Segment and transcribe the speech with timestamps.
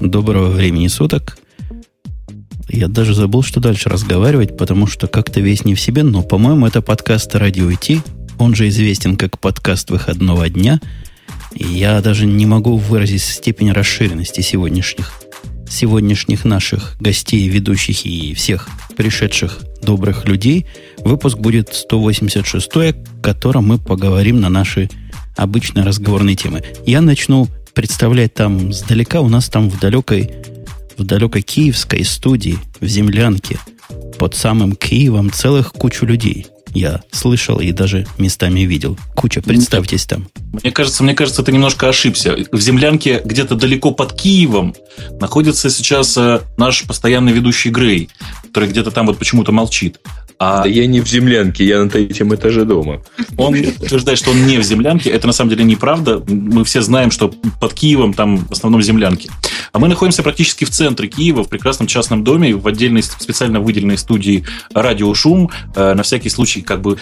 [0.00, 1.38] Доброго времени суток.
[2.68, 6.66] Я даже забыл, что дальше разговаривать, потому что как-то весь не в себе, но, по-моему,
[6.66, 8.02] это подкаст «Радио IT»,
[8.38, 10.80] он же известен как подкаст выходного дня.
[11.52, 15.12] И я даже не могу выразить степень расширенности сегодняшних,
[15.68, 20.66] сегодняшних наших гостей, ведущих и всех пришедших добрых людей.
[20.98, 24.88] Выпуск будет 186, о котором мы поговорим на наши
[25.36, 26.62] обычные разговорные темы.
[26.86, 29.20] Я начну представлять там сдалека.
[29.20, 30.32] У нас там в далекой,
[30.96, 33.60] в далекой киевской студии, в землянке,
[34.18, 36.48] под самым Киевом целых кучу людей.
[36.74, 38.98] Я слышал и даже местами видел.
[39.14, 40.26] Куча, представьтесь там.
[40.60, 42.36] Мне кажется, мне кажется, ты немножко ошибся.
[42.50, 44.74] В землянке где-то далеко под Киевом
[45.20, 48.08] находится сейчас э, наш постоянный ведущий Грей,
[48.48, 50.00] который где-то там вот почему-то молчит.
[50.38, 50.62] А...
[50.62, 53.02] Да я не в землянке, я на третьем этаже дома.
[53.36, 55.10] Он утверждает, что он не в землянке.
[55.10, 56.22] Это на самом деле неправда.
[56.28, 59.30] Мы все знаем, что под Киевом там в основном землянки.
[59.72, 63.98] А мы находимся практически в центре Киева, в прекрасном частном доме, в отдельной специально выделенной
[63.98, 65.50] студии «Радиошум».
[65.74, 66.98] Э, на всякий случай, как бы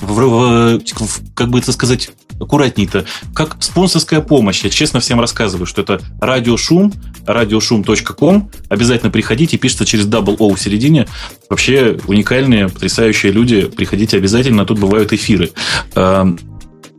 [0.00, 2.10] в, в, в, как бы это сказать,
[2.40, 3.04] аккуратней-то,
[3.34, 4.62] как спонсорская помощь.
[4.62, 6.92] Я честно всем рассказываю, что это радиошум,
[7.26, 8.50] радиошум.ком.
[8.68, 11.06] Обязательно приходите, пишется через double O в середине.
[11.50, 13.62] Вообще уникальные, потрясающие люди.
[13.64, 15.50] Приходите обязательно, тут бывают эфиры.
[15.94, 16.38] Эм,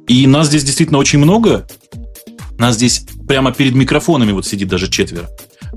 [0.07, 1.67] и нас здесь действительно очень много.
[2.57, 5.29] Нас здесь прямо перед микрофонами вот сидит даже четверо.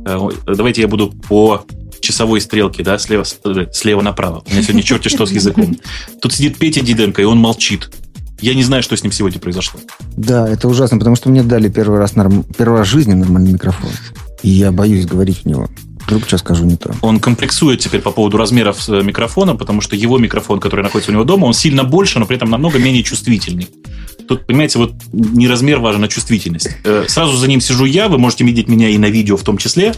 [0.07, 1.65] Э, давайте я буду по
[2.03, 3.25] часовой стрелке, да, слева,
[3.73, 4.43] слева направо.
[4.47, 5.77] У меня сегодня черти что с языком.
[6.21, 7.91] Тут сидит Петя Диденко, и он молчит.
[8.41, 9.81] Я не знаю, что с ним сегодня произошло.
[10.17, 12.45] Да, это ужасно, потому что мне дали первый раз, норм...
[12.59, 13.91] первый раз в жизни нормальный микрофон.
[14.43, 15.69] И я боюсь говорить в него.
[16.07, 16.93] Вдруг сейчас скажу не то.
[17.01, 21.15] Он комплексует теперь по поводу размеров э, микрофона, потому что его микрофон, который находится у
[21.15, 23.69] него дома, он сильно больше, но при этом намного менее чувствительный.
[24.33, 26.71] Тут, понимаете, вот не размер важен, а чувствительность.
[26.85, 29.59] Э, сразу за ним сижу я, вы можете видеть меня и на видео в том
[29.59, 29.93] числе.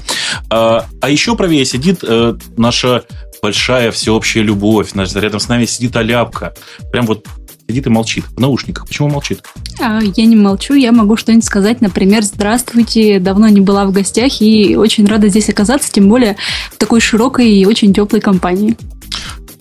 [0.50, 3.04] А, а еще правее сидит э, наша
[3.41, 4.91] большая всеобщая любовь.
[4.97, 6.53] Рядом с нами сидит Аляпка.
[6.91, 7.28] Прям вот
[7.69, 8.88] сидит и молчит в наушниках.
[8.88, 9.44] Почему молчит?
[9.81, 11.80] А, я не молчу, я могу что-нибудь сказать.
[11.80, 16.36] Например, здравствуйте, давно не была в гостях и очень рада здесь оказаться, тем более
[16.72, 18.76] в такой широкой и очень теплой компании.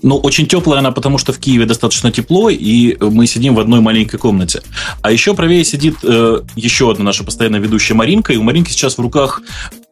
[0.04, 3.80] Ну, очень теплая она, потому что в Киеве достаточно тепло, и мы сидим в одной
[3.80, 4.62] маленькой комнате.
[5.02, 8.98] А еще правее сидит э, еще одна наша постоянная ведущая Маринка, и у Маринки сейчас
[8.98, 9.42] в руках,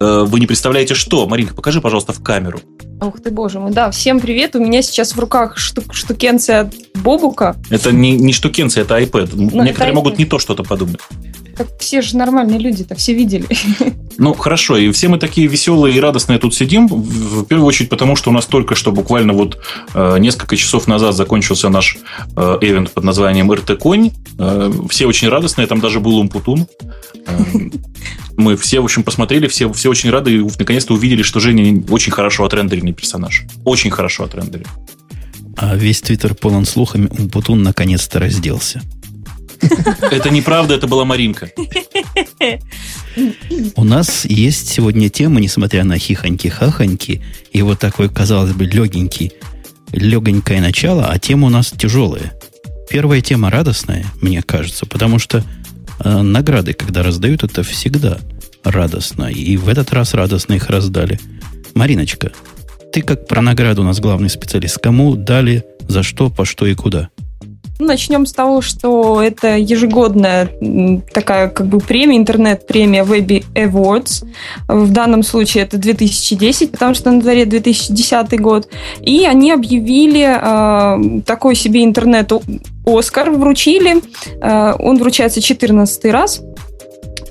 [0.02, 1.26] э, вы не представляете что.
[1.28, 2.60] Маринка, покажи, пожалуйста, в камеру.
[3.02, 3.72] Ух ты, боже мой.
[3.72, 4.56] Да, всем привет.
[4.56, 7.56] У меня сейчас в руках штук, штукенция от Бобука.
[7.70, 9.32] Это не, не штукенция, это iPad.
[9.34, 11.00] Ну, Некоторые это могут не то что-то подумать.
[11.58, 13.48] Так все же нормальные люди-то, все видели.
[14.18, 18.16] Ну, хорошо, и все мы такие веселые и радостные тут сидим, в первую очередь потому,
[18.16, 19.58] что у нас только что буквально вот
[19.96, 21.98] э, несколько часов назад закончился наш
[22.36, 24.12] э, эвент под названием РТ Конь.
[24.38, 26.68] Э, все очень радостные, там даже был Умпутун.
[27.26, 27.40] Э,
[28.38, 32.12] мы все, в общем, посмотрели, все, все очень рады и наконец-то увидели, что Женя очень
[32.12, 33.46] хорошо отрендеренный персонаж.
[33.66, 34.68] Очень хорошо отрендерен.
[35.58, 38.82] А весь твиттер полон слухами, Умпутун наконец-то разделся.
[40.02, 41.52] Это неправда, это была Маринка.
[43.76, 49.34] У нас есть сегодня тема, несмотря на хихоньки-хахоньки, и вот такой, казалось бы, легенький,
[49.92, 52.34] легонькое начало, а тема у нас тяжелая.
[52.90, 55.44] Первая тема радостная, мне кажется, потому что
[56.04, 58.20] э, награды, когда раздают, это всегда
[58.64, 59.26] радостно.
[59.32, 61.20] И в этот раз радостно их раздали.
[61.74, 62.32] Мариночка,
[62.92, 64.78] ты как про награду у нас главный специалист.
[64.78, 67.10] Кому дали, за что, по что и куда?
[67.82, 70.52] Ну, начнем с того, что это ежегодная
[71.12, 74.24] такая как бы премия, интернет-премия Webby Awards.
[74.68, 78.70] В данном случае это 2010, потому что на дворе 2010 год.
[79.02, 83.96] И они объявили э, такой себе интернет-Оскар, вручили.
[84.44, 86.44] Э, он вручается 14 раз.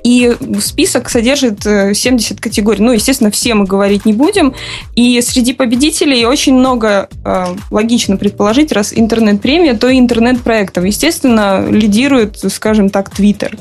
[0.03, 2.81] И список содержит 70 э, категорий.
[2.81, 4.53] Ну, естественно, все мы говорить не будем.
[4.95, 10.85] И среди победителей очень много, э, логично предположить, раз интернет-премия, то и интернет-проектов.
[10.85, 13.57] Естественно, лидирует, скажем так, Твиттер.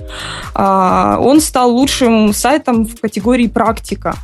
[0.54, 4.16] А, он стал лучшим сайтом в категории «Практика».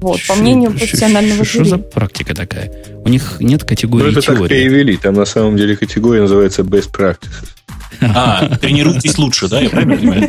[0.00, 1.64] Вот, по мнению профессионального жюри.
[1.64, 2.70] Что за практика такая?
[3.04, 4.40] У них нет категории Ну, это теории.
[4.40, 4.96] так перевели.
[4.96, 7.55] Там на самом деле категория называется Best Practices.
[8.00, 10.28] А, тренируйтесь лучше, да, я правильно понимаю?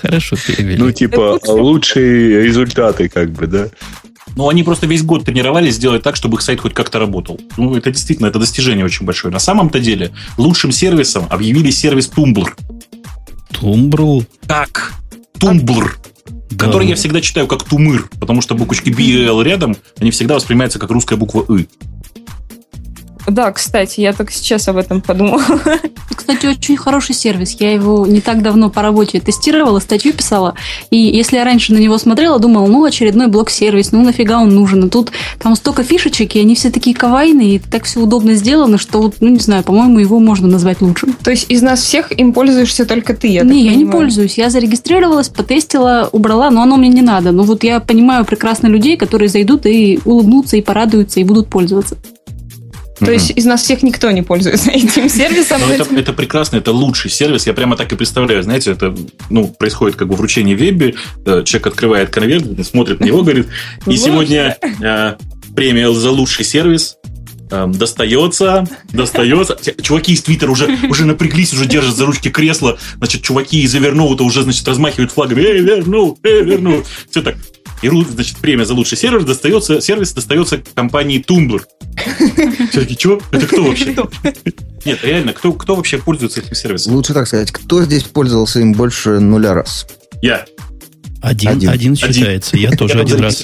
[0.00, 0.78] Хорошо перевели.
[0.78, 3.68] Ну, типа, лучшие результаты, как бы, да?
[4.36, 7.40] Ну, они просто весь год тренировались сделать так, чтобы их сайт хоть как-то работал.
[7.56, 9.32] Ну, это действительно, это достижение очень большое.
[9.32, 12.48] На самом-то деле, лучшим сервисом объявили сервис Tumblr.
[13.52, 14.24] Tumblr?
[14.46, 14.92] Так,
[15.38, 15.90] Tumblr.
[16.50, 16.66] Да.
[16.66, 20.34] Который я всегда читаю как тумыр, потому что буквочки B и L рядом, они всегда
[20.34, 21.68] воспринимаются как русская буква И.
[23.30, 25.42] Да, кстати, я только сейчас об этом подумала.
[26.14, 27.56] Кстати, очень хороший сервис.
[27.58, 30.54] Я его не так давно по работе тестировала, статью писала.
[30.90, 34.84] И если я раньше на него смотрела, думала, ну, очередной блок-сервис, ну, нафига он нужен?
[34.84, 38.78] А тут там столько фишечек, и они все такие кавайные, и так все удобно сделано,
[38.78, 41.14] что, ну, не знаю, по-моему, его можно назвать лучшим.
[41.14, 44.36] То есть из нас всех им пользуешься только ты, я не, я не пользуюсь.
[44.38, 47.32] Я зарегистрировалась, потестила, убрала, но оно мне не надо.
[47.32, 51.96] Но вот я понимаю прекрасно людей, которые зайдут и улыбнутся, и порадуются, и будут пользоваться.
[53.00, 55.60] То есть из нас всех никто не пользуется этим сервисом.
[55.60, 57.46] Но это, это прекрасно, это лучший сервис.
[57.46, 58.42] Я прямо так и представляю.
[58.42, 58.94] Знаете, это
[59.30, 60.94] ну, происходит как бы вручение в вебе.
[61.24, 63.48] э, Человек открывает конверт, смотрит на него, говорит,
[63.86, 65.14] и сегодня э,
[65.54, 66.96] премия за лучший сервис
[67.50, 69.56] э, достается, достается.
[69.82, 72.78] Чуваки из Твиттера уже, уже напряглись, уже держат за ручки кресла.
[72.96, 75.42] Значит, чуваки из Evernote уже, значит, размахивают флагами.
[75.42, 76.84] Эй, верну, эй, верну.
[77.10, 77.36] Все так.
[77.82, 81.62] И, значит, премия за лучший сервис достается, сервис достается компании Tumblr.
[82.70, 83.20] Все таки чего?
[83.32, 83.96] Это кто вообще?
[84.84, 86.94] Нет, реально, кто, кто вообще пользуется этим сервисом?
[86.94, 89.86] Лучше так сказать, кто здесь пользовался им больше нуля раз?
[90.22, 90.44] Я.
[91.22, 91.68] Один, Один.
[91.70, 92.56] один, считается.
[92.56, 93.42] Я тоже Я один раз.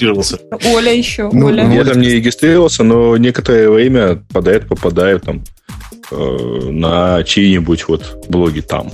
[0.65, 1.67] Оля еще, Ну, Оля.
[1.67, 5.43] ну, Я там не регистрировался, но некоторое время попадает, попадаю там
[6.11, 8.91] э, на чьи-нибудь вот блоги там.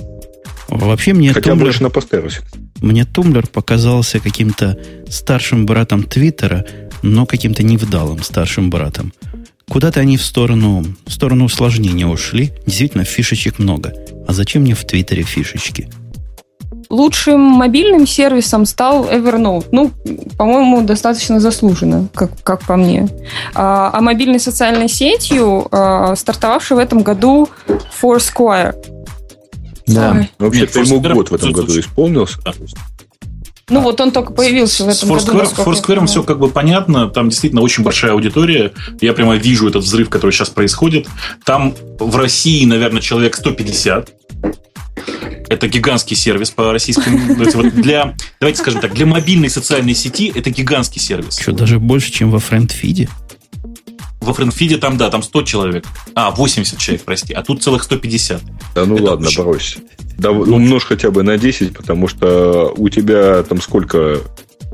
[0.68, 2.40] Вообще мне Хотя Tumblr, больше на постеросе.
[2.80, 4.78] Мне Tumblr показался каким-то
[5.08, 6.64] старшим братом Твиттера,
[7.02, 9.12] но каким-то невдалым старшим братом.
[9.68, 12.52] Куда-то они в сторону, в сторону усложнения ушли.
[12.66, 13.94] Действительно, фишечек много.
[14.26, 15.88] А зачем мне в Твиттере фишечки?
[16.90, 19.66] Лучшим мобильным сервисом стал Evernote.
[19.72, 19.90] Ну,
[20.36, 23.08] по-моему, достаточно заслуженно, как, как по мне.
[23.54, 27.48] А, а мобильной социальной сетью, а, стартовавшей в этом году
[28.00, 28.74] Foursquare.
[29.86, 30.28] Да.
[30.38, 32.38] Вообще-то ему год в этом году исполнился.
[33.70, 35.32] Ну, вот он только появился в этом году.
[35.32, 36.06] Foursquare, Foursquare понимаю.
[36.06, 38.72] все как бы понятно, там действительно очень большая аудитория.
[39.00, 41.06] Я прямо вижу этот взрыв, который сейчас происходит.
[41.44, 44.10] Там в России, наверное, человек 150.
[45.48, 47.34] Это гигантский сервис по российским...
[47.82, 51.38] Для, давайте скажем так, для мобильной социальной сети это гигантский сервис.
[51.38, 53.08] Что, даже больше, чем во френдфиде?
[54.24, 55.84] Во френдфиде там, да, там 100 человек.
[56.14, 57.32] А, 80 человек, прости.
[57.32, 58.42] А тут целых 150.
[58.74, 59.76] Да ну Это ладно, очень- брось.
[60.16, 64.20] Да, умножь хотя бы на 10, потому что у тебя там сколько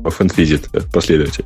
[0.03, 0.59] по фэнфизе
[0.93, 1.45] последователей?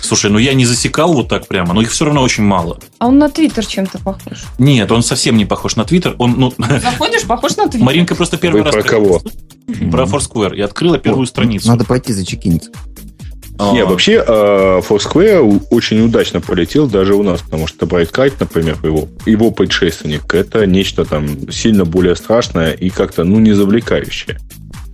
[0.00, 2.78] Слушай, ну я не засекал вот так прямо, но их все равно очень мало.
[2.98, 4.44] А он на Твиттер чем-то похож.
[4.58, 6.14] Нет, он совсем не похож на Твиттер.
[6.18, 7.84] Он, ну, Заходишь, похож на Твиттер.
[7.86, 8.74] Маринка просто первый Вы раз...
[8.74, 9.22] про кого?
[9.90, 10.56] Про Foursquare.
[10.56, 11.68] И открыла первую страницу.
[11.68, 12.70] Надо пойти зачекиниться.
[13.58, 18.78] А, Не, вообще э, Foursquare очень удачно полетел даже у нас, потому что Brightkite, например,
[18.82, 24.38] его, его предшественник, это нечто там сильно более страшное и как-то, ну, не завлекающее.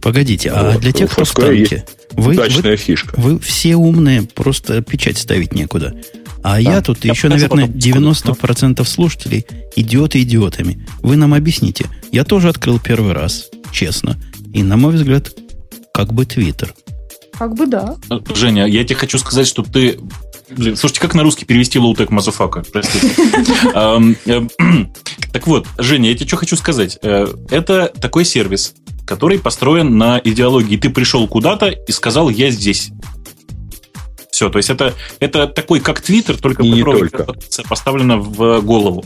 [0.03, 3.15] Погодите, а Вот, для тех, кто в танке, вы, вы, фишка.
[3.19, 5.95] вы все умные, просто печать ставить некуда.
[6.43, 9.47] А я тут Я еще, наверное, потом, 90% слушателей
[9.77, 10.87] идиоты идиотами.
[11.03, 11.87] Вы нам объясните.
[12.13, 14.17] Я тоже открыл первый раз, честно.
[14.53, 15.33] И, на мой взгляд,
[15.93, 16.75] как бы Твиттер.
[17.41, 17.97] Как бы да.
[18.35, 19.99] Женя, я тебе хочу сказать, что ты...
[20.51, 22.63] Блин, слушайте, как на русский перевести low-tech motherfucker?
[22.71, 23.09] Простите.
[23.73, 24.43] Ам, э,
[25.33, 26.99] Так вот, Женя, я тебе что хочу сказать.
[27.01, 28.75] Э, Это такой сервис,
[29.07, 30.77] который построен на идеологии.
[30.77, 32.91] Ты пришел куда-то и сказал, я здесь.
[34.31, 36.63] Все, то есть это, это такой, как Твиттер, только
[36.99, 37.27] только.
[37.71, 39.03] поставлена в голову.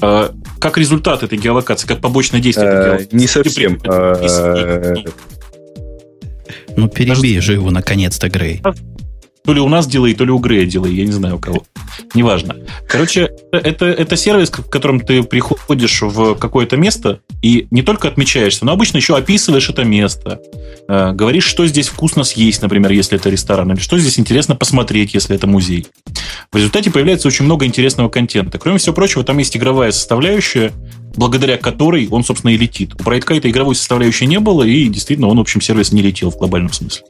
[0.00, 0.30] Э,
[0.60, 3.16] Как результат этой геолокации, как побочное действие этой Э, геолокации.
[3.16, 3.78] Не Ты совсем.
[6.76, 8.62] Ну, перебей же его наконец-то, Грей.
[9.44, 11.64] То ли у нас делай, то ли у Грея делай, я не знаю у кого.
[12.14, 12.56] Неважно.
[12.88, 18.64] Короче, это, это сервис, в котором ты приходишь в какое-то место и не только отмечаешься,
[18.64, 20.40] но обычно еще описываешь это место.
[20.88, 25.12] Э, говоришь, что здесь вкусно съесть, например, если это ресторан, или что здесь интересно посмотреть,
[25.12, 25.86] если это музей.
[26.50, 28.58] В результате появляется очень много интересного контента.
[28.58, 30.72] Кроме всего прочего, там есть игровая составляющая,
[31.16, 32.94] благодаря которой он, собственно, и летит.
[32.98, 36.38] У Брайткайта игровой составляющей не было, и действительно он, в общем, сервис не летел в
[36.38, 37.04] глобальном смысле.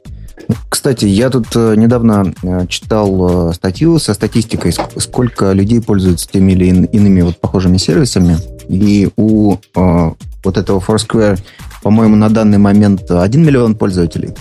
[0.69, 6.27] Кстати, я тут э, недавно э, читал э, статью со статистикой, ск- сколько людей пользуются
[6.29, 8.37] теми или ин- иными вот похожими сервисами.
[8.69, 10.11] И у э,
[10.43, 11.39] вот этого Foursquare,
[11.81, 14.33] по-моему, на данный момент 1 миллион пользователей.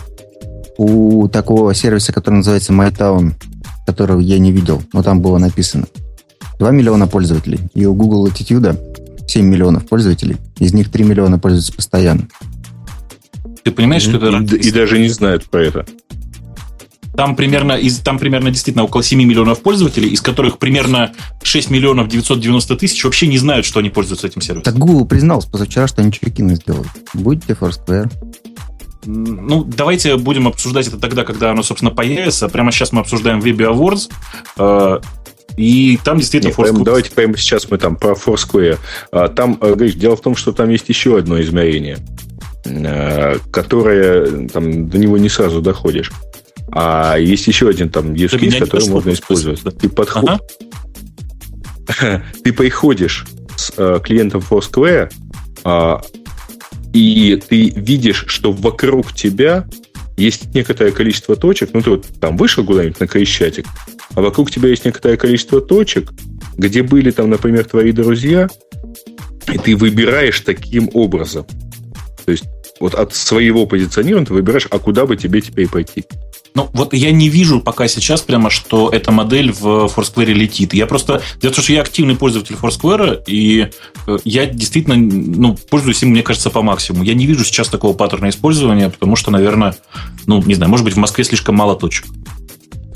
[0.77, 3.33] У такого сервиса, который называется MyTown,
[3.87, 5.87] которого я не видел, но там было написано,
[6.59, 7.61] 2 миллиона пользователей.
[7.75, 8.77] И у Google Attitude
[9.27, 10.37] 7 миллионов пользователей.
[10.59, 12.29] Из них 3 миллиона пользуются постоянно.
[13.65, 14.57] Ты понимаешь, что это...
[14.57, 15.87] и, и даже не знают про это.
[17.17, 22.09] Там примерно, из, там примерно действительно около 7 миллионов пользователей, из которых примерно 6 миллионов
[22.09, 24.65] 990 тысяч вообще не знают, что они пользуются этим сервисом.
[24.65, 26.89] Так Google признался позавчера, что они чекин сделают.
[27.15, 28.11] Будете Foursquare.
[29.07, 32.49] Ну, давайте будем обсуждать это тогда, когда оно, собственно, появится.
[32.49, 34.11] Прямо сейчас мы обсуждаем Webby Awards.
[34.57, 35.01] Э,
[35.57, 38.79] И там действительно Нет, прямо, давайте прямо сейчас мы там про Foursquare.
[39.13, 41.99] А, там, э, говоришь, дело в том, что там есть еще одно измерение,
[42.65, 46.11] э, которое там, до него не сразу доходишь.
[46.71, 49.63] А есть еще один там use case, который можно использовать.
[49.63, 49.71] Да?
[49.71, 50.41] Ты подход...
[51.89, 52.23] Ага.
[52.43, 55.13] Ты приходишь с э, клиентом Foursquare,
[55.65, 55.97] э,
[56.95, 59.67] и ты видишь, что вокруг тебя
[60.17, 63.67] есть некоторое количество точек, ну, ты вот там вышел куда-нибудь на Крещатик,
[64.15, 66.13] а вокруг тебя есть некоторое количество точек,
[66.57, 68.49] где были там, например, твои друзья,
[69.53, 71.47] и ты выбираешь таким образом.
[72.25, 72.45] То есть
[72.81, 76.05] вот от своего позиционирования ты выбираешь, а куда бы тебе теперь пойти.
[76.55, 80.73] Ну, вот я не вижу пока сейчас прямо, что эта модель в Foursquare летит.
[80.73, 81.21] Я просто...
[81.41, 83.71] Дело в том, что я активный пользователь Foursquare, и
[84.07, 87.03] э, я действительно ну, пользуюсь им, мне кажется, по максимуму.
[87.03, 89.75] Я не вижу сейчас такого паттерна использования, потому что, наверное,
[90.27, 92.07] ну, не знаю, может быть, в Москве слишком мало точек.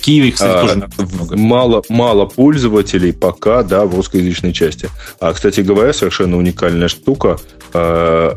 [0.01, 1.37] Киеве, кстати, а, тоже много.
[1.37, 4.89] Мало, мало пользователей пока, да, в русскоязычной части.
[5.21, 7.39] А, кстати говоря, совершенно уникальная штука.
[7.79, 8.37] А,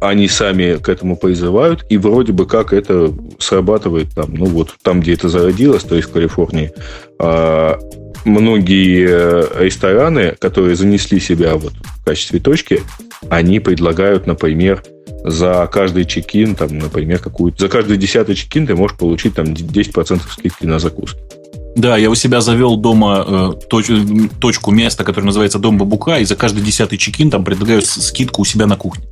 [0.00, 5.00] они сами к этому призывают, и вроде бы как это срабатывает там, ну вот там,
[5.00, 6.72] где это зародилось, то есть в Калифорнии.
[7.18, 7.78] А,
[8.24, 12.82] многие э, рестораны, которые занесли себя вот в качестве точки,
[13.28, 14.84] они предлагают, например,
[15.24, 20.20] за каждый чекин, там, например, какую-то, за каждый десятый чекин ты можешь получить там 10%
[20.30, 21.18] скидки на закуски.
[21.76, 23.90] Да, я у себя завел дома э, точ,
[24.40, 28.44] точку места, которое называется Дом Бабука, и за каждый десятый чекин там предлагаю скидку у
[28.46, 29.04] себя на кухне.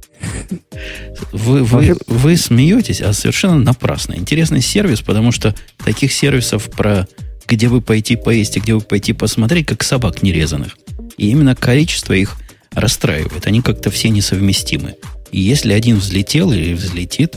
[1.30, 4.14] Вы, вы, вы смеетесь, а совершенно напрасно.
[4.14, 5.54] Интересный сервис, потому что
[5.84, 7.06] таких сервисов про
[7.46, 10.78] где вы пойти поесть и где вы пойти посмотреть, как собак нерезанных.
[11.18, 12.36] И именно количество их
[12.72, 13.46] расстраивает.
[13.46, 14.96] Они как-то все несовместимы.
[15.30, 17.36] И если один взлетел или взлетит,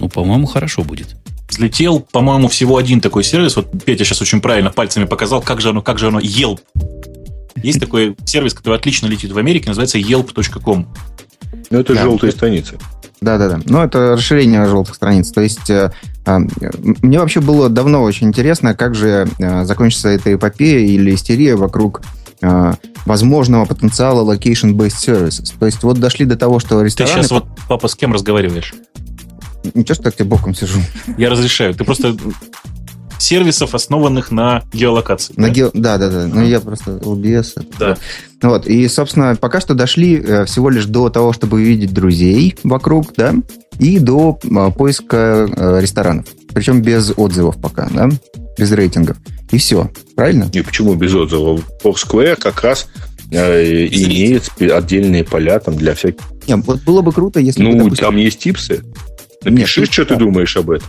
[0.00, 1.16] ну, по-моему, хорошо будет.
[1.52, 3.56] Взлетел, по-моему, всего один такой сервис.
[3.56, 6.60] Вот Петя сейчас очень правильно пальцами показал, как же оно, как же оно, Yelp.
[7.62, 10.88] Есть такой сервис, который отлично летит в Америке, называется yelp.com.
[11.70, 12.02] Ну, это да.
[12.02, 12.78] желтые страницы.
[13.20, 13.60] Да-да-да.
[13.66, 15.30] Ну, это расширение желтых страниц.
[15.30, 15.92] То есть э,
[16.24, 16.38] э,
[17.02, 22.00] мне вообще было давно очень интересно, как же э, закончится эта эпопея или истерия вокруг
[22.40, 22.72] э,
[23.04, 25.54] возможного потенциала location-based services.
[25.58, 27.14] То есть вот дошли до того, что рестораны...
[27.14, 28.72] Ты сейчас вот, папа, с кем разговариваешь?
[29.74, 30.80] Ничего, что так тебе боком сижу.
[31.16, 31.74] Я разрешаю.
[31.74, 32.16] Ты просто
[33.18, 35.34] сервисов, основанных на геолокации.
[35.36, 35.54] На да?
[35.54, 35.70] Ге...
[35.72, 36.26] да, да, да.
[36.26, 37.64] Ну, я просто LBS.
[37.78, 37.96] Да.
[38.42, 38.66] Вот.
[38.66, 43.34] И, собственно, пока что дошли э, всего лишь до того, чтобы увидеть друзей вокруг, да,
[43.78, 46.26] и до э, поиска э, ресторанов.
[46.52, 48.08] Причем без отзывов пока, да,
[48.58, 49.16] без рейтингов.
[49.50, 49.90] И все.
[50.16, 50.50] Правильно?
[50.52, 51.60] И почему без отзывов?
[51.82, 52.88] Foursquare как раз
[53.30, 56.22] э, имеет отдельные поля там для всяких...
[56.48, 58.06] Нет, вот было бы круто, если Ну, бы, допустим...
[58.06, 58.82] там есть типсы.
[59.44, 60.88] Напиши, Нет, что ты думаешь об этом.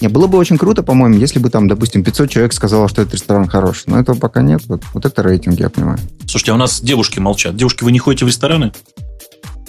[0.00, 3.14] Не, было бы очень круто, по-моему, если бы там, допустим, 500 человек сказало, что этот
[3.14, 3.84] ресторан хороший.
[3.86, 4.62] Но этого пока нет.
[4.66, 5.98] Вот, вот это рейтинг, я понимаю.
[6.26, 7.54] Слушайте, а у нас девушки молчат.
[7.54, 8.72] Девушки, вы не ходите в рестораны?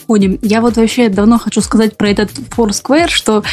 [0.08, 0.40] Ходим.
[0.42, 3.44] Я вот вообще давно хочу сказать про этот Foursquare, что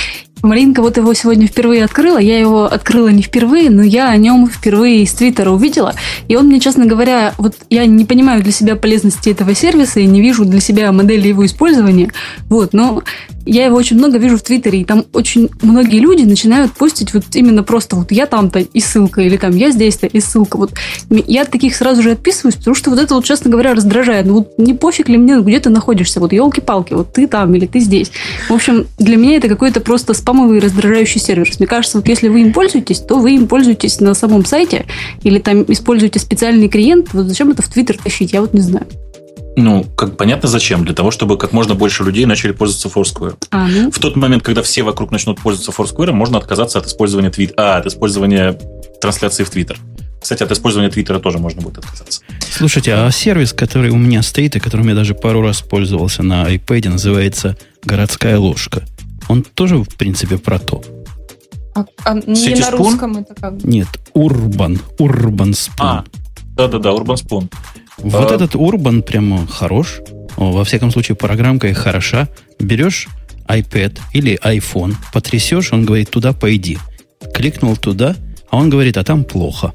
[0.43, 2.19] Маринка вот его сегодня впервые открыла.
[2.19, 5.95] Я его открыла не впервые, но я о нем впервые из Твиттера увидела.
[6.29, 10.07] И он мне, честно говоря, вот я не понимаю для себя полезности этого сервиса и
[10.07, 12.13] не вижу для себя модели его использования.
[12.49, 13.03] Вот, но
[13.49, 17.25] я его очень много вижу в Твиттере, и там очень многие люди начинают постить вот
[17.33, 20.59] именно просто вот я там-то и ссылка, или там я здесь-то и ссылка.
[20.59, 20.73] Вот
[21.09, 24.27] я от таких сразу же отписываюсь, потому что вот это вот, честно говоря, раздражает.
[24.27, 27.65] Ну вот не пофиг ли мне, где ты находишься, вот елки-палки, вот ты там или
[27.65, 28.13] ты здесь.
[28.51, 31.59] В общем, для меня это какой-то просто спамовый раздражающий сервис.
[31.59, 34.85] Мне кажется, вот если вы им пользуетесь, то вы им пользуетесь на самом сайте
[35.23, 37.15] или там используете специальный клиент.
[37.15, 38.87] Вот зачем это в Твиттер тащить, я вот не знаю.
[39.57, 40.85] Ну, как понятно зачем.
[40.85, 43.37] Для того, чтобы как можно больше людей начали пользоваться Foursquare.
[43.51, 43.91] А, ну.
[43.91, 47.55] В тот момент, когда все вокруг начнут пользоваться Foursquare, можно отказаться от использования твит...
[47.57, 48.59] а, от использования
[49.01, 49.79] трансляции в Twitter.
[50.21, 52.21] Кстати, от использования Твиттера тоже можно будет отказаться.
[52.51, 56.55] Слушайте, а сервис, который у меня стоит и которым я даже пару раз пользовался на
[56.55, 58.85] iPad, называется «Городская ложка».
[59.29, 60.83] Он тоже, в принципе, про то.
[61.75, 63.63] А, а не на русском это как?
[63.65, 64.81] Нет, Urban.
[64.99, 65.79] Urban Spoon.
[65.79, 66.05] А,
[66.57, 67.53] да-да-да, Urban Spoon.
[67.99, 68.35] Вот а...
[68.35, 70.01] этот Urban прямо хорош.
[70.37, 72.29] Во всяком случае, программка и хороша.
[72.59, 73.09] Берешь
[73.49, 76.79] iPad или iPhone, потрясешь, он говорит, туда пойди.
[77.35, 78.15] Кликнул туда,
[78.51, 79.73] а он говорит, а там плохо.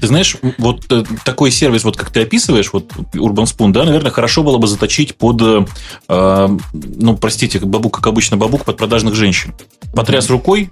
[0.00, 4.10] Ты знаешь, вот э, такой сервис, вот как ты описываешь, вот Urban Spoon, да, наверное,
[4.10, 5.66] хорошо было бы заточить под, э,
[6.08, 9.54] э ну, простите, бабук, как обычно, бабук под продажных женщин.
[9.94, 10.70] Потряс рукой,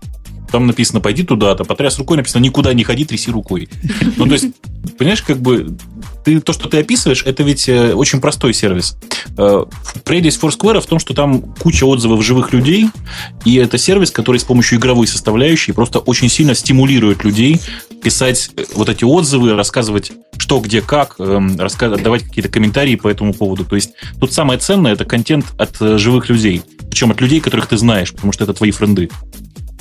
[0.52, 3.68] там написано «пойди туда-то», потряс рукой, написано «никуда не ходи, тряси рукой».
[4.16, 4.46] Ну, то есть,
[4.98, 5.76] понимаешь, как бы
[6.24, 8.96] ты, то, что ты описываешь, это ведь э, очень простой сервис.
[9.36, 9.64] Э,
[10.04, 12.88] прелесть Foursquare в том, что там куча отзывов живых людей,
[13.44, 17.60] и это сервис, который с помощью игровой составляющей просто очень сильно стимулирует людей
[18.02, 23.32] писать э, вот эти отзывы, рассказывать что, где, как, эм, давать какие-то комментарии по этому
[23.32, 23.64] поводу.
[23.64, 26.62] То есть тут самое ценное– это контент от живых людей.
[26.90, 29.08] Причем от людей, которых ты знаешь, потому что это твои френды.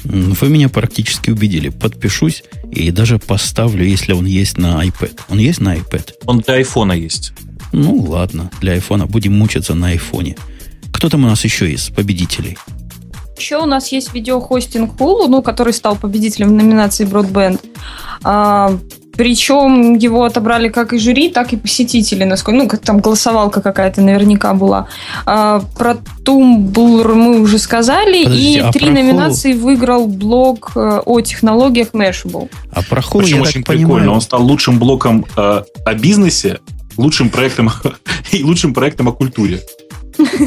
[0.04, 1.70] Вы меня практически убедили.
[1.70, 5.20] Подпишусь и даже поставлю, если он есть на iPad.
[5.30, 6.14] Он есть на iPad?
[6.26, 7.34] Он для айфона есть.
[7.72, 9.06] Ну, ладно, для айфона.
[9.06, 10.36] Будем мучиться на айфоне.
[10.92, 12.58] Кто там у нас еще из победителей?
[13.38, 17.60] Еще у нас есть видеохостинг Hulu, ну, который стал победителем в номинации Broadband.
[19.22, 24.02] Причем его отобрали как и жюри, так и посетители, насколько, ну, как там голосовалка какая-то
[24.02, 24.88] наверняка была.
[25.28, 29.60] А, про Tumblr мы уже сказали, Подождите, и а три номинации Hulu?
[29.60, 32.50] выиграл блог э, о технологиях Mashable.
[32.72, 34.12] А про Hulu, Причем я очень так прикольно, понимаю...
[34.14, 36.58] он стал лучшим блоком э, о бизнесе,
[36.98, 37.70] лучшим проектом
[38.32, 39.62] и лучшим проектом о культуре.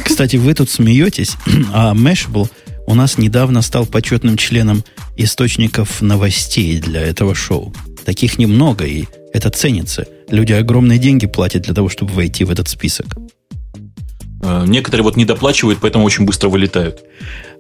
[0.05, 1.37] Кстати, вы тут смеетесь,
[1.73, 2.49] а Mashable
[2.89, 4.83] у нас недавно стал почетным членом
[5.17, 7.73] источников новостей для этого шоу.
[8.05, 10.07] Таких немного, и это ценится.
[10.29, 13.07] Люди огромные деньги платят для того, чтобы войти в этот список.
[14.43, 17.03] Э, некоторые вот не доплачивают, поэтому очень быстро вылетают.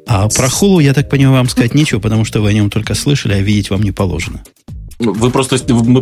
[0.06, 2.94] А про хулу, я так понимаю, вам сказать нечего, потому что вы о нем только
[2.94, 4.42] слышали, а видеть вам не положено.
[4.98, 5.56] Вы просто...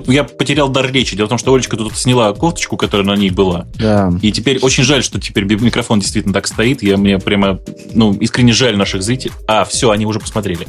[0.08, 1.16] Я потерял дар речи.
[1.16, 3.66] Дело в том, что Олечка тут сняла кофточку, которая на ней была.
[3.74, 4.12] Да.
[4.20, 6.82] И теперь очень жаль, что теперь микрофон действительно так стоит.
[6.82, 7.58] Я мне прямо...
[7.94, 9.32] Ну, искренне жаль наших зрителей.
[9.46, 10.66] А, все, они уже посмотрели.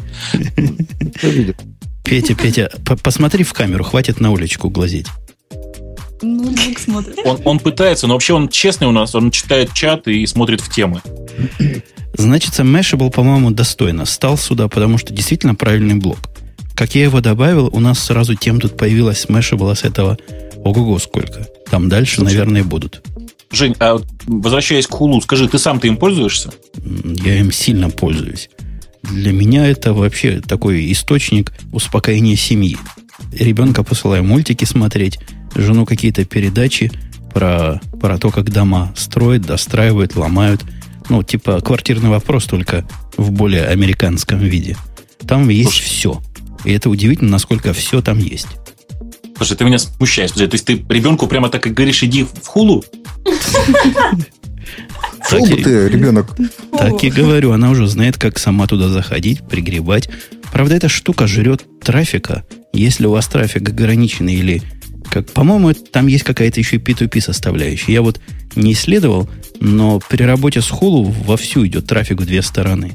[2.04, 5.08] Петя, Петя, посмотри в камеру, хватит на Олечку глазеть.
[6.22, 6.54] Ну.
[7.26, 10.74] Он, он пытается, но вообще он честный у нас, он читает чат и смотрит в
[10.74, 11.02] темы.
[12.16, 16.20] Значит, Mashable, по-моему, достойно стал сюда, потому что действительно правильный блок.
[16.76, 20.18] Как я его добавил, у нас сразу тем тут появилась Mashable с этого
[20.64, 21.48] ого-го сколько.
[21.70, 23.04] Там дальше, Слушай, наверное, будут.
[23.52, 26.52] Жень, а возвращаясь к Хулу, скажи, ты сам-то им пользуешься?
[27.24, 28.50] Я им сильно пользуюсь.
[29.04, 32.78] Для меня это вообще такой источник успокоения семьи.
[33.32, 35.20] Ребенка посылаю мультики смотреть,
[35.56, 36.92] жену какие-то передачи
[37.34, 40.62] про, про то, как дома строят, достраивают, ломают.
[41.10, 42.88] Ну, типа квартирный вопрос, только
[43.18, 44.78] в более американском виде.
[45.28, 46.22] Там есть Слушай, все.
[46.64, 48.48] И это удивительно, насколько все там есть.
[49.38, 50.32] Слушай, ты меня смущаешь.
[50.32, 52.84] То есть ты ребенку прямо так и говоришь, иди в хулу?
[55.30, 56.36] Шел бы ты, ребенок.
[56.78, 60.10] Так и говорю, она уже знает, как сама туда заходить, пригребать.
[60.52, 62.46] Правда, эта штука жрет трафика.
[62.74, 64.62] Если у вас трафик ограниченный или
[65.10, 67.94] как, по-моему, там есть какая-то еще и P2P составляющая.
[67.94, 68.20] Я вот
[68.56, 72.94] не исследовал, но при работе с Hulu вовсю идет трафик в две стороны.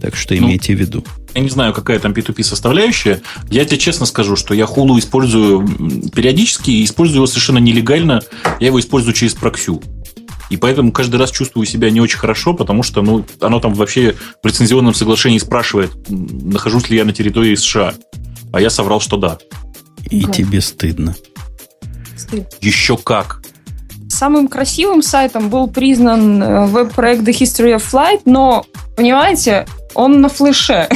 [0.00, 1.04] Так что ну, имейте в виду.
[1.38, 3.22] Я не знаю, какая там P2P составляющая.
[3.48, 5.64] Я тебе честно скажу, что я Hulu использую
[6.10, 8.22] периодически и использую его совершенно нелегально.
[8.58, 9.80] Я его использую через проксю.
[10.50, 14.16] И поэтому каждый раз чувствую себя не очень хорошо, потому что ну, оно там вообще
[14.42, 17.94] в лицензионном соглашении спрашивает, нахожусь ли я на территории США.
[18.52, 19.38] А я соврал, что да.
[20.10, 20.32] И да.
[20.32, 21.14] тебе стыдно.
[22.16, 22.48] Стыд.
[22.60, 23.42] Еще как.
[24.08, 30.28] Самым красивым сайтом был признан э, веб-проект The History of Flight, но, понимаете, он на
[30.28, 30.88] флеше.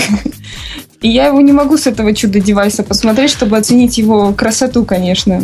[1.00, 5.42] И я его не могу с этого чудо-девайса посмотреть, чтобы оценить его красоту, конечно.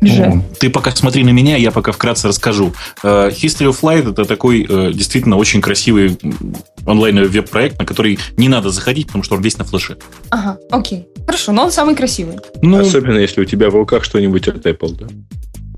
[0.00, 0.44] Же.
[0.60, 2.72] Ты пока смотри на меня, я пока вкратце расскажу.
[3.02, 6.16] Э, History of Light это такой э, действительно очень красивый
[6.86, 9.96] онлайн веб-проект, на который не надо заходить, потому что он весь на флеше.
[10.30, 11.08] Ага, окей.
[11.26, 12.38] Хорошо, но он самый красивый.
[12.62, 15.06] Ну, Особенно, если у тебя в руках что-нибудь от Apple, да?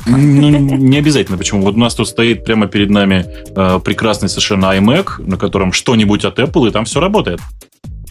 [0.06, 1.38] Ну, не обязательно.
[1.38, 1.62] Почему?
[1.62, 6.24] Вот у нас тут стоит прямо перед нами э, прекрасный совершенно iMac, на котором что-нибудь
[6.24, 7.40] от Apple, и там все работает.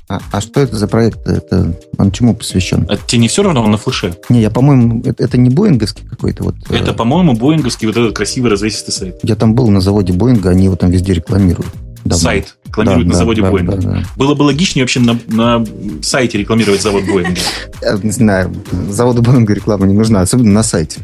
[0.10, 1.28] А, а что это за проект?
[1.28, 2.88] Это он чему посвящен?
[2.89, 4.15] А тебе не все равно, он на флеше.
[4.30, 6.56] Не, я, по-моему, это, это не боинговский какой-то вот.
[6.71, 9.19] Это, по-моему, боинговский вот этот красивый развесистый сайт.
[9.21, 11.71] Я там был на заводе Боинга, они его там везде рекламируют.
[12.04, 12.17] Давно.
[12.17, 13.75] Сайт рекламируют да, на да, заводе да, Боинга.
[13.75, 14.04] Да, да.
[14.15, 15.63] Было бы логичнее вообще на, на
[16.02, 17.39] сайте рекламировать завод Боинга.
[18.04, 18.52] Не знаю,
[18.89, 21.02] заводу Боинга реклама не нужна, особенно на сайте.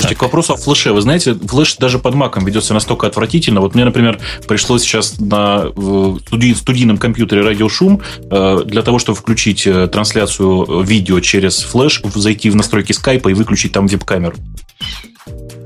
[0.00, 0.92] Слушайте, к вопросу о флеше.
[0.92, 3.60] Вы знаете, флеш даже под маком ведется настолько отвратительно.
[3.60, 9.66] Вот мне, например, пришлось сейчас на студи, студийном компьютере радиошум э, для того, чтобы включить
[9.66, 14.36] э, трансляцию видео через флеш, зайти в настройки скайпа и выключить там веб-камеру.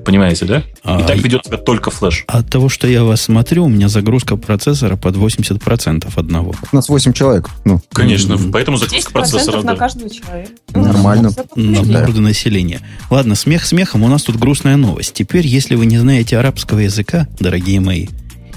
[0.05, 0.64] Понимаете, да?
[0.83, 2.25] А, и так ведет себя только флеш.
[2.27, 6.55] От того, что я вас смотрю, у меня загрузка процессора под 80% одного.
[6.72, 7.48] У нас 8 человек.
[7.64, 7.81] Ну.
[7.92, 8.51] Конечно, mm-hmm.
[8.51, 9.62] поэтому загрузка процессора...
[9.62, 10.53] на каждого человека.
[10.75, 11.31] Нормально.
[11.55, 12.81] На морду населения.
[13.11, 15.14] Ладно, смех смехом, у нас тут грустная новость.
[15.14, 18.09] Теперь, если вы не знаете арабского языка, дорогие мои,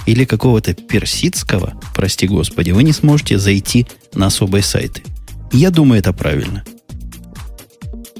[0.06, 5.02] или какого-то персидского, прости господи, вы не сможете зайти на особые сайты.
[5.52, 6.64] Я думаю, это правильно.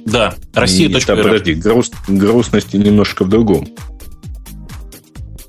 [0.07, 0.89] Да, Россия.
[0.89, 3.69] И, да, подожди, груст, грустность немножко в другом.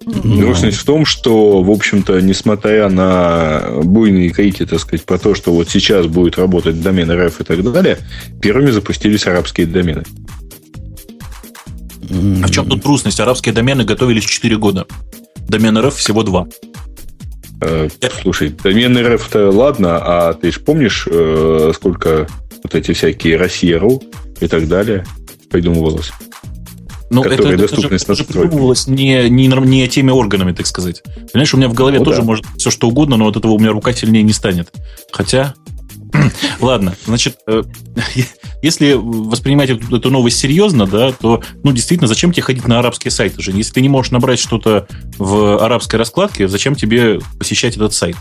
[0.01, 0.39] Mm-hmm.
[0.39, 5.53] Грустность в том, что, в общем-то, несмотря на буйные крики, так сказать, про то, что
[5.53, 7.99] вот сейчас будет работать домен РФ и так далее,
[8.41, 10.03] первыми запустились арабские домены.
[12.01, 12.43] Mm-hmm.
[12.43, 13.19] А в чем тут грустность?
[13.19, 14.87] Арабские домены готовились 4 года.
[15.47, 16.47] Домен РФ всего 2.
[17.61, 17.89] Э,
[18.21, 22.27] слушай, домен РФ-то ладно, а ты же помнишь, э, сколько
[22.63, 24.01] вот эти всякие Россия.ру
[24.39, 25.05] и так далее
[25.49, 26.11] придумывалось?
[27.09, 31.03] Ну, это, это же, это же придумывалось не, не, не теми органами, так сказать.
[31.31, 32.25] Понимаешь, у меня в голове ну, тоже да.
[32.25, 34.73] может все что угодно, но от этого у меня рука сильнее не станет.
[35.11, 35.53] Хотя,
[36.59, 37.63] ладно, значит, э,
[38.61, 43.11] если воспринимать эту, эту новость серьезно, да, то, ну, действительно, зачем тебе ходить на арабские
[43.11, 43.51] сайты же?
[43.51, 48.17] Если ты не можешь набрать что-то в арабской раскладке, зачем тебе посещать этот сайт?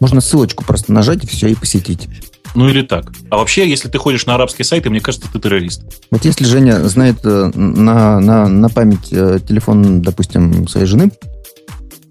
[0.00, 2.08] Можно ссылочку просто нажать и все, и посетить.
[2.54, 3.12] Ну или так.
[3.30, 5.82] А вообще, если ты ходишь на арабские сайты, мне кажется, ты террорист.
[6.10, 11.12] Вот если Женя знает э, на, на, на память э, телефон, допустим, своей жены,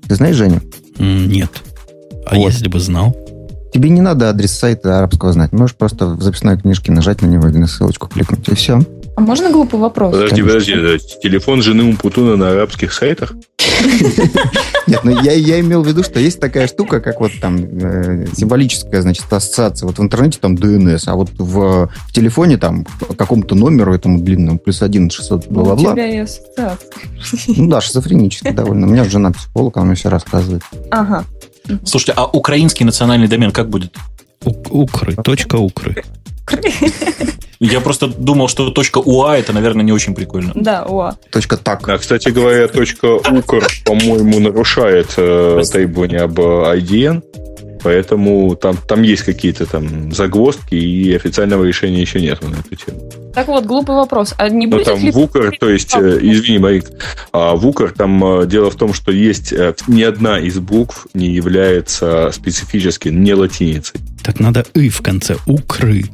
[0.07, 0.61] ты знаешь Женю?
[0.97, 1.51] Нет.
[2.25, 2.51] А вот.
[2.51, 3.15] если бы знал?
[3.73, 5.51] Тебе не надо адрес сайта арабского знать.
[5.51, 8.81] Можешь просто в записной книжке нажать на него или на ссылочку кликнуть, и все.
[9.19, 10.13] А можно глупый вопрос?
[10.13, 10.73] Подожди, подожди.
[11.21, 13.33] Телефон жены Умпутуна на арабских сайтах?
[14.87, 18.27] Нет, ну я, я имел в виду, что есть такая штука, как вот там э,
[18.33, 19.87] символическая, значит, ассоциация.
[19.87, 22.85] Вот в интернете там DNS, а вот в, в телефоне там
[23.17, 25.91] какому-то номеру этому длинному, плюс один 600 бла-бла-бла.
[25.91, 26.89] У тебя и ассоциация.
[27.47, 28.87] Ну да, шизофренически довольно.
[28.87, 30.63] У меня жена психолог, она мне все рассказывает.
[30.91, 31.25] Ага.
[31.83, 33.93] Слушайте, а украинский национальный домен как будет?
[34.45, 35.15] Укры.
[35.15, 36.03] Точка укры.
[37.59, 40.53] Я просто думал, что точка УА это, наверное, не очень прикольно.
[40.55, 41.17] Да, УА.
[41.29, 41.87] Точка так.
[41.89, 47.21] А, кстати говоря, точка УКР, по-моему, нарушает э, требования об IDN.
[47.81, 53.09] Поэтому там, там есть какие-то там загвоздки, и официального решения еще нет на эту тему.
[53.33, 54.33] Так вот, глупый вопрос.
[54.37, 55.11] А не ну, будет там ли...
[55.11, 56.85] Вукер, то есть, э, извини, Марик,
[57.31, 61.27] а Вукер, там э, дело в том, что есть э, ни одна из букв не
[61.27, 63.99] является специфически не латиницей.
[64.23, 66.05] Так надо «и» в конце, «укры».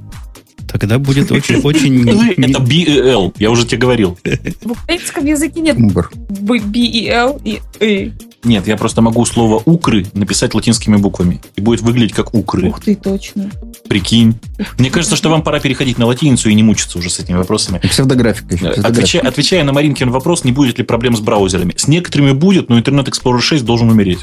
[0.67, 1.57] Тогда будет очень...
[1.57, 4.17] очень Это BEL, я уже тебе говорил.
[4.61, 8.13] В украинском языке нет BEL и «ы».
[8.45, 11.41] Нет, я просто могу слово «укры» написать латинскими буквами.
[11.55, 12.67] И будет выглядеть как «укры».
[12.67, 13.49] Ух ты, точно.
[13.89, 14.35] Прикинь.
[14.77, 17.79] Мне кажется, что вам пора переходить на латиницу и не мучиться уже с этими вопросами.
[17.81, 18.67] И псевдографика еще.
[18.67, 21.73] Отвечая, отвечая на Маринкин вопрос, не будет ли проблем с браузерами.
[21.75, 24.19] С некоторыми будет, но Internet Explorer 6 должен умереть.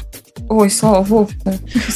[0.49, 1.29] Ой, слава богу.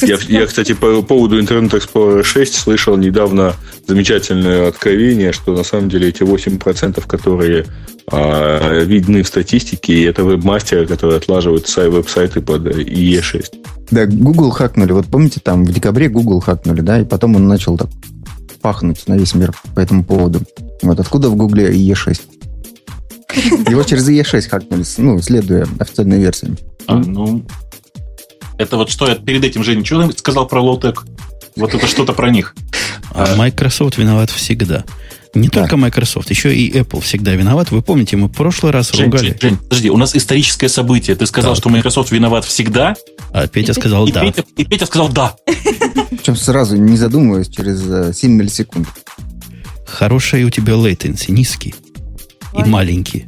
[0.00, 3.54] Я, я, кстати, по поводу Internet Explorer 6 слышал недавно
[3.86, 7.66] замечательное откровение, что на самом деле эти 8%, которые
[8.10, 13.44] а, видны в статистике, это веб-мастеры, которые отлаживают веб-сайты под IE6.
[13.90, 14.92] Да, Google хакнули.
[14.92, 17.88] Вот помните, там в декабре Google хакнули, да, и потом он начал так
[18.60, 20.40] пахнуть на весь мир по этому поводу.
[20.82, 22.20] Вот откуда в Гугле IE6?
[23.68, 26.56] Его через IE6 хакнули, ну, следуя официальной версии.
[26.86, 27.44] А, ну,
[28.58, 31.04] это вот что я перед этим, Женя, что сказал про low-tech?
[31.56, 32.54] Вот это что-то про них.
[33.12, 34.84] А Microsoft виноват всегда.
[35.34, 35.60] Не да.
[35.60, 37.70] только Microsoft, еще и Apple всегда виноват.
[37.70, 39.28] Вы помните, мы в прошлый раз Жень, ругали.
[39.28, 41.16] Жень, Жень, подожди, у нас историческое событие.
[41.16, 41.62] Ты сказал, так.
[41.62, 42.96] что Microsoft виноват всегда.
[43.32, 44.22] А Петя сказал и да.
[44.22, 45.36] Петя, и Петя сказал да.
[46.10, 48.88] Причем сразу, не задумываясь, через 7 э, миллисекунд.
[49.86, 51.74] Хороший у тебя latency, низкий
[52.56, 53.26] и маленький.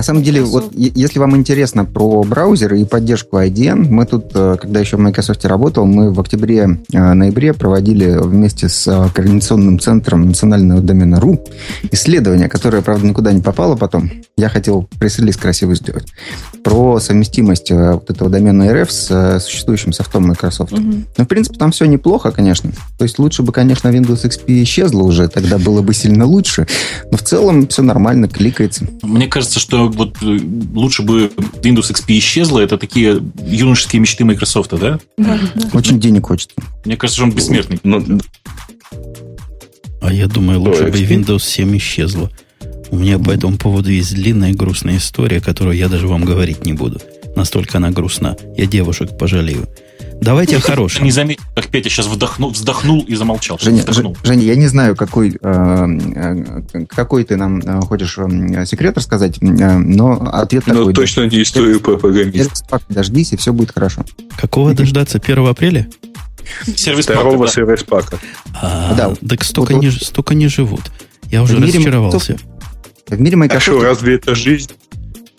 [0.00, 4.56] На самом деле, вот если вам интересно про браузеры и поддержку IDN, мы тут, э,
[4.58, 10.80] когда еще в Microsoft работал, мы в октябре-ноябре проводили вместе с э, Координационным центром национального
[10.80, 11.44] домена РУ
[11.90, 14.10] исследование, которое, правда, никуда не попало потом.
[14.38, 16.06] Я хотел пресс-релиз красивый сделать.
[16.64, 20.72] Про совместимость э, вот этого домена РФ с существующим софтом Microsoft.
[20.72, 20.80] Угу.
[21.18, 22.72] Ну, в принципе, там все неплохо, конечно.
[22.96, 26.66] То есть лучше бы, конечно, Windows XP исчезла уже, тогда было бы сильно лучше.
[27.10, 28.86] Но в целом все нормально, кликается.
[29.02, 30.38] Мне кажется, что вот э,
[30.74, 31.30] лучше бы
[31.62, 34.98] Windows XP исчезла, это такие юношеские мечты Microsoft, да?
[35.18, 35.38] Да.
[35.72, 36.52] Очень денег хочет.
[36.84, 37.78] Мне кажется, что он бессмертный.
[37.82, 38.02] Но...
[40.00, 42.30] А я думаю, лучше бы Windows 7 исчезла.
[42.90, 46.72] У меня по этому поводу есть длинная грустная история, которую я даже вам говорить не
[46.72, 47.00] буду.
[47.36, 48.36] Настолько она грустна.
[48.56, 49.68] Я девушек пожалею.
[50.20, 51.04] Давайте о хорошем.
[51.04, 53.58] Не заметил, как Петя сейчас вдохнул, вздохнул и замолчал.
[53.58, 54.16] Женя, вздохнул.
[54.22, 58.18] Женя, я не знаю, какой, э, э, какой ты нам э, хочешь
[58.68, 60.94] секрет рассказать, но ответ но такой.
[60.94, 62.52] точно не историю по программисту.
[62.88, 64.04] Дождись, и все будет хорошо.
[64.36, 65.88] Какого дождаться 1 апреля?
[66.76, 67.52] Сервис Второго да.
[67.52, 68.18] сервис пака.
[68.60, 69.14] А, да.
[69.26, 70.90] Так столько, вот, не, столько не живут.
[71.30, 72.36] Я уже расчаровался.
[73.06, 73.68] В мире Microsoft...
[73.68, 74.70] А что, разве это жизнь?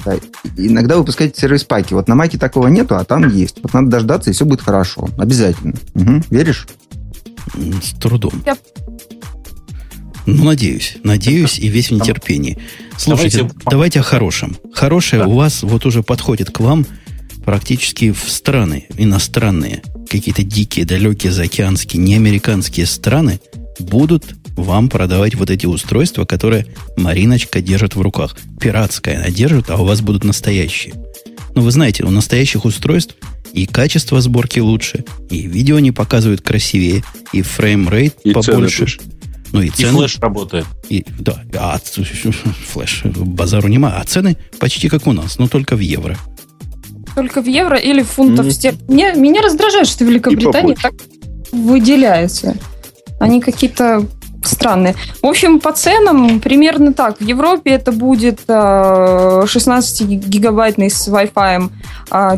[0.06, 0.16] Да.
[0.58, 1.94] Иногда выпускаете сервис-паки.
[1.94, 3.58] Вот на Маке такого нету, а там есть.
[3.62, 5.10] Вот надо дождаться, и все будет хорошо.
[5.18, 5.76] Обязательно.
[5.96, 6.24] Угу.
[6.30, 6.68] Веришь?
[7.82, 8.42] С трудом.
[8.46, 8.58] Я...
[10.26, 10.98] Ну, надеюсь.
[11.04, 12.58] Надеюсь и весь в нетерпении.
[12.98, 14.56] Слушайте, давайте, давайте о хорошем.
[14.74, 15.28] Хорошее да.
[15.28, 16.86] у вас вот уже подходит к вам
[17.44, 23.40] практически в страны иностранные, какие-то дикие, далекие, заокеанские, неамериканские страны
[23.80, 28.36] будут вам продавать вот эти устройства, которые Мариночка держит в руках.
[28.60, 30.94] Пиратская она держит, а у вас будут настоящие.
[31.56, 33.16] Ну, вы знаете, у настоящих устройств
[33.54, 38.88] и качество сборки лучше, и видео они показывают красивее, и frame rate побольше.
[39.52, 40.66] Ну и, цены, и флеш работает.
[40.88, 41.78] И, да, а
[42.68, 46.18] флеш, базару нема, а цены почти как у нас, но только в евро.
[47.16, 48.52] Только в евро или в фунтов mm.
[48.52, 48.90] стерлингов.
[48.90, 50.94] Меня, меня раздражает, что Великобритания так
[51.52, 52.56] выделяется.
[53.20, 54.08] Они какие-то
[54.44, 54.96] странные.
[55.22, 57.20] В общем, по ценам примерно так.
[57.20, 61.70] В Европе это будет 16-гигабайтный с Wi-Fi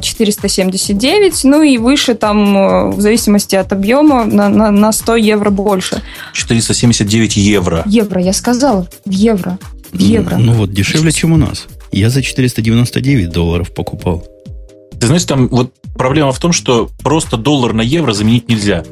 [0.02, 5.50] 479, ну и выше там, э, в зависимости от объема, на, на, на 100 евро
[5.50, 6.02] больше.
[6.34, 7.84] 479 евро.
[7.86, 9.58] Евро, я сказала, в евро.
[9.92, 10.38] В евро.
[10.38, 11.66] Ну, ну вот, дешевле, чем у нас.
[11.92, 14.26] Я за 499 долларов покупал.
[15.00, 18.84] Ты знаешь, там вот проблема в том, что просто доллар на евро заменить нельзя.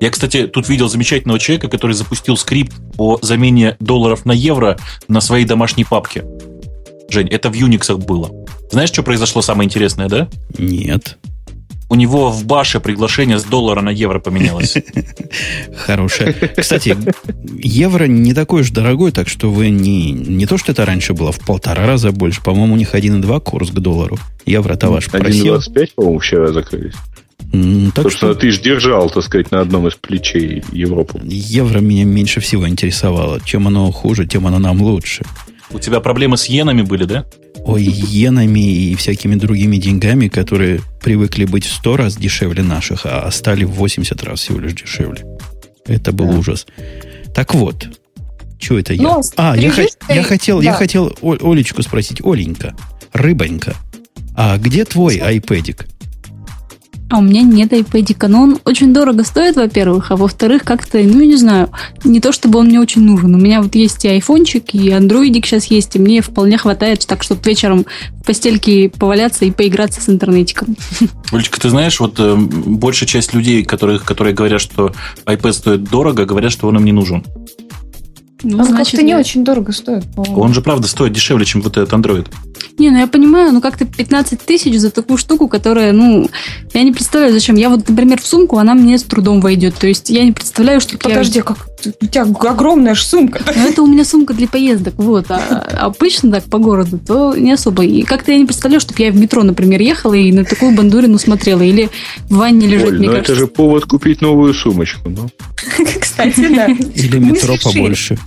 [0.00, 5.20] Я, кстати, тут видел замечательного человека, который запустил скрипт по замене долларов на евро на
[5.20, 6.24] своей домашней папке.
[7.10, 8.30] Жень, это в Unix было.
[8.70, 10.28] Знаешь, что произошло самое интересное, да?
[10.56, 11.18] Нет.
[11.90, 14.76] У него в баше приглашение с доллара на евро поменялось.
[15.76, 16.32] Хорошее.
[16.56, 16.96] Кстати,
[17.58, 21.32] евро не такой уж дорогой, так что вы не, не то, что это раньше было
[21.32, 22.42] в полтора раза больше.
[22.42, 24.18] По-моему, у них 1,2 курс к доллару.
[24.46, 25.56] Евро-то ваш просел.
[25.56, 26.94] 1,25, по-моему, вчера закрылись.
[27.94, 31.20] Так что ты же держал, так сказать, на одном из плечей Европу.
[31.24, 33.40] Евро меня меньше всего интересовало.
[33.44, 35.24] Чем оно хуже, тем оно нам лучше.
[35.72, 37.26] У тебя проблемы с иенами были, да?
[37.64, 43.30] Ой, иенами и всякими другими деньгами, которые привыкли быть в 100 раз дешевле наших, а
[43.30, 45.24] стали в 80 раз всего лишь дешевле.
[45.86, 46.38] Это был да.
[46.38, 46.66] ужас.
[47.34, 47.88] Так вот,
[48.58, 49.02] что это я?
[49.02, 49.72] Ну, а, я,
[50.08, 50.64] я хотел, да.
[50.64, 52.20] я хотел Олечку спросить.
[52.24, 52.74] Оленька,
[53.12, 53.74] рыбонька,
[54.36, 55.86] а где твой айпэдик?
[57.10, 61.20] А у меня нет iPad, но он очень дорого стоит, во-первых, а во-вторых, как-то, ну,
[61.20, 61.68] не знаю,
[62.04, 63.34] не то чтобы он мне очень нужен.
[63.34, 67.24] У меня вот есть и айфончик, и андроидик сейчас есть, и мне вполне хватает, так
[67.24, 67.84] чтобы вечером
[68.20, 70.76] в постельке поваляться и поиграться с интернетиком.
[71.32, 74.92] Олечка, ты знаешь, вот э, большая часть людей, которые, которые говорят, что
[75.26, 77.24] iPad стоит дорого, говорят, что он им не нужен.
[78.42, 80.04] Ну, он значит, как-то не очень дорого стоит.
[80.14, 80.40] По-моему.
[80.40, 82.26] Он же, правда, стоит дешевле, чем вот этот Android.
[82.78, 86.28] Не, ну я понимаю, ну как-то 15 тысяч за такую штуку, которая, ну,
[86.72, 87.56] я не представляю, зачем.
[87.56, 89.74] Я вот, например, в сумку, она мне с трудом войдет.
[89.74, 90.96] То есть я не представляю, что...
[90.96, 91.42] Подожди, я...
[91.42, 93.42] как у тебя огромная же сумка.
[93.54, 95.26] Ну, это у меня сумка для поездок, вот.
[95.30, 97.84] А обычно так по городу, то не особо.
[97.84, 101.18] И как-то я не представляю, чтобы я в метро, например, ехала и на такую бандурину
[101.18, 101.62] смотрела.
[101.62, 101.90] Или
[102.28, 103.32] в ванне лежать, Оль, мне ну кажется.
[103.32, 105.28] это же повод купить новую сумочку, ну.
[106.00, 106.66] Кстати, да.
[106.66, 108.18] Или метро побольше.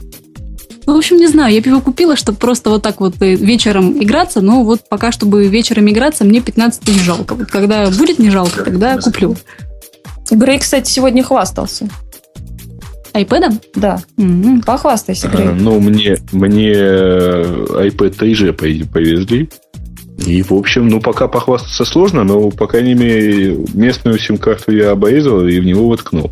[0.86, 4.04] Ну, в общем, не знаю, я его купила, чтобы просто вот так вот э, вечером
[4.04, 7.36] играться, но вот пока, чтобы вечером играться, мне 15 тысяч жалко.
[7.36, 9.36] Вот когда будет не жалко, тогда куплю.
[10.30, 11.88] Грей, кстати, сегодня хвастался.
[13.14, 13.60] Айпэдом?
[13.76, 14.00] Да.
[14.18, 14.66] Mm-hmm.
[14.66, 15.48] Похвастайся, Грей.
[15.48, 19.50] А, ну, мне, мне iPad 3G повезли.
[20.26, 25.46] И, в общем, ну, пока похвастаться сложно, но, по крайней мере, местную сим-карту я обрезал
[25.46, 26.32] и в него воткнул.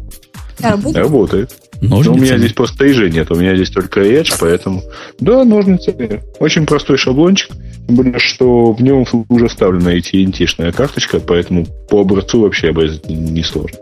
[0.60, 0.98] Работает?
[0.98, 1.52] Работает.
[1.82, 2.10] Ножницы?
[2.10, 4.84] Но у меня здесь просто EJ нет, у меня здесь только Edge, поэтому...
[5.20, 6.22] Да, ножницы.
[6.40, 7.50] Очень простой шаблончик.
[7.88, 13.80] Тем более, что в нем уже вставлена AT&T-шная карточка, поэтому по образцу вообще обрезать несложно.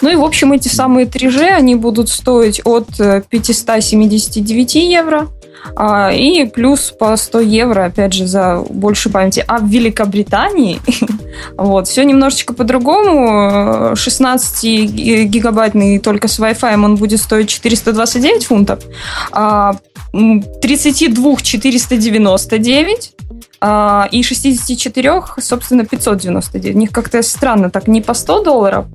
[0.00, 2.88] Ну и, в общем, эти самые 3G, они будут стоить от
[3.28, 5.28] 579 э, евро
[5.76, 9.44] а, и плюс по 100 евро, опять же, за больше памяти.
[9.46, 10.80] А в Великобритании
[11.56, 13.94] вот, все немножечко по-другому.
[13.94, 18.84] 16-гигабайтный только с Wi-Fi он будет стоить 429 фунтов,
[19.32, 19.76] а
[20.12, 23.12] 32 499
[23.60, 26.74] а, и 64, собственно, 599.
[26.74, 28.86] У них как-то странно, так не по 100 долларов,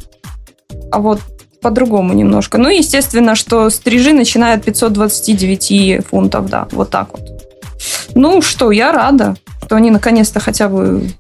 [0.91, 1.21] а вот
[1.61, 2.57] по-другому немножко.
[2.57, 7.21] Ну, естественно, что стрижи начинают 529 фунтов, да, вот так вот.
[8.15, 11.11] Ну что, я рада, что они наконец-то хотя бы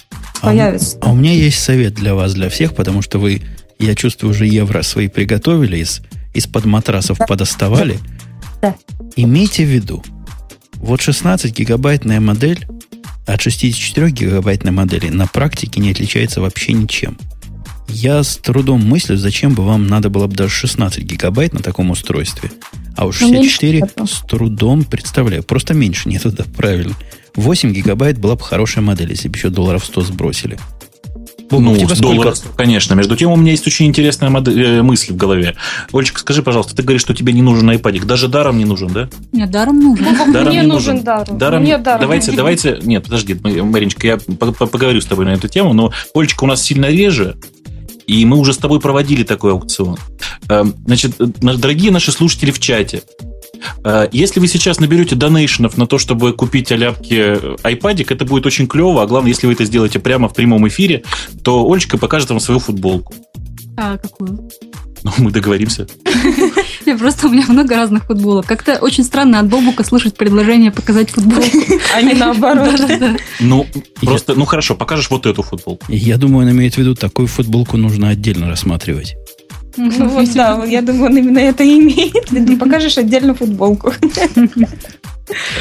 [0.41, 0.97] а появятся.
[1.01, 3.41] А, а у меня есть совет для вас, для всех, потому что вы,
[3.79, 6.01] я чувствую, уже евро свои приготовили, из,
[6.33, 7.25] из-под матрасов да.
[7.25, 7.99] подоставали.
[8.61, 8.75] Да.
[9.15, 10.03] Имейте в виду,
[10.75, 12.65] вот 16 гигабайтная модель
[13.27, 17.17] от 64 гигабайтной модели на практике не отличается вообще ничем.
[17.89, 21.91] Я с трудом мыслю, зачем бы вам надо было бы даже 16 гигабайт на таком
[21.91, 22.51] устройстве.
[22.95, 25.43] А уж 64 с трудом представляю.
[25.43, 26.95] Просто меньше нет, да, правильно.
[27.35, 30.59] 8 гигабайт была бы хорошая модель, если бы еще долларов 100 сбросили.
[31.49, 32.93] Бог, ну, с доллара, конечно.
[32.93, 35.55] Между тем, у меня есть очень интересная модель, э, мысль в голове.
[35.91, 38.05] Олечка, скажи, пожалуйста, ты говоришь, что тебе не нужен iPad.
[38.05, 39.09] Даже даром не нужен, да?
[39.31, 40.05] Нет, даром нужен.
[40.31, 41.37] Даром Мне не нужен, нужен даром.
[41.37, 41.61] даром.
[41.63, 42.01] Мне даром.
[42.01, 42.79] Давайте, давайте...
[42.83, 46.85] Нет, подожди, Мариночка, я поговорю с тобой на эту тему, но Олечка у нас сильно
[46.85, 47.37] реже,
[48.09, 49.97] и мы уже с тобой проводили такой аукцион.
[50.49, 53.03] Эм, значит, э, дорогие наши слушатели в чате,
[53.83, 58.67] э, если вы сейчас наберете донейшенов на то, чтобы купить оляпки iPad, это будет очень
[58.67, 61.03] клево, а главное, если вы это сделаете прямо в прямом эфире,
[61.43, 63.13] то Олечка покажет вам свою футболку.
[63.77, 64.49] А какую?
[65.03, 65.87] Ну, мы договоримся.
[66.85, 68.45] Я просто у меня много разных футболок.
[68.45, 71.49] Как-то очень странно от Бобука слышать предложение показать футболку.
[71.95, 72.79] А не наоборот.
[73.39, 73.65] Ну,
[74.01, 75.85] просто, ну хорошо, покажешь вот эту футболку.
[75.89, 79.15] Я думаю, он имеет в виду, такую футболку нужно отдельно рассматривать.
[79.77, 82.57] Ну вот, да, я думаю, он именно это имеет виду.
[82.57, 83.93] Покажешь отдельно футболку.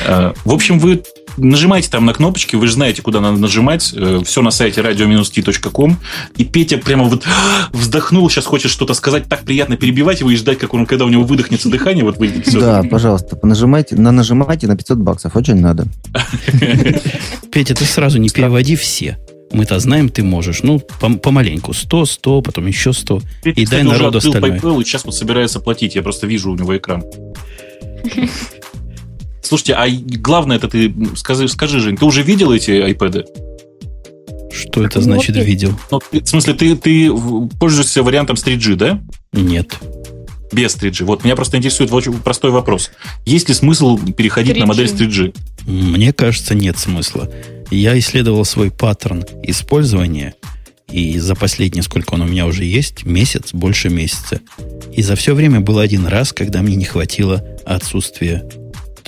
[0.07, 1.03] Э, в общем, вы
[1.39, 3.93] нажимайте там на кнопочки, вы же знаете, куда надо нажимать.
[3.95, 5.99] Э, Все на сайте radio-t.com.
[6.37, 7.25] И Петя прямо вот
[7.73, 9.29] вздохнул, сейчас хочет что-то сказать.
[9.29, 12.05] Так приятно перебивать его и ждать, как он, когда у него выдохнется дыхание.
[12.05, 12.61] Вот выйдет все.
[12.61, 15.37] Да, пожалуйста, нажимайте, на нажимайте на 500 баксов.
[15.37, 15.87] Очень надо.
[17.53, 19.19] Петя, ты сразу не переводи все.
[19.51, 20.63] Мы-то знаем, ты можешь.
[20.63, 21.73] Ну, помаленьку.
[21.73, 23.23] 100, 100, потом еще 100.
[23.43, 24.59] Петя, и дай народу остальное.
[24.59, 25.95] PayPal, и сейчас вот собирается платить.
[25.95, 27.03] Я просто вижу у него экран.
[29.49, 33.25] Слушайте, а главное это ты скажи, скажи, Жень, ты уже видел эти iPad?
[34.53, 35.73] Что это значит вот видел?
[35.91, 37.11] Ну, в смысле, ты, ты
[37.59, 39.01] пользуешься вариантом с 3G, да?
[39.33, 39.79] Нет.
[40.53, 41.05] Без 3G.
[41.05, 42.91] Вот меня просто интересует очень простой вопрос.
[43.25, 44.61] Есть ли смысл переходить 3G.
[44.61, 45.35] на модель с 3G?
[45.67, 47.31] Мне кажется, нет смысла.
[47.71, 50.35] Я исследовал свой паттерн использования,
[50.91, 54.43] и за последние, сколько он у меня уже есть, месяц, больше месяца.
[54.93, 58.45] И за все время был один раз, когда мне не хватило отсутствия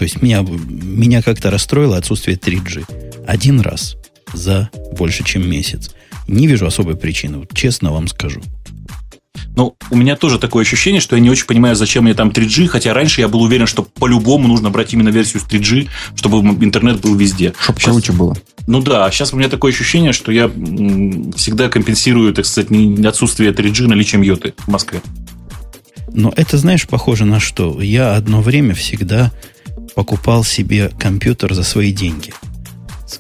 [0.00, 3.26] то есть меня, меня как-то расстроило отсутствие 3G.
[3.26, 3.98] Один раз
[4.32, 5.90] за больше, чем месяц.
[6.26, 8.40] Не вижу особой причины, вот честно вам скажу.
[9.56, 12.68] Ну, у меня тоже такое ощущение, что я не очень понимаю, зачем мне там 3G,
[12.68, 17.02] хотя раньше я был уверен, что по-любому нужно брать именно версию с 3G, чтобы интернет
[17.02, 17.52] был везде.
[17.60, 17.92] Чтобы сейчас...
[17.92, 18.34] круче было.
[18.66, 20.48] Ну да, сейчас у меня такое ощущение, что я
[21.36, 22.70] всегда компенсирую, так сказать,
[23.04, 25.02] отсутствие 3G наличием йоты в Москве.
[26.14, 27.82] Но это, знаешь, похоже на что?
[27.82, 29.30] Я одно время всегда
[29.94, 32.32] покупал себе компьютер за свои деньги.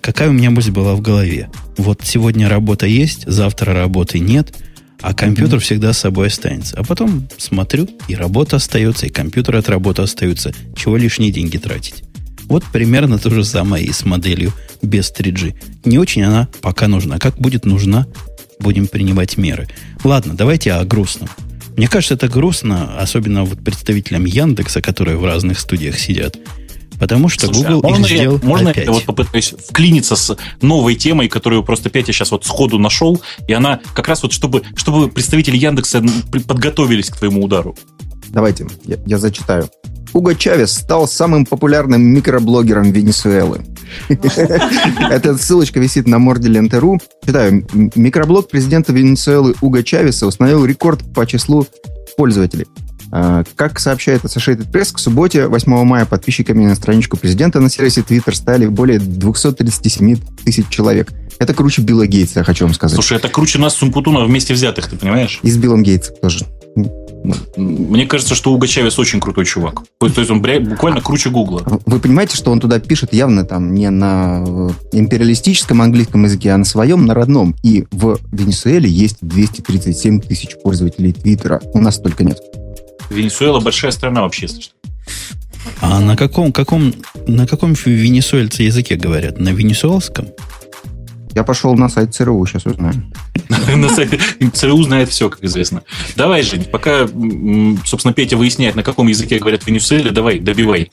[0.00, 1.50] Какая у меня мысль была в голове?
[1.76, 4.54] Вот сегодня работа есть, завтра работы нет,
[5.00, 5.62] а компьютер mm-hmm.
[5.62, 6.76] всегда с собой останется.
[6.76, 10.52] А потом смотрю, и работа остается, и компьютер от работы остаются.
[10.76, 12.04] Чего лишние деньги тратить?
[12.44, 15.54] Вот примерно то же самое и с моделью без 3G.
[15.84, 17.18] Не очень она пока нужна.
[17.18, 18.06] Как будет нужна,
[18.58, 19.68] будем принимать меры.
[20.04, 21.28] Ладно, давайте о грустном.
[21.76, 26.36] Мне кажется, это грустно, особенно вот представителям Яндекса, которые в разных студиях сидят.
[26.98, 28.84] Потому что Слушай, Google а можно их сделал я, Можно опять.
[28.84, 33.54] я вот попытаюсь вклиниться с новой темой, которую просто Петя сейчас вот сходу нашел, и
[33.54, 36.04] она как раз вот, чтобы, чтобы представители Яндекса
[36.46, 37.74] подготовились к твоему удару.
[38.28, 39.70] Давайте, я, я зачитаю.
[40.12, 43.60] Уго Чавес стал самым популярным микроблогером Венесуэлы.
[44.08, 47.00] Эта ссылочка висит на морде ленты.ру.
[47.24, 47.66] Читаю.
[47.94, 51.66] Микроблог президента Венесуэлы Уго Чавеса установил рекорд по числу
[52.16, 52.66] пользователей.
[53.12, 58.02] А, как сообщает Associated Press, к субботе, 8 мая, подписчиками на страничку президента на сервисе
[58.02, 61.10] Twitter стали более 237 тысяч человек.
[61.38, 62.94] Это круче Билла Гейтса, я хочу вам сказать.
[62.94, 65.40] Слушай, это круче нас с Умпутуна вместе взятых, ты понимаешь?
[65.42, 66.46] И с Биллом Гейтсом тоже.
[67.56, 69.82] Мне кажется, что Уго Чавес очень крутой чувак.
[69.98, 71.62] То есть он буквально круче Гугла.
[71.86, 76.58] Вы понимаете, что он туда пишет явно там не на э, империалистическом английском языке, а
[76.58, 77.54] на своем, на родном.
[77.62, 81.60] И в Венесуэле есть 237 тысяч пользователей Твиттера.
[81.74, 82.38] У нас только нет.
[83.10, 84.74] Венесуэла большая страна вообще, если что.
[85.80, 86.94] А на каком, каком,
[87.26, 89.38] на каком венесуэльцы языке говорят?
[89.38, 90.28] На венесуэлском?
[91.34, 92.94] Я пошел на сайт ЦРУ, сейчас узнаю.
[93.76, 94.18] На сайте
[94.52, 95.82] ЦРУ знает все, как известно.
[96.16, 97.06] Давай, Жень, пока,
[97.84, 100.90] собственно, Петя выясняет, на каком языке говорят в Венесуэле, давай, добивай.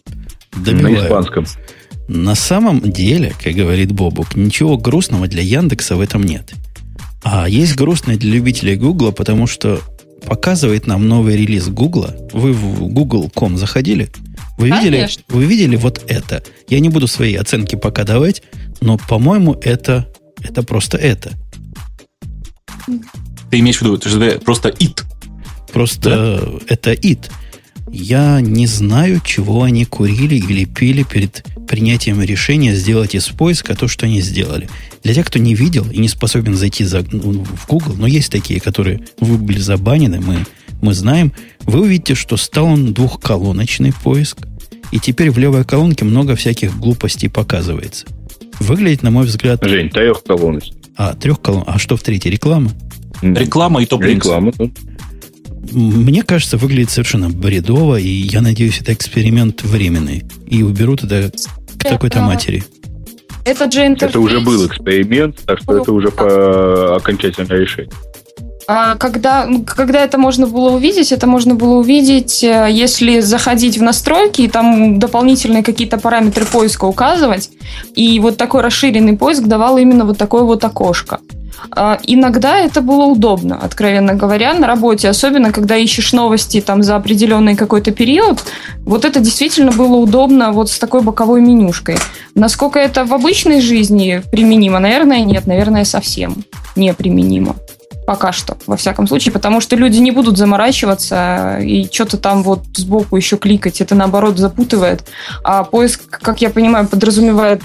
[0.56, 1.46] На испанском.
[2.08, 6.54] На самом деле, как говорит Бобук, ничего грустного для Яндекса в этом нет.
[7.24, 9.82] А есть грустное для любителей Гугла, потому что
[10.26, 12.16] показывает нам новый релиз Гугла.
[12.32, 14.10] Вы в Google.com заходили?
[14.58, 16.44] Вы видели, вы видели вот это?
[16.68, 18.42] Я не буду свои оценки пока давать,
[18.82, 20.08] но, по-моему, это,
[20.48, 21.34] это просто это.
[23.50, 25.04] Ты имеешь в виду, это просто it?
[25.72, 26.74] Просто да?
[26.74, 27.30] это it.
[27.92, 33.88] Я не знаю, чего они курили или пили перед принятием решения сделать из поиска то,
[33.88, 34.70] что они сделали.
[35.04, 38.32] Для тех, кто не видел и не способен зайти за, ну, в Google, но есть
[38.32, 40.46] такие, которые вы были забанены, мы,
[40.82, 44.40] мы знаем, вы увидите, что стал он двухколоночный поиск,
[44.92, 48.06] и теперь в левой колонке много всяких глупостей показывается.
[48.60, 49.64] Выглядит, на мой взгляд...
[49.64, 50.78] Жень, трехколоночный.
[50.96, 51.64] А, трех колонн.
[51.68, 52.32] А что в третьей?
[52.32, 52.72] Реклама?
[53.22, 54.26] Реклама и топ-линкс.
[54.26, 54.52] Реклама.
[54.58, 54.66] да.
[55.72, 60.24] Мне кажется, выглядит совершенно бредово, и я надеюсь, это эксперимент временный.
[60.48, 61.32] И уберут это
[61.78, 62.64] к такой-то матери.
[63.46, 64.10] Это же интерфейс.
[64.10, 67.92] Это уже был эксперимент, так что это уже по окончательное решение.
[68.68, 73.84] А когда, когда это можно было увидеть, это можно было увидеть, э, если заходить в
[73.84, 77.50] настройки и там дополнительные какие-то параметры поиска указывать.
[77.96, 81.20] И вот такой расширенный поиск давал именно вот такое вот окошко.
[81.72, 86.98] А, Иногда это было удобно, откровенно говоря, на работе, особенно когда ищешь новости там за
[86.98, 88.44] определенный какой-то период.
[88.80, 91.98] Вот это действительно было удобно вот с такой боковой менюшкой.
[92.36, 94.80] Насколько это в обычной жизни применимо?
[94.80, 95.48] Наверное, нет.
[95.48, 96.44] Наверное, совсем
[96.76, 97.56] неприменимо.
[98.08, 102.64] Пока что, во всяком случае, потому что люди не будут заморачиваться и что-то там вот
[102.74, 103.82] сбоку еще кликать.
[103.82, 105.04] Это, наоборот, запутывает.
[105.44, 107.62] А поиск, как я понимаю, подразумевает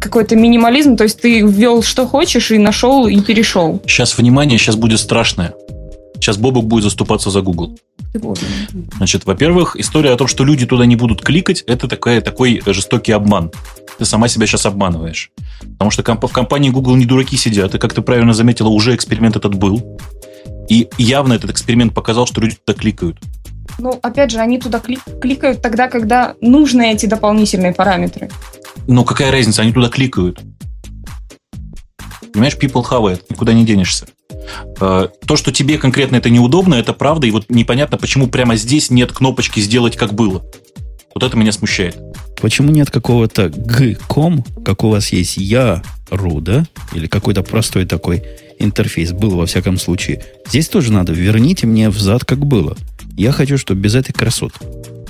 [0.00, 3.82] какой-то минимализм, то есть ты ввел что хочешь и нашел и перешел.
[3.86, 5.52] Сейчас, внимание, сейчас будет страшное.
[6.22, 7.76] Сейчас Бобок будет заступаться за Google.
[8.96, 13.10] Значит, во-первых, история о том, что люди туда не будут кликать, это такая, такой жестокий
[13.10, 13.50] обман.
[13.98, 15.32] Ты сама себя сейчас обманываешь.
[15.72, 18.94] Потому что комп- в компании Google не дураки сидят, и, как ты правильно заметила, уже
[18.94, 19.98] эксперимент этот был.
[20.68, 23.18] И явно этот эксперимент показал, что люди туда кликают.
[23.80, 28.30] Ну, опять же, они туда кли- кликают тогда, когда нужны эти дополнительные параметры.
[28.86, 30.40] Но какая разница, они туда кликают.
[32.32, 34.06] Понимаешь, people have it, никуда не денешься.
[34.80, 38.90] Э, То, что тебе конкретно это неудобно, это правда, и вот непонятно, почему прямо здесь
[38.90, 40.44] нет кнопочки «Сделать как было».
[41.14, 41.96] Вот это меня смущает.
[42.40, 46.64] Почему нет какого-то г.ком, как у вас есть я.ру, да?
[46.92, 48.24] Или какой-то простой такой
[48.58, 50.24] интерфейс был, во всяком случае.
[50.48, 51.12] Здесь тоже надо.
[51.12, 52.76] Верните мне взад, как было.
[53.16, 54.58] Я хочу, чтобы без этой красоты.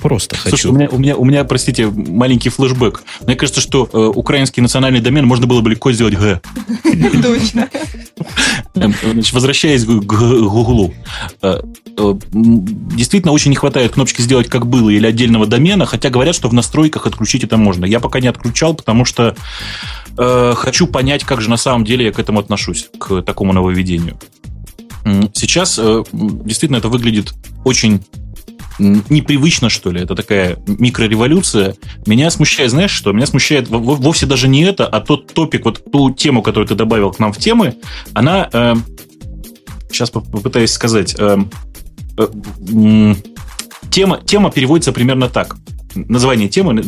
[0.03, 0.71] Просто Слушай, хочу.
[0.71, 3.03] у меня, у, меня, у меня, простите, маленький флешбэк.
[3.25, 6.41] Мне кажется, что э, украинский национальный домен можно было бы легко сделать «г».
[7.23, 7.69] Точно.
[8.75, 10.93] Эм, Значит, возвращаясь к Гуглу.
[11.41, 11.61] Э,
[11.97, 16.49] э, Действительно, очень не хватает кнопочки «Сделать как было» или отдельного домена, хотя говорят, что
[16.49, 17.85] в настройках отключить это можно.
[17.85, 19.37] Я пока не отключал, потому что
[20.17, 24.17] э, хочу понять, как же на самом деле я к этому отношусь, к такому нововведению.
[25.33, 27.33] Сейчас э, действительно это выглядит
[27.65, 28.01] очень
[28.79, 30.01] непривычно, что ли.
[30.01, 31.75] Это такая микрореволюция.
[32.07, 33.11] Меня смущает, знаешь что?
[33.11, 36.67] Меня смущает во- во- вовсе даже не это, а тот топик, вот ту тему, которую
[36.67, 37.75] ты добавил к нам в темы,
[38.13, 38.49] она...
[38.51, 38.75] э,
[39.91, 41.15] сейчас поп- попытаюсь сказать.
[41.19, 41.37] э,
[43.91, 45.55] тема, тема переводится примерно так.
[45.95, 46.81] Название темы...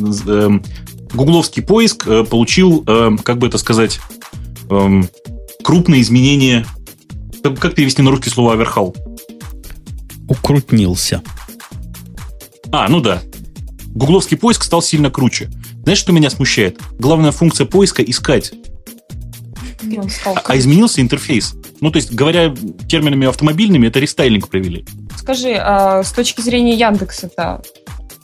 [1.14, 2.84] Гугловский поиск получил,
[3.24, 4.00] как бы это сказать,
[5.64, 6.66] крупные изменения...
[7.54, 8.96] Как перевести на русский слово «оверхал»?
[10.28, 11.22] Укрутнился.
[12.72, 13.22] А, ну да.
[13.88, 15.50] Гугловский поиск стал сильно круче.
[15.84, 16.80] Знаешь, что меня смущает?
[17.00, 18.54] Главная функция поиска– искать.
[20.26, 21.54] А, а изменился интерфейс.
[21.80, 22.54] Ну, то есть, говоря
[22.90, 24.86] терминами автомобильными, это рестайлинг провели.
[25.16, 27.62] Скажи, а с точки зрения Яндекса-то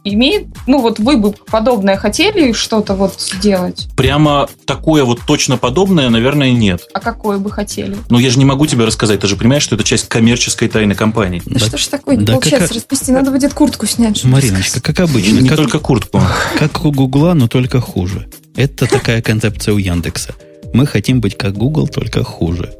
[0.03, 3.87] имеет, ну вот вы бы подобное хотели что-то вот сделать?
[3.95, 6.81] Прямо такое вот точно подобное, наверное, нет.
[6.93, 7.95] А какое бы хотели?
[8.09, 9.19] Но я же не могу тебе рассказать.
[9.19, 11.41] Ты же понимаешь, что это часть коммерческой тайны компании.
[11.45, 13.11] Да, Да- что ж такое не да получается как- распусти?
[13.11, 14.17] Надо будет куртку снять.
[14.17, 15.47] чтобы Мариночка, как Не обычно.
[15.47, 16.21] Как, только куртку.
[16.57, 18.29] как у Гугла, но только хуже.
[18.55, 20.33] Это такая концепция у Яндекса.
[20.73, 22.73] Мы хотим быть как Google, только хуже.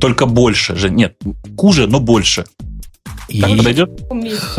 [0.00, 0.90] Только больше же.
[0.90, 1.16] Нет,
[1.56, 2.44] хуже, но больше.
[3.28, 3.90] И, подойдет?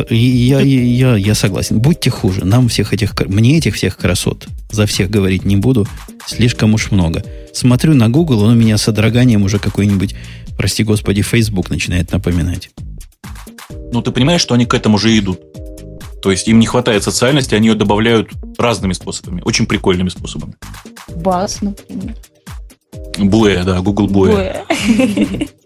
[0.09, 1.80] я, и я, я согласен.
[1.80, 2.45] Будьте хуже.
[2.45, 3.13] Нам всех этих...
[3.28, 5.88] Мне этих всех красот, за всех говорить не буду,
[6.26, 7.24] слишком уж много.
[7.53, 10.16] Смотрю на Google, он у меня с содроганием уже какой-нибудь,
[10.57, 12.72] прости господи, Facebook начинает напоминать.
[13.91, 15.39] Ну, ты понимаешь, что они к этому же идут.
[16.22, 20.55] То есть им не хватает социальности, они ее добавляют разными способами, очень прикольными способами.
[21.16, 22.16] Бас, например.
[23.18, 24.66] Буэ, да, Google Буэ.
[24.68, 25.47] Буэ.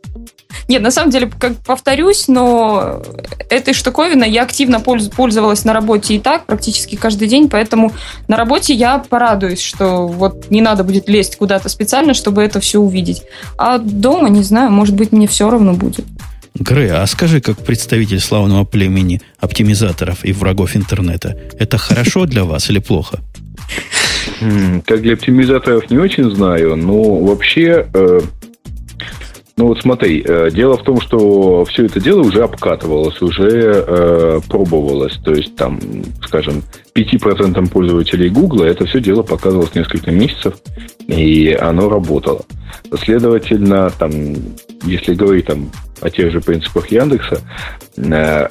[0.70, 3.02] Нет, на самом деле, как повторюсь, но
[3.50, 7.92] этой штуковиной я активно польз- пользовалась на работе и так, практически каждый день, поэтому
[8.28, 12.78] на работе я порадуюсь, что вот не надо будет лезть куда-то специально, чтобы это все
[12.80, 13.24] увидеть.
[13.58, 16.06] А дома, не знаю, может быть, мне все равно будет.
[16.54, 22.70] Грей, а скажи, как представитель славного племени оптимизаторов и врагов интернета, это хорошо для вас
[22.70, 23.20] или плохо?
[24.42, 27.88] М, Как для оптимизаторов не очень знаю, но вообще...
[29.60, 34.40] ну вот смотри, э, дело в том, что все это дело уже обкатывалось, уже э,
[34.48, 35.18] пробовалось.
[35.18, 35.78] То есть там,
[36.26, 36.64] скажем,
[36.96, 40.54] 5% пользователей Гугла это все дело показывалось несколько месяцев,
[41.08, 42.44] и оно работало.
[43.04, 44.12] Следовательно, там,
[44.86, 47.42] если говорить там, о тех же принципах Яндекса,
[47.98, 48.48] э,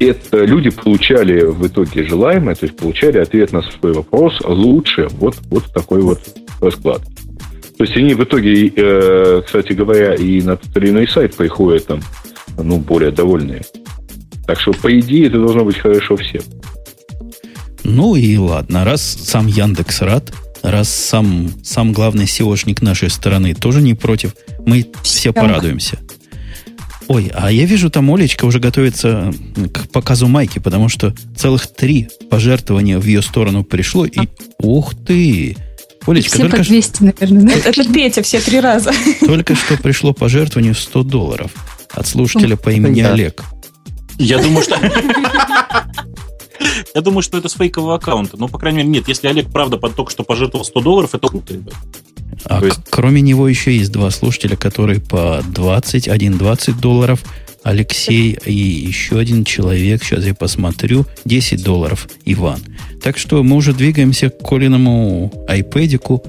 [0.00, 5.36] это люди получали в итоге желаемое, то есть получали ответ на свой вопрос лучше вот,
[5.48, 6.18] вот такой вот
[6.60, 7.02] расклад.
[7.78, 11.86] То есть они в итоге, э, кстати говоря, и на тот или иной сайт приходят
[11.86, 12.00] там,
[12.56, 13.62] ну, более довольные.
[14.48, 16.42] Так что, по идее, это должно быть хорошо всем.
[17.84, 23.80] Ну и ладно, раз сам Яндекс рад, раз сам, сам главный SEOшник нашей стороны тоже
[23.80, 24.34] не против,
[24.66, 25.98] мы все порадуемся.
[27.06, 29.32] Ой, а я вижу, там Олечка уже готовится
[29.72, 35.56] к показу майки, потому что целых три пожертвования в ее сторону пришло, и ух ты!
[36.10, 37.42] Олечка, все только по 200, наверное.
[37.42, 37.68] Да?
[37.70, 38.92] Это Петя все три раза.
[39.20, 41.52] Только что пришло пожертвование в 100 долларов
[41.90, 43.44] от слушателя по имени Олег.
[44.18, 44.78] Я думаю, что...
[46.94, 48.36] Я думаю, что это с фейкового аккаунта.
[48.36, 49.08] Ну, по крайней мере, нет.
[49.08, 51.74] Если Олег, правда, только что пожертвовал 100 долларов, это круто, ребят.
[52.44, 52.80] А есть...
[52.90, 57.22] кроме него еще есть два слушателя, которые по 20, один 20 долларов,
[57.62, 62.60] Алексей и еще один человек, сейчас я посмотрю, 10 долларов, Иван.
[63.02, 66.22] Так что мы уже двигаемся к Колиному айпэдику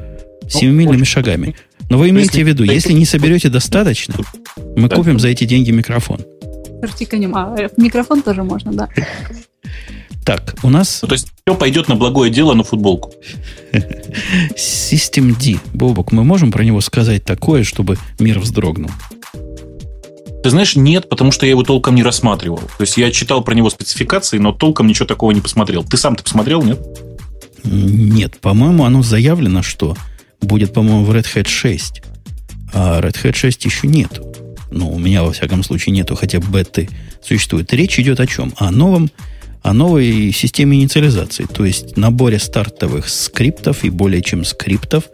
[0.50, 1.56] семимильными шагами.
[1.90, 4.16] Но вы имеете в виду, если не соберете достаточно,
[4.76, 6.22] мы купим за эти деньги микрофон.
[6.82, 7.36] Вертиканем.
[7.36, 8.90] А, э, микрофон тоже можно, да.
[10.30, 11.00] Так, у нас...
[11.02, 13.12] Ну, то есть все пойдет на благое дело на футболку.
[14.56, 15.58] System D.
[15.74, 18.92] Бобок, мы можем про него сказать такое, чтобы мир вздрогнул?
[20.44, 22.60] Ты знаешь, нет, потому что я его толком не рассматривал.
[22.60, 25.84] То есть я читал про него спецификации, но толком ничего такого не посмотрел.
[25.84, 26.80] Ты сам-то посмотрел, нет?
[27.64, 29.98] Нет, по-моему, оно заявлено, что
[30.42, 32.04] будет, по-моему, в Red Hat 6.
[32.76, 34.22] А Red Hat 6 еще нет.
[34.70, 36.88] Ну, у меня, во всяком случае, нету, хотя беты
[37.26, 37.74] существует.
[37.74, 38.54] Речь идет о чем?
[38.58, 39.10] О новом
[39.62, 45.06] о новой системе инициализации, то есть наборе стартовых скриптов и более чем скриптов,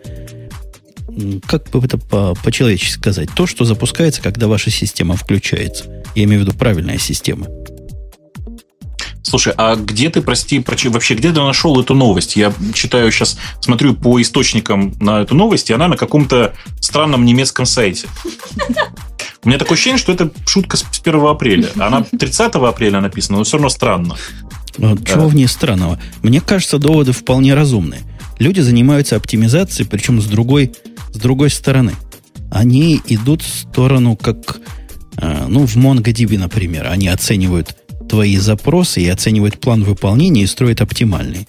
[1.48, 6.04] как бы это по- по-человечески сказать, то, что запускается, когда ваша система включается.
[6.16, 7.48] Я имею в виду правильная система.
[9.24, 12.36] Слушай, а где ты, прости, вообще, где ты нашел эту новость?
[12.36, 17.66] Я читаю сейчас, смотрю по источникам на эту новость, и она на каком-то странном немецком
[17.66, 18.08] сайте.
[19.46, 21.70] У меня такое ощущение, что это шутка с 1 апреля.
[21.80, 24.16] Она 30 апреля написана, но все равно странно.
[24.78, 26.00] Ну, чего в ней странного?
[26.24, 28.02] Мне кажется, доводы вполне разумные.
[28.40, 30.74] Люди занимаются оптимизацией, причем с другой,
[31.14, 31.94] с другой стороны.
[32.52, 34.58] Они идут в сторону, как
[35.18, 36.88] э, ну, в MongoDB, например.
[36.88, 37.78] Они оценивают
[38.10, 41.48] твои запросы и оценивают план выполнения и строят оптимальный.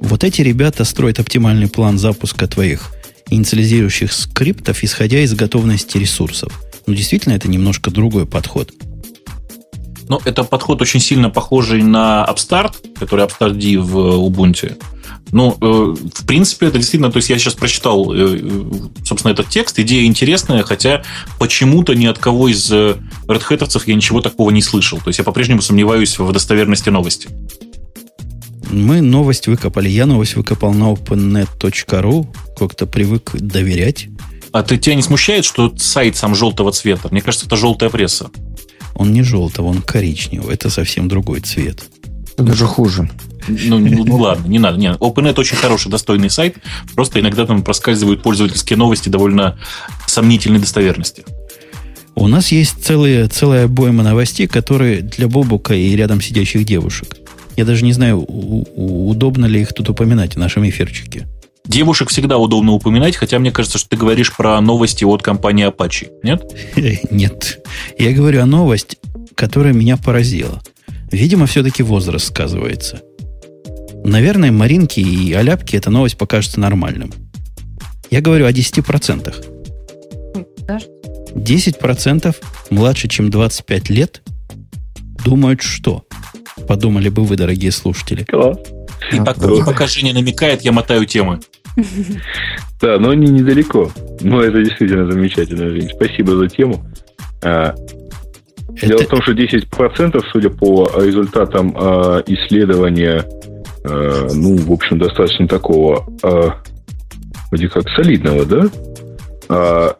[0.00, 2.92] Вот эти ребята строят оптимальный план запуска твоих
[3.30, 6.63] инициализирующих скриптов, исходя из готовности ресурсов.
[6.86, 8.72] Но действительно это немножко другой подход.
[10.08, 14.76] Но это подход очень сильно похожий на Upstart, который Upstart D в Ubuntu.
[15.32, 18.38] Ну, э, в принципе, это действительно, то есть я сейчас прочитал, э,
[19.04, 21.02] собственно, этот текст, идея интересная, хотя
[21.38, 24.98] почему-то ни от кого из Red Hat я ничего такого не слышал.
[24.98, 27.28] То есть я по-прежнему сомневаюсь в достоверности новости.
[28.70, 29.88] Мы новость выкопали.
[29.88, 32.26] Я новость выкопал на opennet.ru.
[32.58, 34.08] Как-то привык доверять.
[34.54, 37.08] А ты, тебя не смущает, что сайт сам желтого цвета?
[37.10, 38.30] Мне кажется, это желтая пресса.
[38.94, 40.54] Он не желтого, он коричневый.
[40.54, 41.82] Это совсем другой цвет.
[42.38, 43.10] Даже хуже.
[43.48, 44.78] Ну, ну, ну ладно, не надо.
[44.78, 44.92] Не.
[44.92, 46.58] OpenNet очень хороший, достойный сайт.
[46.94, 49.58] Просто иногда там проскальзывают пользовательские новости довольно
[50.06, 51.24] сомнительной достоверности.
[52.14, 57.16] У нас есть целые, целая обойма новостей, которые для Бобука и рядом сидящих девушек.
[57.56, 61.26] Я даже не знаю, удобно ли их тут упоминать в нашем эфирчике.
[61.66, 66.10] Девушек всегда удобно упоминать, хотя мне кажется, что ты говоришь про новости от компании Apache,
[66.22, 66.44] нет?
[67.10, 67.66] Нет.
[67.98, 68.98] Я говорю о новости,
[69.34, 70.62] которая меня поразила.
[71.10, 73.00] Видимо, все-таки возраст сказывается.
[74.04, 77.12] Наверное, Маринке и Аляпке эта новость покажется нормальным.
[78.10, 79.34] Я говорю о 10%.
[81.34, 82.36] 10%
[82.70, 84.22] младше, чем 25 лет,
[85.24, 86.04] думают что?
[86.68, 88.24] Подумали бы вы, дорогие слушатели.
[88.24, 88.58] Класс.
[89.12, 91.40] И, пока, и пока Женя намекает, я мотаю темы.
[92.80, 93.90] Да, но они недалеко.
[94.20, 95.88] Но это действительно замечательно, Жень.
[95.94, 96.84] Спасибо за тему.
[97.42, 97.74] А.
[98.82, 103.24] Дело в том, что 10%, судя по результатам а, исследования,
[103.84, 106.06] а, ну, в общем, достаточно такого,
[107.50, 109.96] вроде как солидного, да?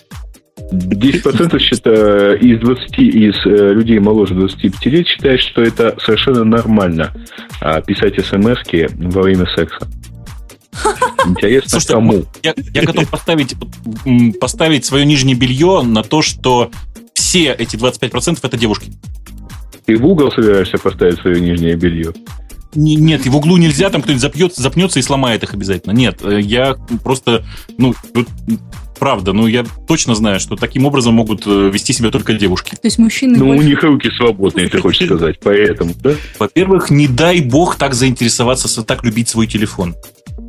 [0.72, 7.12] 10% считаю, из 20 из э, людей моложе 25 лет считают, что это совершенно нормально
[7.86, 8.58] писать смс
[8.96, 9.86] во время секса.
[11.26, 12.24] Интересно, Слушайте, кому?
[12.42, 13.54] Я, я готов поставить,
[14.40, 16.70] поставить свое нижнее белье на то, что
[17.14, 18.92] все эти 25% это девушки.
[19.86, 22.12] Ты в угол собираешься поставить свое нижнее белье?
[22.74, 25.92] Не, нет, и в углу нельзя, там кто-нибудь запьет, запнется и сломает их обязательно.
[25.92, 27.44] Нет, э, я просто,
[27.78, 27.94] ну,
[28.98, 32.70] правда, ну я точно знаю, что таким образом могут э, вести себя только девушки.
[32.70, 33.38] То есть мужчины...
[33.38, 33.62] Ну, больше...
[33.62, 36.14] у них руки свободные, ты хочешь сказать, поэтому, да?
[36.38, 39.94] Во-первых, не дай бог так заинтересоваться, так любить свой телефон.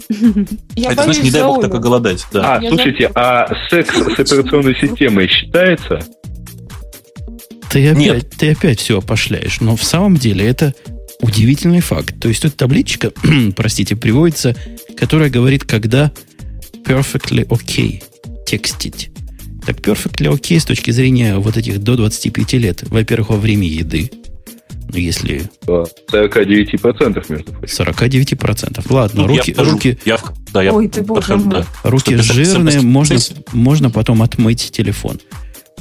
[0.76, 2.26] Я это значит, не дай за бог так оголодать.
[2.32, 2.58] Да.
[2.58, 6.00] А, Я слушайте, а секс с операционной системой считается?
[7.70, 8.30] Ты опять, Нет.
[8.38, 9.60] ты опять все опошляешь.
[9.62, 10.74] Но в самом деле это
[11.22, 12.20] удивительный факт.
[12.20, 13.12] То есть тут табличка,
[13.56, 14.56] простите, приводится,
[14.96, 16.12] которая говорит, когда
[16.86, 18.04] perfectly okay
[18.46, 19.10] текстить.
[19.66, 22.84] Так perfectly okay с точки зрения вот этих до 25 лет.
[22.84, 24.12] Во-первых, во время еды.
[24.92, 27.86] Ну, если Да, 49% между прочим.
[27.86, 28.86] 49%.
[28.90, 29.72] Ладно, Ну, я руки, вхожу.
[29.72, 30.18] руки, Я
[30.54, 31.56] да, я Ой, ты боже подхожу, мой.
[31.62, 31.66] да.
[31.90, 33.18] руки жирные, можно,
[33.54, 35.20] можно потом отмыть телефон.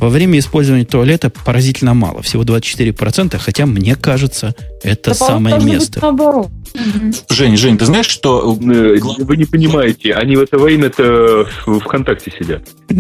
[0.01, 4.53] Во время использования туалета поразительно мало, всего 24%, хотя мне кажется,
[4.83, 6.01] это Да, самое место.
[6.03, 6.49] наоборот.
[7.31, 12.33] Жень, Жень, ты знаешь, что Э, Вы не понимаете, они в это время-то в ВКонтакте
[12.37, 12.69] сидят.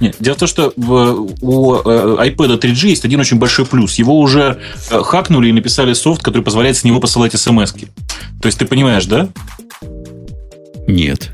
[0.00, 3.94] Нет, дело в том, что у э, iPad 3G есть один очень большой плюс.
[3.96, 4.58] Его уже
[4.90, 7.88] э, хакнули и написали софт, который позволяет с него посылать смс -ки.
[8.40, 9.28] То есть ты понимаешь, да?
[10.86, 11.30] Нет.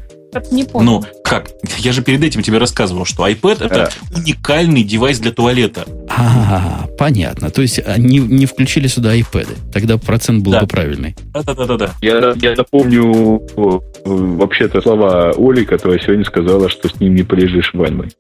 [0.53, 0.85] Не понял.
[0.85, 1.51] Ну, как?
[1.79, 5.87] Я же перед этим тебе рассказывал, что iPad это уникальный девайс для туалета.
[6.09, 7.51] А, понятно.
[7.51, 9.49] То есть они не включили сюда iPad.
[9.73, 10.61] Тогда процент был Да.
[10.61, 11.17] бы правильный.
[11.33, 11.95] Да-да-да-да.
[12.01, 17.73] Я, я напомню э, вообще-то слова Оли, которая сегодня сказала, что с ним не полежишь
[17.73, 18.11] в ванной.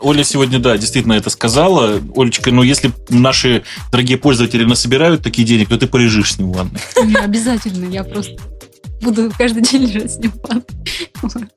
[0.00, 2.00] Оля сегодня, да, действительно это сказала.
[2.16, 6.56] Олечка, ну если наши дорогие пользователи насобирают такие денег, то ты полежишь с ним в
[6.56, 6.80] ванной.
[7.04, 8.36] Не обязательно, я просто
[9.02, 11.48] буду каждый день лежать с ним в ванной.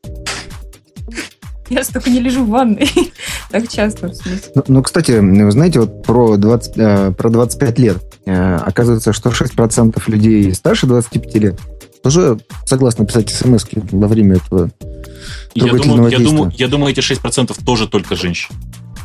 [1.69, 2.89] Я столько не лежу в ванной.
[3.49, 4.51] Так часто, в смысле.
[4.55, 7.97] Ну, ну, кстати, вы знаете, вот про, 20, э, про 25 лет.
[8.25, 11.59] Э, оказывается, что 6% людей старше 25 лет
[12.03, 14.69] тоже согласны писать смс во время этого.
[15.55, 18.49] Я думаю, я, думаю, я думаю, эти 6% тоже только женщин.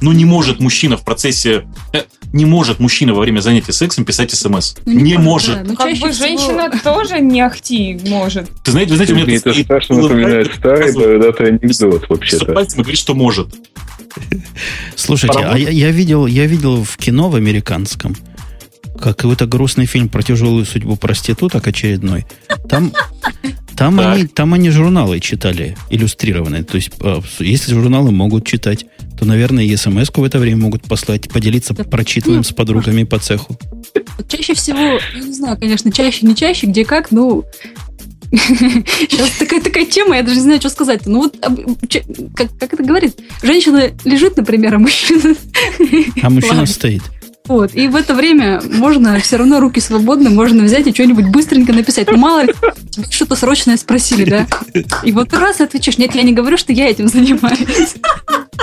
[0.01, 1.67] Ну, не может мужчина в процессе...
[1.93, 4.75] э, не может мужчина во время занятия сексом писать смс.
[4.87, 5.55] Ну, не правда, может.
[5.57, 5.65] да.
[5.65, 8.49] Ну, Как чаще бы всего- женщина тоже не ахти может.
[8.63, 12.53] Ты знаете, вы знаете, у меня Мне это страшно напоминает старый бородатый анекдот, вообще-то.
[12.53, 13.49] пальцем говорит, что может.
[14.95, 18.17] Слушайте, а я, я видел, я видел в кино в американском
[19.01, 22.27] какой-то грустный фильм про тяжелую судьбу проституток очередной.
[22.69, 22.93] Там,
[23.77, 24.15] там, Так.
[24.15, 26.65] они, там они журналы читали, иллюстрированные.
[26.65, 28.87] То есть, э, если журналы могут читать,
[29.19, 33.19] то, наверное, и смс в это время могут послать, поделиться прочитанным ну, с подругами по
[33.19, 33.57] цеху.
[34.29, 37.45] Чаще всего, я не знаю, конечно, чаще, не чаще, где как, ну...
[38.31, 41.07] Сейчас такая, такая тема, я даже не знаю, что сказать.
[41.07, 41.37] Ну вот,
[42.35, 43.17] как, как это говорит?
[43.43, 45.35] Женщина лежит, например, а мужчина...
[46.21, 46.67] А мужчина Ладно.
[46.67, 47.03] стоит.
[47.49, 51.73] Вот, и в это время можно, все равно руки свободны, можно взять и что-нибудь быстренько
[51.73, 52.11] написать.
[52.11, 52.53] Ну, мало ли,
[53.11, 54.47] что-то срочное спросили, да?
[55.03, 57.95] И вот раз отвечаешь, нет, я не говорю, что я этим занимаюсь.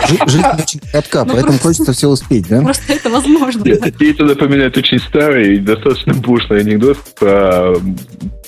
[0.08, 2.62] Жи- Жизнь очень коротка, Ну, поэтому просто- хочется все успеть, да?
[2.62, 3.64] Просто это возможно.
[3.64, 3.72] да.
[4.00, 7.74] Мне это напоминает очень старый и достаточно пошлый анекдот про,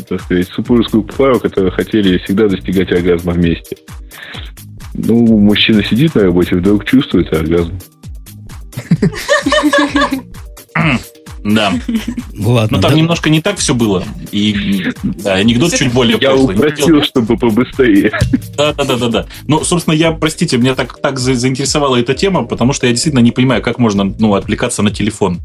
[0.08, 3.76] так сказать, супружескую пару, которые хотели всегда достигать оргазма вместе.
[4.94, 7.80] Ну, мужчина сидит на работе, вдруг чувствует оргазм.
[11.44, 11.72] Да.
[12.38, 14.04] Ладно, Ну, там да- немножко не так все было.
[14.32, 16.56] И да, анекдот чуть более Я пошлый.
[16.58, 18.12] упросил, чтобы побыстрее.
[18.58, 19.26] Да, да, да, да, да.
[19.48, 23.22] Ну, собственно, я, простите, меня так, так за- заинтересовала эта тема, потому что я действительно
[23.22, 25.40] не понимаю, как можно ну, отвлекаться на телефон.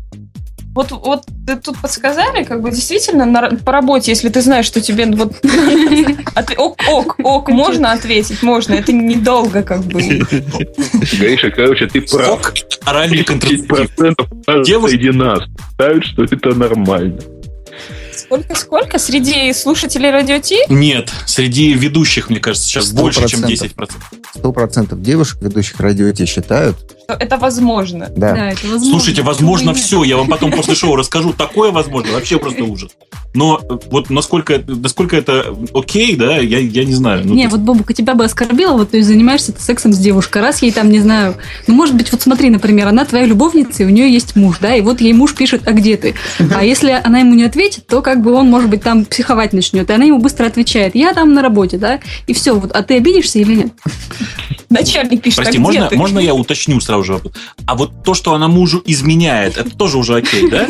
[0.75, 4.81] Вот, вот ты тут подсказали, как бы действительно на, по работе, если ты знаешь, что
[4.81, 5.35] тебе вот
[6.57, 10.01] ок, ок, ок, можно ответить, можно, это недолго как бы.
[10.01, 12.41] Гриша, короче, ты прав.
[12.41, 12.55] Ок,
[12.85, 13.91] оральный контрацептив.
[13.99, 17.20] 10% Девушка- среди нас считают, что это нормально.
[18.14, 18.99] Сколько, сколько?
[18.99, 20.57] Среди слушателей Радио Ти?
[20.68, 24.01] Нет, среди ведущих, мне кажется, сейчас больше, чем процентов.
[24.12, 24.22] 10%.
[24.35, 28.07] Сто процентов девушек, ведущих радио Ти, считают, что Это возможно.
[28.16, 28.91] да, Да, это возможно.
[28.91, 29.85] Слушайте, возможно, Почему и нет?
[29.85, 30.03] все.
[30.05, 31.33] Я вам потом после шоу расскажу.
[31.33, 32.12] Такое возможно.
[32.12, 32.93] Вообще просто ужас.
[33.35, 37.22] Но э, вот насколько, насколько это окей, да, я, я не знаю.
[37.24, 39.99] Ну, Не, то вот Бобука тебя бы оскорбила, вот то есть занимаешься ты сексом с
[39.99, 43.83] девушкой, раз ей там, не знаю, ну, может быть, вот смотри, например, она твоя любовница,
[43.83, 46.14] и у нее есть муж, да, и вот ей муж пишет, а где ты?
[46.55, 49.89] А если она ему не ответит, то как бы он, может быть, там психовать начнет,
[49.89, 52.97] и она ему быстро отвечает, я там на работе, да, и все, вот, а ты
[52.97, 53.72] обидишься или нет?
[54.70, 55.97] Начальник пишет, Прости, а можно, ты?
[55.97, 57.20] можно я уточню сразу же?
[57.66, 60.66] А вот то, что она мужу изменяет, это тоже уже окей, да?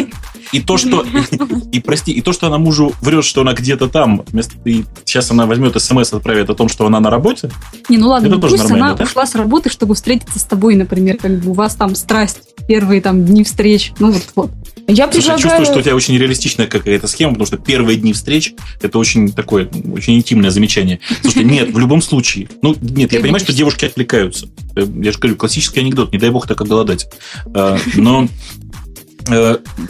[0.53, 1.05] И то, что...
[1.73, 5.31] И, прости, и то, что она мужу врет, что она где-то там, вместо и сейчас
[5.31, 7.51] она возьмет смс отправит о том, что она на работе,
[7.89, 9.05] Не, ну ладно, Это ну тоже пусть нормально, она да?
[9.05, 13.01] ушла с работы, чтобы встретиться с тобой, например, как бы у вас там страсть, первые
[13.01, 14.51] там дни встреч, ну вот, вот.
[14.87, 15.39] Я Слушай, я предлагаю...
[15.41, 19.33] чувствую, что у тебя очень реалистичная какая-то схема, потому что первые дни встреч это очень
[19.33, 21.01] такое, очень интимное замечание.
[21.21, 22.49] Слушайте, нет, в любом случае.
[22.63, 24.49] Ну, нет, я понимаю, что девушки отвлекаются.
[24.75, 27.09] Э, Я же говорю, классический анекдот, не дай бог так оголодать.
[27.55, 28.29] А, Но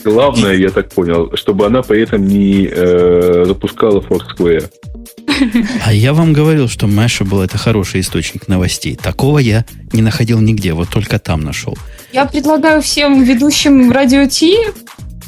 [0.05, 4.69] Главное, я так понял, чтобы она при этом не э, запускала Foursquare.
[5.85, 8.97] А я вам говорил, что Mashable это хороший источник новостей.
[8.97, 11.77] Такого я не находил нигде, вот только там нашел.
[12.13, 14.57] Я предлагаю всем ведущим радио Ти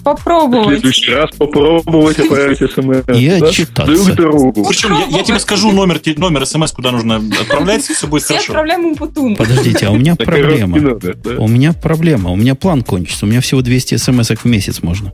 [0.05, 0.67] попробовать.
[0.67, 3.19] В следующий раз попробовать отправить смс.
[3.19, 4.15] И отчитаться.
[4.15, 8.53] Причем я, я тебе скажу номер, номер смс, куда нужно отправлять, все будет Все хорошо.
[8.53, 9.37] отправляем Умпутун.
[9.37, 10.79] Подождите, а у меня проблема.
[11.39, 12.31] У меня проблема.
[12.31, 13.27] У меня план кончится.
[13.27, 15.13] У меня всего 200 смс в месяц можно.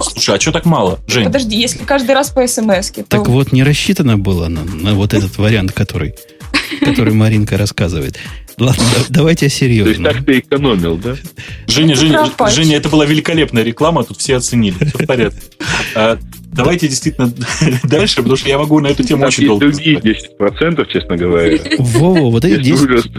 [0.00, 1.24] Слушай, а что так мало, Жень?
[1.24, 5.36] Подожди, если каждый раз по смс Так вот, не рассчитано было на, на вот этот
[5.38, 6.14] вариант, который,
[6.80, 8.18] который Маринка рассказывает.
[8.60, 9.94] Ладно, давайте серьезно.
[9.94, 11.16] То есть так ты экономил, да?
[11.66, 14.76] Женя, Женя, Женя, это была великолепная реклама, тут все оценили.
[14.84, 15.40] Все в порядке.
[15.94, 16.18] А,
[16.52, 17.32] давайте действительно
[17.84, 19.66] дальше, потому что я могу на эту тему очень долго.
[19.66, 21.58] другие 10%, честно говоря.
[21.78, 23.10] Вова, вот эти 10%,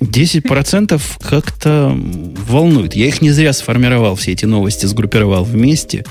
[0.00, 1.92] 10% как-то
[2.48, 2.94] волнует.
[2.94, 6.04] Я их не зря сформировал, все эти новости сгруппировал вместе.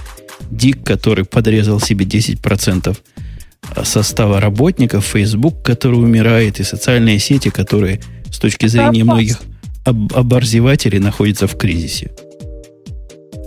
[0.52, 2.98] Дик, который подрезал себе 10%
[3.86, 8.02] состава работников, Facebook, который умирает, и социальные сети, которые
[8.34, 9.40] с точки зрения многих
[9.86, 12.12] об, оборзевателей находится в кризисе.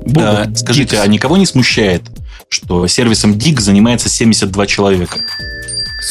[0.07, 1.03] Бог, а, скажите, Дикс.
[1.03, 2.03] а никого не смущает,
[2.49, 5.19] что сервисом DIG занимается 72 человека?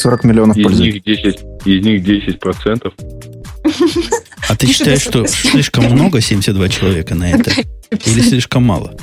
[0.02, 2.92] 40 миллионов из них 10, из них 10 процентов.
[4.48, 7.52] А ты считаешь, что слишком много 72 человека на это?
[7.90, 8.94] Или слишком мало?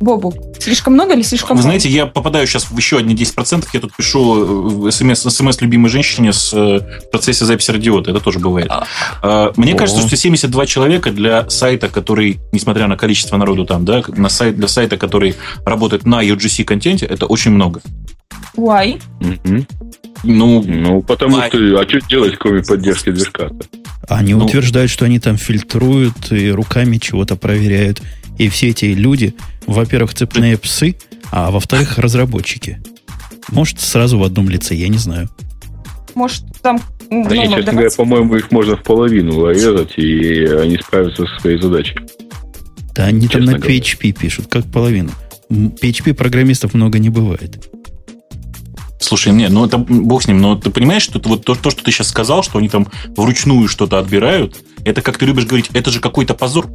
[0.00, 1.62] Бобу, слишком много или слишком Вы мало?
[1.62, 3.66] знаете, я попадаю сейчас в еще одни 10%.
[3.72, 8.10] Я тут пишу смс, э, смс любимой женщине с э, в процессе записи радиота.
[8.10, 8.68] Это тоже бывает.
[8.70, 8.86] А.
[9.22, 9.76] А, мне О.
[9.76, 14.56] кажется, что 72 человека для сайта, который, несмотря на количество народу там, да, на сайт,
[14.56, 15.34] для сайта, который
[15.64, 17.80] работает на UGC-контенте, это очень много.
[18.56, 19.00] Why?
[20.22, 21.48] Ну, ну, потому а...
[21.48, 23.50] что, а что делать, кроме поддержки движка
[24.08, 24.44] Они ну...
[24.44, 28.02] утверждают, что они там фильтруют и руками чего-то проверяют.
[28.40, 29.34] И все эти люди,
[29.66, 30.96] во-первых, цепные псы,
[31.30, 32.80] а во-вторых, разработчики.
[33.50, 35.28] Может, сразу в одном лице, я не знаю.
[36.14, 36.80] Может, там...
[37.10, 37.70] Ну, да, честно давайте.
[37.70, 41.94] говоря, по-моему, их можно в половину урезать, и они справятся со своей задачей.
[42.94, 43.74] Да, они честно там на говоря.
[43.76, 45.10] PHP пишут, как половину.
[45.50, 47.62] PHP программистов много не бывает.
[49.00, 51.82] Слушай, не, ну это бог с ним, но ты понимаешь, что вот то, то, что
[51.82, 52.86] ты сейчас сказал, что они там
[53.16, 56.68] вручную что-то отбирают, это, как ты любишь говорить, это же какой-то позор.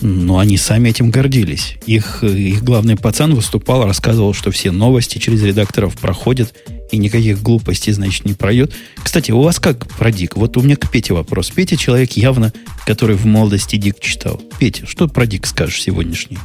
[0.00, 1.76] Но они сами этим гордились.
[1.86, 6.54] Их, их главный пацан выступал, рассказывал, что все новости через редакторов проходят,
[6.92, 8.72] и никаких глупостей, значит, не пройдет.
[9.02, 10.36] Кстати, у вас как про Дик?
[10.36, 11.50] Вот у меня к Пете вопрос.
[11.50, 12.52] Петя человек явно,
[12.84, 14.40] который в молодости Дик читал.
[14.58, 16.38] Петя, что про Дик скажешь сегодняшний?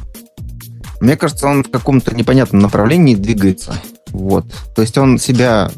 [1.00, 3.80] Мне кажется, он в каком-то непонятном направлении двигается.
[4.08, 4.46] Вот.
[4.74, 5.70] То есть он себя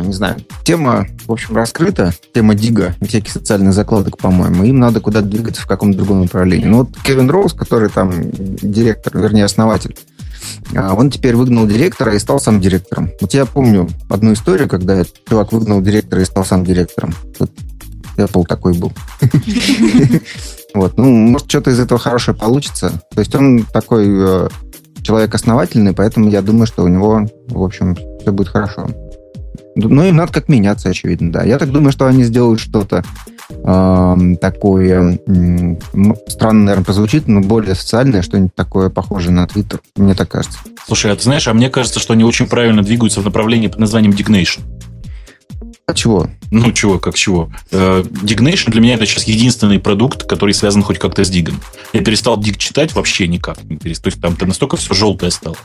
[0.00, 5.26] не знаю, тема, в общем, раскрыта, тема Дига всяких социальных закладок, по-моему, им надо куда-то
[5.26, 6.66] двигаться в каком-то другом направлении.
[6.66, 9.96] Ну вот Кевин Роуз, который там директор, вернее, основатель,
[10.74, 13.10] а, он теперь выгнал директора и стал сам директором.
[13.20, 17.14] Вот я помню одну историю, когда чувак выгнал директора и стал сам директором.
[17.38, 17.50] Вот
[18.16, 18.92] Apple такой был.
[20.74, 23.02] Вот, ну, может, что-то из этого хорошее получится.
[23.14, 24.48] То есть он такой э,
[25.02, 28.88] человек основательный, поэтому я думаю, что у него, в общем, все будет хорошо.
[29.74, 31.44] Ну, им надо как меняться, очевидно, да.
[31.44, 33.04] Я так думаю, что они сделают что-то
[33.50, 35.76] э, такое, э,
[36.28, 40.58] странно, наверное, прозвучит, но более социальное, что-нибудь такое похожее на Twitter, мне так кажется.
[40.86, 43.78] Слушай, а ты знаешь, а мне кажется, что они очень правильно двигаются в направлении под
[43.78, 44.60] названием Dignation.
[45.86, 46.28] А чего?
[46.50, 47.50] Ну, чего, как чего?
[47.70, 51.60] Э, Dignation для меня это сейчас единственный продукт, который связан хоть как-то с Дигом.
[51.92, 53.56] Я перестал Диг читать вообще никак.
[53.56, 55.56] То есть там -то настолько все желтое стало.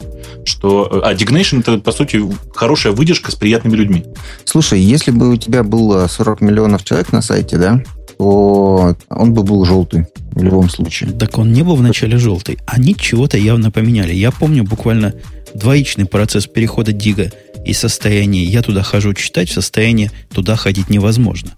[0.44, 0.90] Что...
[0.92, 2.22] Э, а Dignation это, по сути,
[2.56, 4.06] хорошая выдержка с приятными людьми.
[4.44, 7.84] Слушай, если бы у тебя было 40 миллионов человек на сайте, да,
[8.18, 11.12] то он бы был желтый в любом случае.
[11.12, 12.58] Так он не был вначале желтый.
[12.66, 14.14] Они чего-то явно поменяли.
[14.14, 15.14] Я помню буквально
[15.54, 17.32] двоичный процесс перехода Дига–
[17.68, 21.52] и состояние «я туда хожу читать» в состоянии «туда ходить невозможно».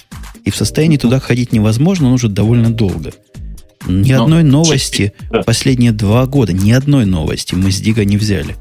[0.44, 3.14] И в состоянии «туда ходить невозможно» он уже довольно долго.
[3.88, 5.44] Ни Но, одной новости да.
[5.44, 8.56] последние два года, ни одной новости мы с Дига не взяли.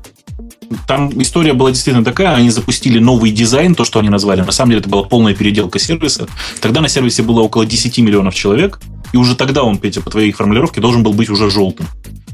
[0.87, 4.43] Там история была действительно такая, они запустили новый дизайн, то, что они назвали.
[4.43, 6.29] На самом деле это была полная переделка сервиса.
[6.61, 8.81] Тогда на сервисе было около 10 миллионов человек,
[9.13, 11.87] и уже тогда он, Петя, по твоей формулировке, должен был быть уже желтым.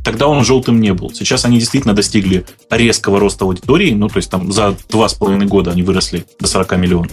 [0.05, 1.13] Тогда он желтым не был.
[1.15, 3.93] Сейчас они действительно достигли резкого роста аудитории.
[3.93, 7.13] Ну, то есть там за два с половиной года они выросли до 40 миллионов.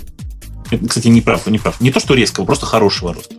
[0.87, 1.79] Кстати, не прав, не прав.
[1.79, 3.35] Не то, что резкого, просто хорошего роста.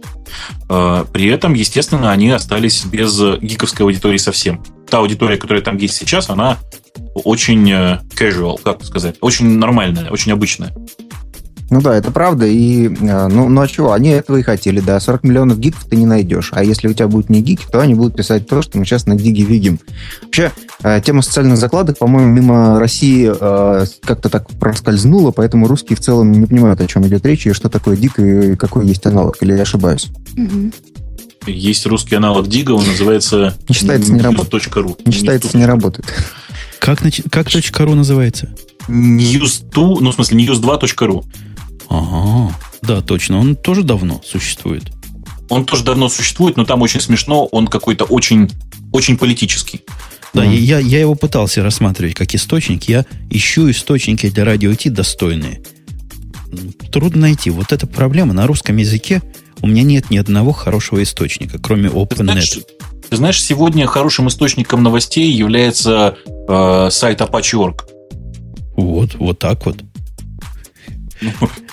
[0.69, 4.63] А, при этом, естественно, они остались без гиковской аудитории совсем.
[4.89, 6.59] Та аудитория, которая там есть сейчас, она
[7.25, 10.73] очень э, casual, как сказать, очень нормальная, очень обычная.
[11.71, 12.47] Ну да, это правда.
[12.47, 13.93] И, э, ну, ну а чего?
[13.93, 15.01] Они этого и хотели, да.
[15.01, 16.51] 40 миллионов гигов ты не найдешь.
[16.53, 19.07] А если у тебя будут не гики, то они будут писать то, что мы сейчас
[19.07, 19.81] на гиге видим.
[20.23, 20.53] Вообще,
[20.83, 23.27] э, тема социальных закладок, по-моему, мимо России
[24.05, 27.71] как-то так проскользнула, поэтому русские в целом не понимают, о чем идет речь и что
[27.71, 29.39] такое дик и какой есть аналог.
[29.41, 30.09] Или я ошибаюсь?
[30.37, 30.73] Мгм.
[31.47, 34.51] Есть русский аналог Дига, он называется Не считается, не работает.
[35.05, 36.07] Не считается, не работает.
[36.83, 37.49] Как, нач- как
[37.81, 38.53] .ру называется?
[38.89, 41.25] News2, ну, в смысле, news2.ru.
[41.89, 43.39] Ага, да, точно.
[43.39, 44.91] Он тоже давно существует.
[45.49, 48.51] Он тоже давно существует, но там очень смешно, он какой-то очень,
[48.91, 49.83] очень политический.
[50.35, 50.55] Да, Мгм.
[50.55, 52.89] я, я его пытался рассматривать как источник.
[52.89, 55.63] Я ищу источники для радио Ти достойные.
[56.91, 57.51] Трудно найти.
[57.51, 58.33] Вот эта проблема.
[58.33, 59.23] На русском языке
[59.61, 62.65] у меня нет ни одного хорошего источника, кроме Ты знаешь, OpenNet.
[63.13, 66.17] Ты знаешь, сегодня хорошим источником новостей является
[66.49, 67.85] э, сайт Apache.org.
[68.75, 69.77] Вот, вот так вот.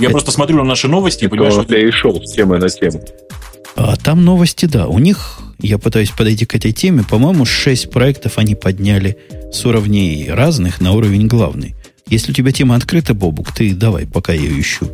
[0.01, 2.57] Я просто смотрю на наши новости и понимаю, Вот что я и шел с темы
[2.57, 3.01] на тему.
[3.77, 4.87] А там новости, да.
[4.87, 9.17] У них, я пытаюсь подойти к этой теме, по-моему, 6 проектов они подняли
[9.53, 11.73] с уровней разных на уровень главный.
[12.07, 14.89] Если у тебя тема открыта, Бобук, ты давай, пока я ее ищу.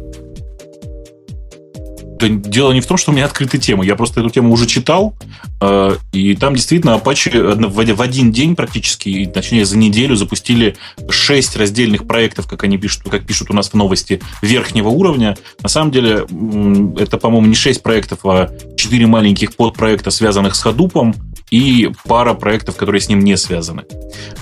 [2.20, 3.86] Да дело не в том, что у меня открыты темы.
[3.86, 5.16] Я просто эту тему уже читал,
[5.62, 10.76] э, и там действительно Apache в в один день практически, точнее за неделю запустили
[11.10, 15.38] шесть раздельных проектов, как они пишут, как пишут у нас в новости, верхнего уровня.
[15.62, 16.26] На самом деле
[16.98, 21.14] это, по-моему, не шесть проектов, а четыре маленьких подпроекта, связанных с Hadoop,
[21.52, 23.84] и пара проектов, которые с ним не связаны.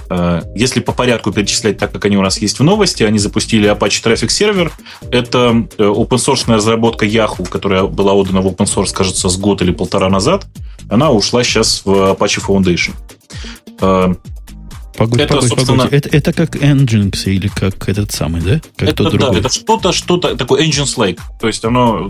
[0.09, 3.69] Э, Если по порядку перечислять так, как они у нас есть в новости, они запустили
[3.69, 4.71] Apache Traffic Server.
[5.11, 9.61] Это э, open source разработка Yahoo, которая была отдана в open source, кажется, с год
[9.61, 10.45] или полтора назад.
[10.89, 12.93] Она ушла сейчас в Apache Foundation.
[13.81, 14.13] Э,
[14.95, 15.93] Погодь, Это, погодь, собственно- погодь.
[16.05, 18.61] Это, это как Nginx или как этот самый, да?
[18.77, 19.39] Как Это, тот да, другой.
[19.39, 21.17] это что-то, что-то такое Engines Lake.
[21.41, 22.09] То есть оно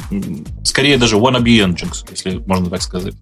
[0.66, 3.14] скорее даже wannabe Engines, если можно так сказать.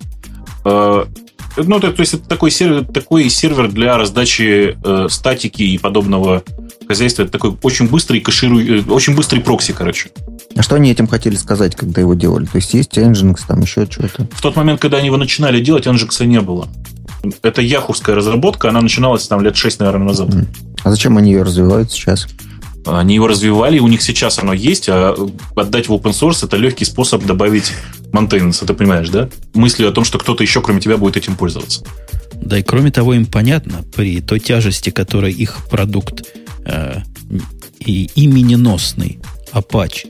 [1.57, 6.43] Ну, то, то есть это такой сервер, такой сервер для раздачи э, статики и подобного
[6.87, 7.23] хозяйства.
[7.23, 10.09] Это такой очень быстрый кэшируй, э, очень быстрый прокси, короче.
[10.55, 12.45] А что они этим хотели сказать, когда его делали?
[12.45, 14.27] То есть есть Nginx, там еще что-то.
[14.31, 16.67] В тот момент, когда они его начинали делать, Nginx не было.
[17.43, 20.29] Это яховская разработка, она начиналась там лет 6, наверное, назад.
[20.83, 22.27] А зачем они ее развивают сейчас?
[22.85, 25.15] Они его развивали, у них сейчас оно есть, а
[25.55, 27.71] отдать в open source это легкий способ добавить
[28.11, 29.29] maintenance, ты понимаешь, да?
[29.53, 31.83] Мысли о том, что кто-то еще, кроме тебя, будет этим пользоваться.
[32.33, 36.23] Да и кроме того, им понятно, при той тяжести, которой их продукт
[36.65, 37.01] э,
[37.79, 39.19] и имененосный
[39.53, 40.07] Apache,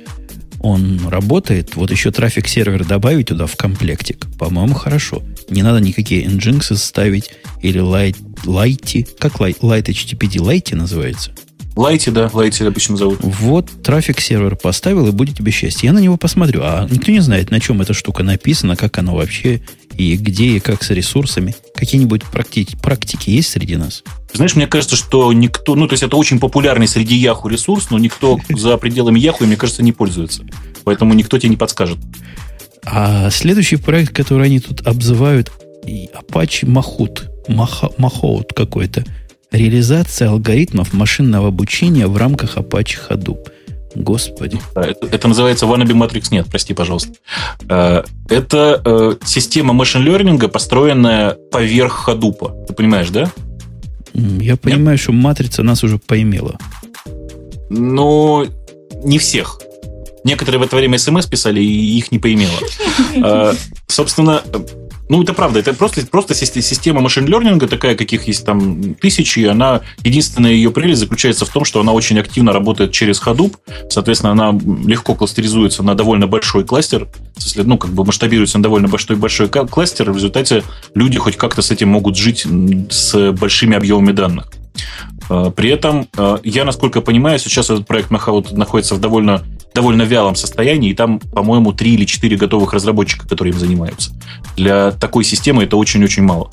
[0.61, 5.23] он работает, вот еще трафик сервер добавить туда в комплектик, по-моему, хорошо.
[5.49, 8.15] Не надо никакие Nginx ставить или Light,
[8.45, 11.31] Lighty, как Light, Light HTTPD, Lighty называется.
[11.75, 13.19] Лайти, да, Лайти обычно зовут.
[13.21, 15.87] Вот трафик сервер поставил, и будет тебе счастье.
[15.87, 16.61] Я на него посмотрю.
[16.63, 19.61] А никто не знает, на чем эта штука написана, как она вообще,
[19.95, 21.55] и где, и как с ресурсами.
[21.75, 24.03] Какие-нибудь практи- практики есть среди нас?
[24.33, 27.97] Знаешь, мне кажется, что никто, ну, то есть это очень популярный среди Яху ресурс, но
[27.97, 30.43] никто за пределами Яху, мне кажется, не пользуется.
[30.83, 31.97] Поэтому никто тебе не подскажет.
[32.83, 35.51] А следующий проект, который они тут обзывают,
[35.85, 39.03] Apache Mahout, Mahout какой-то.
[39.51, 43.49] Реализация алгоритмов машинного обучения в рамках Apache Hadoop.
[43.95, 44.59] Господи.
[44.75, 46.27] Это, это называется Wannabe Matrix.
[46.31, 47.11] Нет, прости, пожалуйста.
[47.67, 52.67] Э, Это э, система машин-лернинга, построенная поверх Hadoop.
[52.67, 53.29] Ты понимаешь, да?
[54.13, 56.57] Я понимаю, что матрица нас уже поимела.
[57.69, 58.45] Но
[59.03, 59.59] не всех.
[60.23, 62.51] Некоторые в это время смс писали, и их не поимело.
[63.15, 63.53] Э,
[63.87, 64.41] Собственно,
[65.11, 69.81] ну, это правда, это просто, просто систе- система машин-лернинга, такая, каких есть там тысячи, она,
[70.05, 73.57] единственная ее прелесть заключается в том, что она очень активно работает через Hadoop,
[73.89, 74.57] соответственно, она
[74.87, 77.09] легко кластеризуется на довольно большой кластер,
[77.55, 80.63] ну, как бы масштабируется на довольно большой, большой кластер, и в результате
[80.95, 82.47] люди хоть как-то с этим могут жить
[82.89, 84.47] с большими объемами данных.
[85.31, 89.41] Э, При этом, э, я, насколько понимаю, сейчас этот проект находится в довольно,
[89.73, 94.11] довольно вялом состоянии, и там, по-моему, три или четыре готовых разработчика, которые им занимаются.
[94.57, 96.51] Для такой системы это очень-очень мало.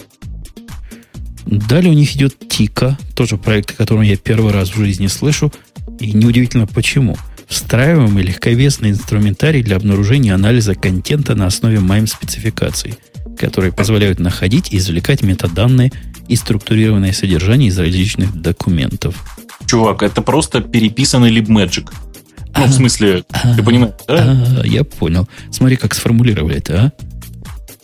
[1.44, 5.52] Далее у них идет Тика, тоже проект, о котором я первый раз в жизни слышу.
[5.98, 7.16] И неудивительно почему.
[7.48, 12.94] Встраиваемый легковесный инструментарий для обнаружения анализа контента на основе MIME-спецификаций,
[13.38, 15.92] которые позволяют находить и извлекать метаданные
[16.28, 19.24] и структурированное содержание из различных документов.
[19.66, 21.90] Чувак, это просто переписанный LibMagic.
[22.56, 23.24] Ну, в смысле,
[23.56, 24.60] ты понимаешь, да?
[24.60, 25.28] А, я понял.
[25.50, 26.92] Смотри, как сформулировали это,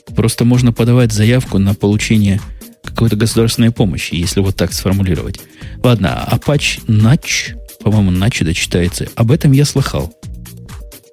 [0.08, 0.12] а?
[0.14, 2.40] Просто можно подавать заявку на получение
[2.82, 5.40] какой-то государственной помощи, если вот так сформулировать.
[5.82, 9.08] Ладно, Apache Natch, по-моему, Natch это читается.
[9.16, 10.14] Об этом я слыхал.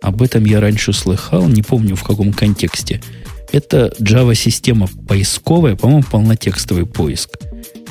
[0.02, 3.02] об этом я раньше слыхал, не помню в каком контексте.
[3.52, 7.30] Это Java-система поисковая, по-моему, полнотекстовый поиск,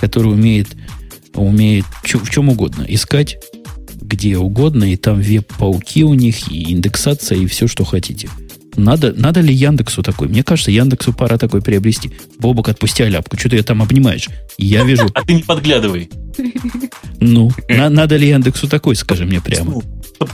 [0.01, 0.69] который умеет,
[1.35, 3.39] умеет в чем угодно искать
[4.11, 8.29] где угодно, и там веб-пауки у них, и индексация, и все, что хотите.
[8.77, 10.29] Надо, надо ли Яндексу такой?
[10.29, 12.11] Мне кажется, Яндексу пора такой приобрести.
[12.39, 13.39] Бобок, отпусти ляпку.
[13.39, 14.29] Что ты ее там обнимаешь?
[14.59, 15.09] Я вижу...
[15.15, 16.11] А ты не подглядывай.
[17.21, 19.83] Ну, на, надо ли Яндексу такой, скажи мне прямо.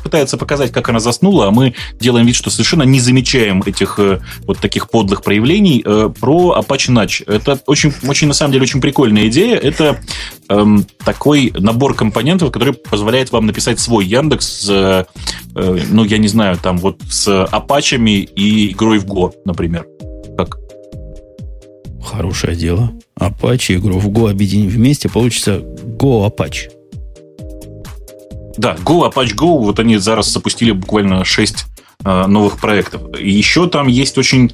[0.03, 4.21] Пытается показать, как она заснула, а мы делаем вид, что совершенно не замечаем этих э,
[4.45, 5.83] вот таких подлых проявлений.
[5.85, 7.23] Э, про Apache Notch.
[7.27, 9.57] Это очень, очень, на самом деле, очень прикольная идея.
[9.57, 10.01] Это
[10.49, 15.05] эм, такой набор компонентов, который позволяет вам написать свой Яндекс, э,
[15.55, 19.87] э, ну, я не знаю, там вот с апачами и игрой в Go, например.
[20.37, 20.59] Как?
[22.05, 22.93] Хорошее дело.
[23.19, 25.59] Apache игру в Go объединить вместе, получится
[25.99, 26.76] Go Apache.
[28.57, 31.67] Да, Go, Apache Go, вот они зараз запустили буквально 6
[32.05, 33.03] э, новых проектов.
[33.19, 34.53] И еще там есть очень,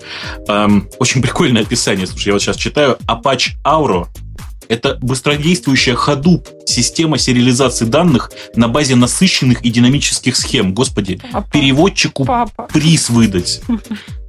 [0.49, 2.07] эм, очень прикольное описание.
[2.07, 2.99] Слушай, я вот сейчас читаю.
[3.07, 4.07] Apache Auro–
[4.69, 10.73] это быстродействующая Hadoop система сериализации данных на базе насыщенных и динамических схем.
[10.75, 11.49] Господи, Папа.
[11.53, 12.69] переводчику Папа.
[12.73, 13.61] приз выдать.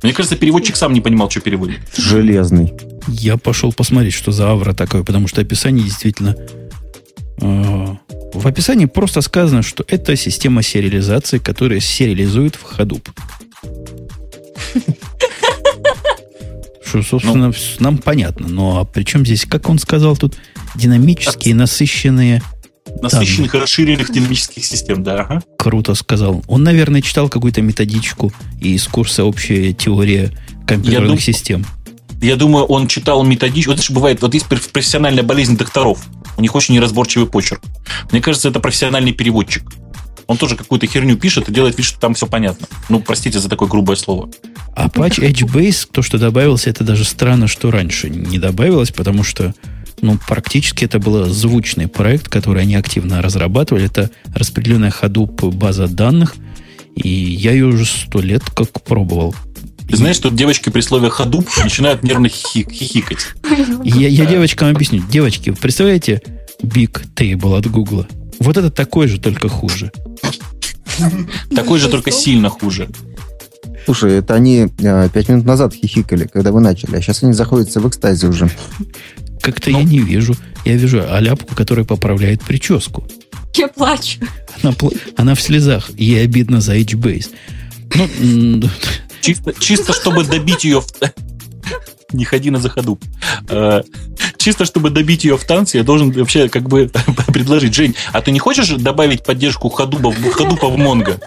[0.03, 1.79] Мне кажется, переводчик сам не понимал, что переводит.
[1.95, 2.73] Железный.
[3.07, 6.35] Я пошел посмотреть, что за авра такое, потому что описание действительно
[7.41, 7.87] э,
[8.33, 13.07] в описании просто сказано, что это система сериализации, которая сериализует в Hadoop.
[16.85, 18.47] Что, собственно, ну, нам понятно.
[18.47, 20.35] Но а при чем здесь, как он сказал тут,
[20.75, 22.43] динамические, насыщенные...
[23.01, 23.63] Насыщенных данные.
[23.63, 25.21] расширенных динамических систем, да.
[25.21, 25.43] Ага.
[25.57, 26.43] Круто сказал.
[26.47, 28.31] Он, наверное, читал какую-то методичку
[28.61, 30.31] из курса «Общая теория
[30.67, 31.65] компьютерных я систем».
[32.21, 33.71] Я думаю, он читал методичку.
[33.71, 36.05] Вот это же бывает, вот есть профессиональная болезнь докторов.
[36.37, 37.61] У них очень неразборчивый почерк.
[38.11, 39.63] Мне кажется, это профессиональный переводчик.
[40.27, 42.67] Он тоже какую-то херню пишет и делает вид, что там все понятно.
[42.89, 44.29] Ну, простите за такое грубое слово.
[44.75, 49.53] Apache HBase, то, что добавился, это даже странно, что раньше не добавилось, потому что
[50.01, 53.85] ну, практически это был звучный проект, который они активно разрабатывали.
[53.85, 56.35] Это распределенная Hadoop база данных.
[56.95, 59.35] И я ее уже сто лет как пробовал.
[59.89, 63.27] Ты знаешь, что девочки при слове ходуп начинают нервно хихикать.
[63.83, 65.03] Я, я девочкам объясню.
[65.09, 66.21] Девочки, представляете
[66.61, 68.07] Big Table от Гугла?
[68.39, 69.91] Вот это такой же, только хуже.
[71.55, 72.89] Такой же, только сильно хуже.
[73.85, 77.81] Слушай, это они э, пять минут назад хихикали, когда вы начали, а сейчас они заходятся
[77.81, 78.49] в экстазе уже.
[79.41, 80.35] Как-то ну, я не вижу.
[80.63, 83.05] Я вижу аляпку, которая поправляет прическу.
[83.55, 84.19] Я плачу.
[84.61, 84.73] Она,
[85.17, 85.89] она в слезах.
[85.97, 87.29] Ей обидно за HBase.
[88.19, 88.69] Ну,
[89.23, 90.87] Чисто, чисто чтобы добить ее в...
[92.11, 92.99] Не ходи на заходу.
[93.47, 93.81] Э,
[94.37, 96.91] чисто чтобы добить ее в танце, я должен вообще как бы
[97.27, 97.73] предложить.
[97.73, 101.21] Жень, а ты не хочешь добавить поддержку ходуба, ходупа в Монго?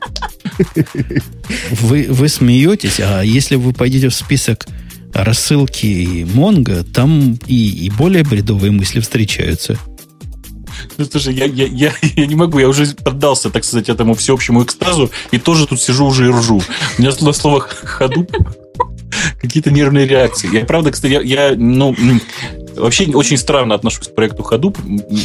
[1.70, 4.66] Вы, вы смеетесь, а если вы пойдете в список
[5.14, 9.78] рассылки Монго, там и, и более бредовые мысли встречаются.
[10.96, 14.62] Ну, слушай, я, я, я, я не могу, я уже поддался, так сказать, этому всеобщему
[14.62, 16.62] экстазу, и тоже тут сижу уже и ржу.
[16.98, 18.26] У меня слово, слово ходу
[19.40, 20.48] какие-то нервные реакции.
[20.52, 21.94] Я, правда, кстати, я, я ну,
[22.76, 24.78] вообще очень странно отношусь к проекту Hadoop.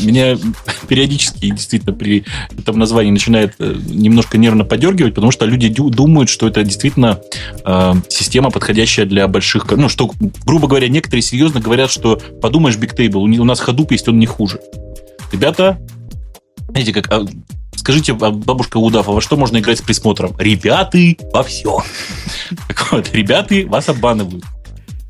[0.05, 0.37] Меня
[0.87, 2.23] периодически, действительно, при
[2.57, 7.19] этом названии начинает э, немножко нервно подергивать, потому что люди думают, что это действительно
[7.65, 9.69] э, система, подходящая для больших...
[9.71, 10.11] Ну, что,
[10.45, 14.25] грубо говоря, некоторые серьезно говорят, что подумаешь, Big Table, у нас Hadoop есть, он не
[14.25, 14.59] хуже.
[15.31, 15.79] Ребята,
[16.69, 17.25] знаете, как а,
[17.75, 20.35] скажите, а, бабушка Удав, а во что можно играть с присмотром?
[20.37, 20.97] Ребята,
[21.33, 21.83] во все.
[22.67, 24.43] Так вот, ребята вас обманывают.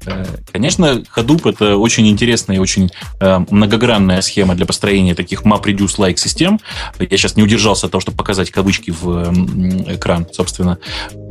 [0.05, 6.17] Э, конечно, Hadoop это очень интересная и очень э, многогранная схема для построения таких map-reduce-like
[6.17, 6.59] систем.
[6.99, 9.34] Я сейчас не удержался от того, чтобы показать кавычки в
[9.88, 10.80] экран, собственно.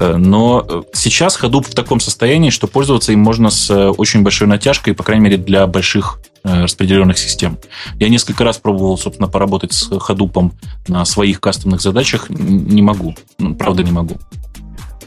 [0.01, 4.95] Э, но сейчас Hadoop в таком состоянии, что пользоваться им можно с очень большой натяжкой,
[4.95, 7.59] по крайней мере, для больших распределенных систем.
[7.99, 10.53] Я несколько раз пробовал, собственно, поработать с Hadoop
[10.89, 12.31] на своих кастомных задачах.
[12.31, 13.15] Не могу.
[13.39, 14.19] Ну, правда, не могу.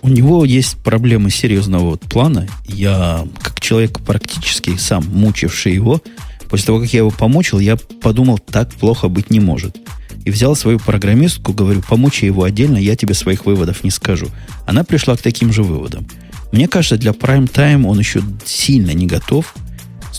[0.02, 2.48] У него есть проблемы серьезного вот плана.
[2.68, 6.02] Я, как человек практически сам мучивший его,
[6.50, 9.78] после того, как я его помучил, я подумал, так плохо быть не может.
[10.26, 14.28] И взял свою программистку, говорю, помучи его отдельно, я тебе своих выводов не скажу.
[14.66, 16.06] Она пришла к таким же выводам.
[16.52, 19.56] Мне кажется, для prime time он еще сильно не готов–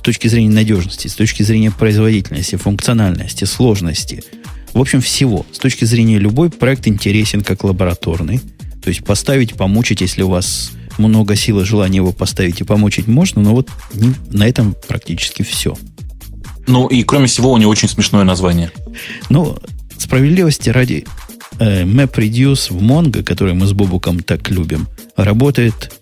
[0.05, 4.23] точки зрения надежности, с точки зрения производительности, функциональности, сложности,
[4.73, 5.47] в общем, всего.
[5.53, 8.41] С точки зрения любой проект интересен как лабораторный.
[8.83, 13.07] То есть поставить, помучить, если у вас много сил и желания его поставить и помучить
[13.07, 13.69] можно, но вот
[14.31, 15.77] на этом практически все.
[16.67, 18.71] Ну и кроме всего у него очень смешное название.
[19.31, 19.57] Ну,
[19.97, 21.07] справедливости ради,
[21.59, 25.93] э, MapReduce в Mongo, который мы с Бобуком так любим, работает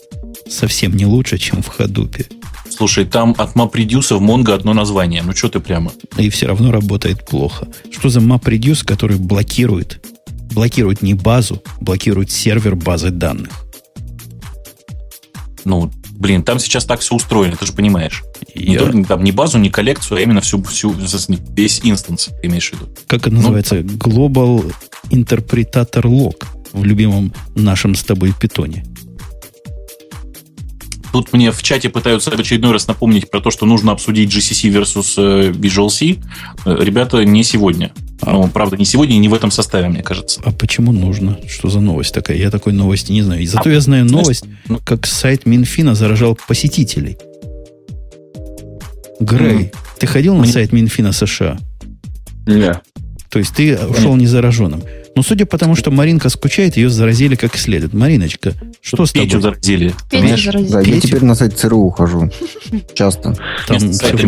[0.49, 2.42] совсем не лучше, чем в Hadoop.
[2.83, 5.23] Слушай, там от MapReduce в Mongo одно название.
[5.23, 5.93] Ну, что ты прямо?
[6.19, 7.69] И все равно работает плохо.
[7.93, 10.05] Что за MapReduce, который блокирует?
[10.53, 13.51] Блокирует не базу, блокирует сервер базы данных.
[15.65, 18.25] Ну, блин, там сейчас так все устроено, ты же понимаешь.
[18.53, 20.93] Я- Не только- там не базу, не коллекцию, а именно всю, всю
[21.55, 22.89] весь инстанс, ты имеешь в виду.
[23.07, 23.79] Как это Ну, называется?
[23.79, 24.75] Global
[25.11, 28.85] интерпретатор лог в любимом нашем с тобой питоне.
[31.13, 34.71] Тут мне в чате пытаются в очередной раз напомнить про то, что нужно обсудить GCC
[34.73, 36.17] versus э, Visual C.
[36.65, 37.93] Э, Ребята, не сегодня.
[38.25, 40.41] Ну, правда, не сегодня и не в этом составе, мне кажется.
[40.45, 41.39] А почему нужно?
[41.49, 42.39] Что за новость такая?
[42.39, 43.43] Я такой новости не знаю.
[43.43, 47.19] И зато я знаю знаешь, новость, ну- как сайт Минфина заражал посетителей.
[49.21, 51.59] Грей, ты ходил на Мне- сайт Минфина США?
[52.47, 52.81] Не.
[53.29, 54.83] То есть ты ушел не зараженным.
[55.15, 57.93] Но судя по тому, что Маринка скучает, ее заразили как следует.
[57.93, 59.43] Мариночка, что с Петю тобой?
[59.43, 59.89] заразили.
[59.89, 60.45] Петя понимаешь?
[60.45, 60.73] заразил.
[60.73, 62.31] Да, я теперь на сайт ЦРУ хожу.
[62.95, 63.37] Часто.
[63.67, 63.79] Там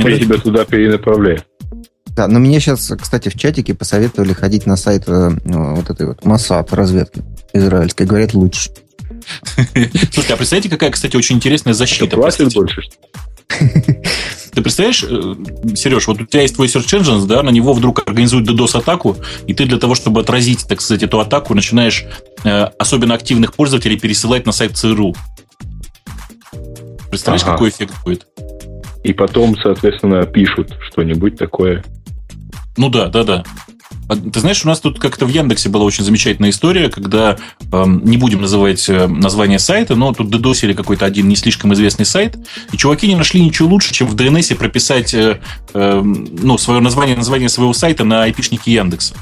[0.02, 0.24] порядке?
[0.24, 1.42] тебя туда перенаправляю.
[2.08, 6.24] Да, но мне сейчас, кстати, в чатике посоветовали ходить на сайт э, вот этой вот
[6.24, 7.22] Моссад разведки
[7.52, 8.06] израильской.
[8.06, 8.70] Говорят, лучше.
[9.56, 12.16] Слушайте, а представляете, какая, кстати, очень интересная защита?
[12.16, 12.82] платят больше?
[12.82, 12.94] что?
[14.54, 18.06] Ты представляешь, э, Сереж, вот у тебя есть твой Search Engines, да, на него вдруг
[18.06, 22.04] организуют DDoS-атаку, и ты для того, чтобы отразить, так сказать, эту атаку, начинаешь
[22.44, 25.14] э, особенно активных пользователей пересылать на сайт ЦРУ.
[27.10, 27.52] Представляешь, Ага.
[27.52, 28.26] какой эффект будет?
[29.02, 31.84] И потом, соответственно, пишут что-нибудь такое.
[32.76, 33.44] Ну да, да, да.
[34.08, 37.38] А Ты знаешь, у нас тут как-то в Яндексе была очень замечательная история, когда,
[37.72, 42.04] эм, не будем называть э, название сайта, но тут дедосили какой-то один не слишком известный
[42.04, 42.36] сайт,
[42.72, 45.40] и чуваки не нашли ничего лучше, чем в DNS прописать э,
[45.72, 49.14] эм, ну, свое название, название своего сайта на айпишнике Яндекса.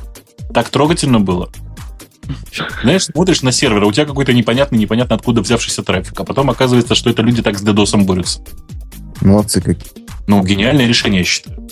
[0.53, 1.51] Так трогательно было.
[2.83, 6.51] Знаешь, смотришь на сервер, а у тебя какой-то непонятный, непонятно откуда взявшийся трафик, а потом
[6.51, 8.41] оказывается, что это люди так с дедосом борются.
[9.21, 10.07] Молодцы какие.
[10.27, 11.69] Ну, гениальное решение, я считаю.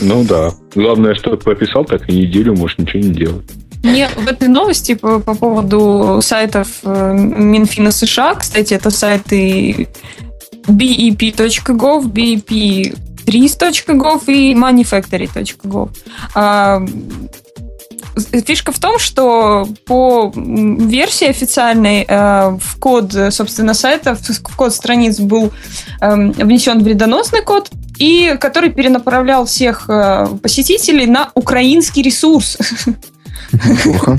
[0.00, 0.50] Ну да.
[0.74, 3.44] Главное, что прописал, так и неделю можешь ничего не делать.
[3.82, 9.88] Мне в этой новости по, по поводу сайтов э, Минфина США, кстати, это сайты
[10.66, 15.90] bep.gov, bep3.gov и manufactory.gov.
[18.16, 24.56] Фишка в том, что по версии официальной э, в код, э, собственно, сайта, в в
[24.56, 25.52] код страниц был
[26.00, 32.58] эм, внесен вредоносный код, и который перенаправлял всех э, посетителей на украинский ресурс.
[33.82, 34.18] Плохо.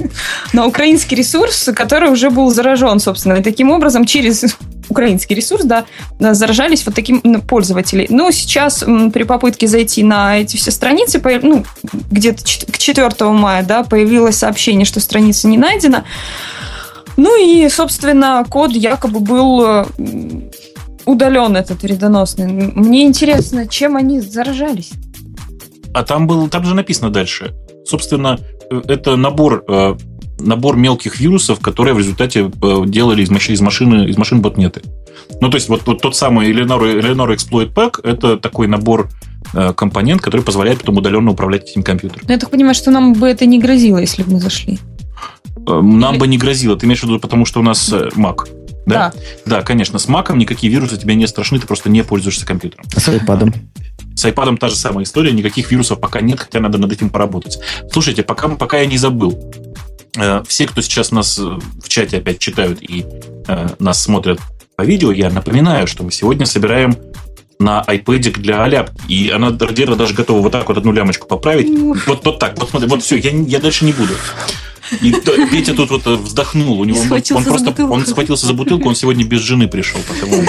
[0.53, 3.33] на украинский ресурс, который уже был заражен, собственно.
[3.33, 4.45] И таким образом, через
[4.89, 5.85] украинский ресурс, да,
[6.19, 8.07] заражались вот таким м, пользователи.
[8.09, 11.65] Но сейчас при попытке зайти на эти все страницы, ну,
[12.11, 16.05] где-то к 4 мая, да, появилось сообщение, что страница не найдена.
[17.17, 19.85] Ну и, собственно, код якобы был э,
[21.05, 22.45] удален этот вредоносный.
[22.47, 24.91] Мне интересно, чем они заражались?
[25.93, 27.55] А там был, там же написано дальше.
[27.85, 28.37] Собственно,
[28.69, 29.95] это набор, э,
[30.39, 34.81] набор мелких вирусов, которые в результате э, делали из, маш- из машины, из машин ботнеты.
[35.41, 39.09] Ну, то есть, вот, вот тот самый Eleanor, Eleanor Exploit Pack это такой набор
[39.53, 42.23] э, компонент, который позволяет потом удаленно управлять этим компьютером.
[42.27, 44.79] Ну, я так понимаю, что нам бы это не грозило, если бы мы зашли.
[45.67, 46.77] Э, Нам бы не грозило.
[46.77, 48.47] Ты имеешь в виду, потому что у нас э, Mac.
[48.85, 49.11] Да?
[49.45, 49.99] Да, конечно.
[49.99, 52.85] С Mac никакие вирусы тебе не страшны, ты просто не пользуешься компьютером.
[52.95, 53.53] А с айпадом?
[54.17, 57.59] С iPad та же самая история, никаких вирусов пока нет, хотя надо над этим поработать.
[57.91, 59.37] Слушайте, пока, пока я не забыл,
[60.17, 63.05] э, все, кто сейчас нас э, в чате опять читают и
[63.47, 64.39] э, нас смотрят
[64.75, 66.97] по видео, я напоминаю, что мы сегодня собираем
[67.59, 68.99] на iPad для Аляпки.
[69.07, 71.69] И она Радера даже готова вот так вот одну лямочку поправить.
[72.07, 74.13] Вот, вот так, вот смотри, вот все, я, я дальше не буду.
[75.01, 75.13] И
[75.51, 76.79] Петя тут вот вздохнул.
[76.79, 77.93] У него, он, просто бутылку.
[77.93, 79.99] он схватился за бутылку, он сегодня без жены пришел.
[80.07, 80.43] Потому...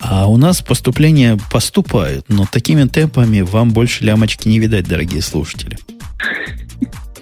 [0.00, 5.78] А у нас поступления поступают, но такими темпами вам больше лямочки не видать, дорогие слушатели.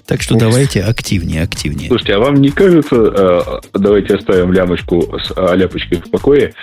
[0.07, 1.89] Так что давайте активнее, активнее.
[1.89, 3.41] Слушайте, а вам не кажется, э,
[3.75, 6.55] давайте оставим лямочку с а, ляпочкой в покое,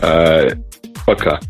[0.00, 0.50] э,
[1.04, 1.40] пока.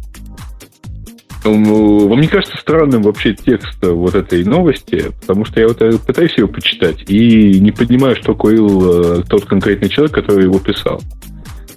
[1.44, 5.10] Вам не кажется странным вообще текст вот этой новости?
[5.20, 9.88] Потому что я вот э, пытаюсь его почитать и не понимаю, что э, тот конкретный
[9.88, 11.02] человек, который его писал.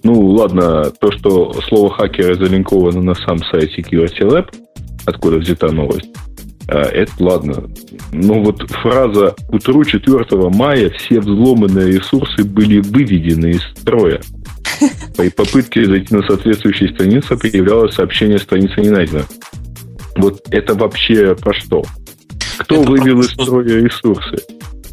[0.06, 4.54] Ну, ладно, то, что слово хакера залинковано на сам сайт Security Lab,
[5.04, 6.12] откуда взята новость,
[6.68, 7.64] э, это ладно.
[8.12, 14.22] Но вот фраза «К утру 4 мая все взломанные ресурсы были выведены из строя».
[15.18, 19.24] При попытке зайти на соответствующие страницы появлялось сообщение «Страница не найдена».
[20.18, 21.82] Вот это вообще про что?
[22.60, 24.38] Кто Это вывел из строя ресурсы?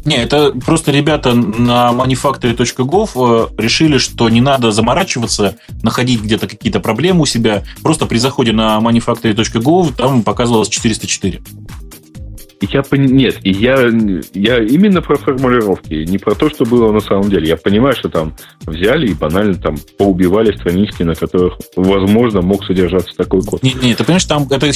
[0.05, 6.81] Не, это просто ребята на manufactory.gov э, решили, что не надо заморачиваться, находить где-то какие-то
[6.81, 7.63] проблемы у себя.
[7.81, 11.41] Просто при заходе на manufactory.gov там показывалось 404.
[12.71, 13.01] Я пон...
[13.05, 13.89] Нет, я,
[14.33, 17.47] я именно про формулировки, не про то, что было на самом деле.
[17.47, 18.35] Я понимаю, что там
[18.65, 23.63] взяли и банально там поубивали странички, на которых, возможно, мог содержаться такой код.
[23.63, 24.71] Нет, нет, ты понимаешь, там это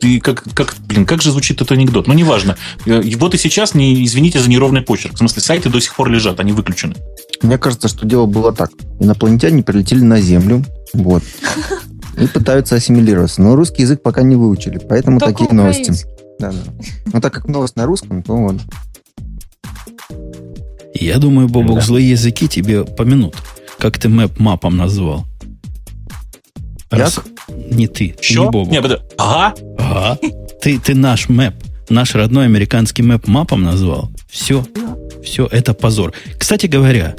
[0.00, 2.06] ты, как, как, блин, как же звучит этот анекдот?
[2.06, 2.56] Ну, неважно.
[2.86, 5.14] Э, вот и сейчас, не, извините за неровный почерк.
[5.14, 6.94] В смысле, сайты до сих пор лежат, они выключены.
[7.42, 8.70] Мне кажется, что дело было так.
[9.00, 10.64] Инопланетяне прилетели на Землю,
[10.94, 11.22] вот,
[12.18, 13.42] и пытаются ассимилироваться.
[13.42, 15.92] Но русский язык пока не выучили, поэтому Только такие новости.
[16.38, 16.58] Да, да.
[17.12, 18.56] Но так как новость на русском, то вот.
[20.94, 21.80] Я думаю, Бобок, да.
[21.80, 23.36] злые языки тебе помянут.
[23.78, 25.26] Как ты мэп мапом назвал?
[26.90, 27.20] Раз...
[27.48, 28.44] Не ты, Что?
[28.44, 28.70] не Бобок.
[28.72, 29.04] Не, подожди.
[29.18, 29.54] Ага.
[29.78, 30.18] Ага.
[30.60, 31.54] Ты, ты наш мэп,
[31.88, 34.10] наш родной американский мэп мапом назвал.
[34.28, 34.64] Все.
[35.24, 36.12] Все, это позор.
[36.38, 37.14] Кстати говоря,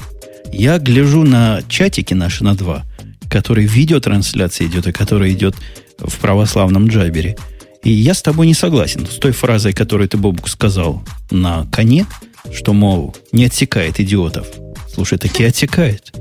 [0.52, 2.84] я гляжу на чатики наши на два,
[3.30, 5.56] который видеотрансляция идет, и который идет
[5.98, 7.38] в православном джабере–
[7.84, 12.05] и я с тобой не согласен с той фразой, которую ты, Бобук, сказал на коне,
[12.53, 14.47] что, мол, не отсекает идиотов.
[14.93, 16.14] Слушай, таки отсекает.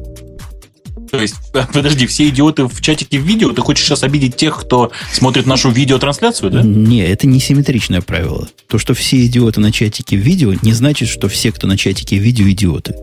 [1.10, 1.36] То есть,
[1.72, 3.52] подожди, все идиоты в чатике видео?
[3.52, 6.62] Ты хочешь сейчас обидеть тех, кто смотрит нашу видеотрансляцию, да?
[6.62, 8.48] Не, это не симметричное правило.
[8.66, 12.48] То, что все идиоты на чатике видео, не значит, что все, кто на чатике видео,
[12.48, 12.96] идиоты.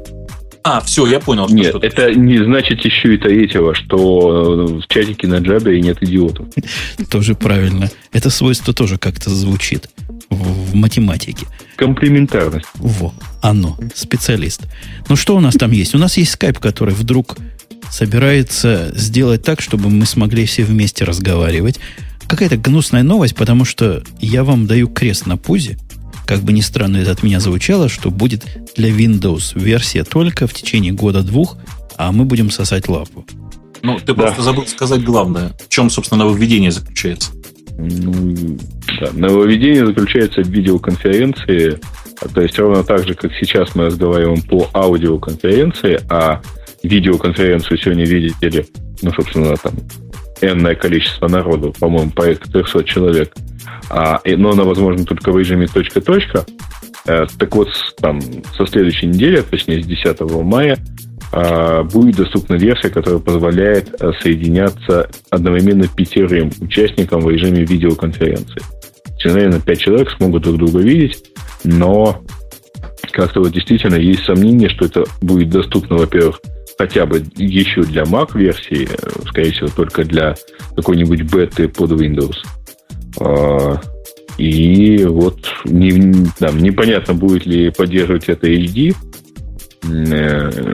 [0.64, 1.48] А, все, я понял.
[1.48, 6.02] Что Нет, что это не значит еще и третьего, что в чатике на Джабе нет
[6.02, 6.48] идиотов.
[7.10, 7.90] Тоже правильно.
[8.11, 9.90] Это свойство тоже как-то звучит
[10.30, 11.45] в, математике.
[11.76, 12.68] Комплементарность.
[12.76, 14.61] Во, оно, специалист.
[15.07, 15.95] Ну что у нас там есть?
[15.95, 17.38] У нас есть скайп, который вдруг
[17.90, 21.80] собирается сделать так, чтобы мы смогли все вместе разговаривать.
[22.27, 25.77] Какая-то гнусная новость, потому что я вам даю крест на пузе–
[26.30, 28.46] как бы ни странно это от меня звучало, что будет
[28.76, 31.58] для Windows версия только в течение года-двух,
[31.98, 33.26] а мы будем сосать лапу.
[33.82, 34.14] Ну, ты да.
[34.14, 35.54] просто забыл сказать главное.
[35.60, 37.32] В чем, собственно, нововведение заключается?
[37.80, 38.60] Ну,
[39.02, 39.10] да.
[39.14, 41.80] Нововведение заключается в видеоконференции.
[42.32, 46.44] То есть ровно так же, как сейчас мы разговариваем по аудиоконференции, а
[46.84, 48.68] видеоконференцию сегодня видели,
[49.02, 49.74] ну, собственно, там,
[50.42, 53.34] энное количество народу, по-моему, порядка 300 человек–
[53.90, 56.46] а, но она возможна только в режиме точка-точка.
[57.06, 57.70] Э, так вот,
[58.00, 58.22] там,
[58.56, 60.78] со следующей недели, точнее, с 10 мая,
[61.32, 68.62] э, будет доступна версия, которая позволяет э, соединяться одновременно пятерым участникам в режиме видеоконференции.
[69.26, 71.32] Наверное, пять человек смогут друг друга видеть,
[71.64, 72.22] но
[73.12, 76.40] как-то вот действительно есть сомнение, что это будет доступно, во-первых,
[76.78, 78.88] хотя бы еще для Mac-версии,
[79.28, 80.36] скорее всего, только для
[80.76, 82.59] какой-нибудь беты под Windows– а,
[84.40, 88.96] и вот не, там, непонятно, будет ли поддерживать это HD
[89.84, 90.74] э,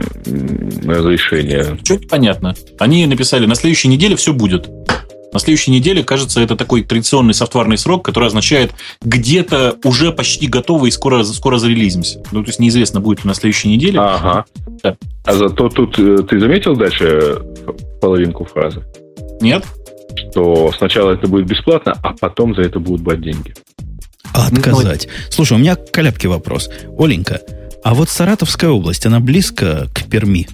[0.86, 1.76] разрешение.
[1.82, 2.54] Что непонятно?
[2.78, 4.68] Они написали, на следующей неделе все будет.
[5.32, 10.86] На следующей неделе, кажется, это такой традиционный софтварный срок, который означает где-то уже почти готово
[10.86, 12.22] и скоро, скоро зарелизимся.
[12.30, 13.98] Ну, то есть неизвестно, будет ли на следующей неделе.
[13.98, 14.44] Ага.
[14.84, 14.96] Да.
[15.24, 17.42] А зато тут э, ты заметил дальше
[18.00, 18.84] половинку фразы?
[19.40, 19.64] Нет
[20.16, 23.54] что сначала это будет бесплатно, а потом за это будут брать деньги.
[24.34, 25.08] А отказать.
[25.30, 26.68] Слушай, у меня коляпки вопрос.
[26.98, 27.40] Оленька,
[27.82, 30.48] а вот Саратовская область, она близко к Перми?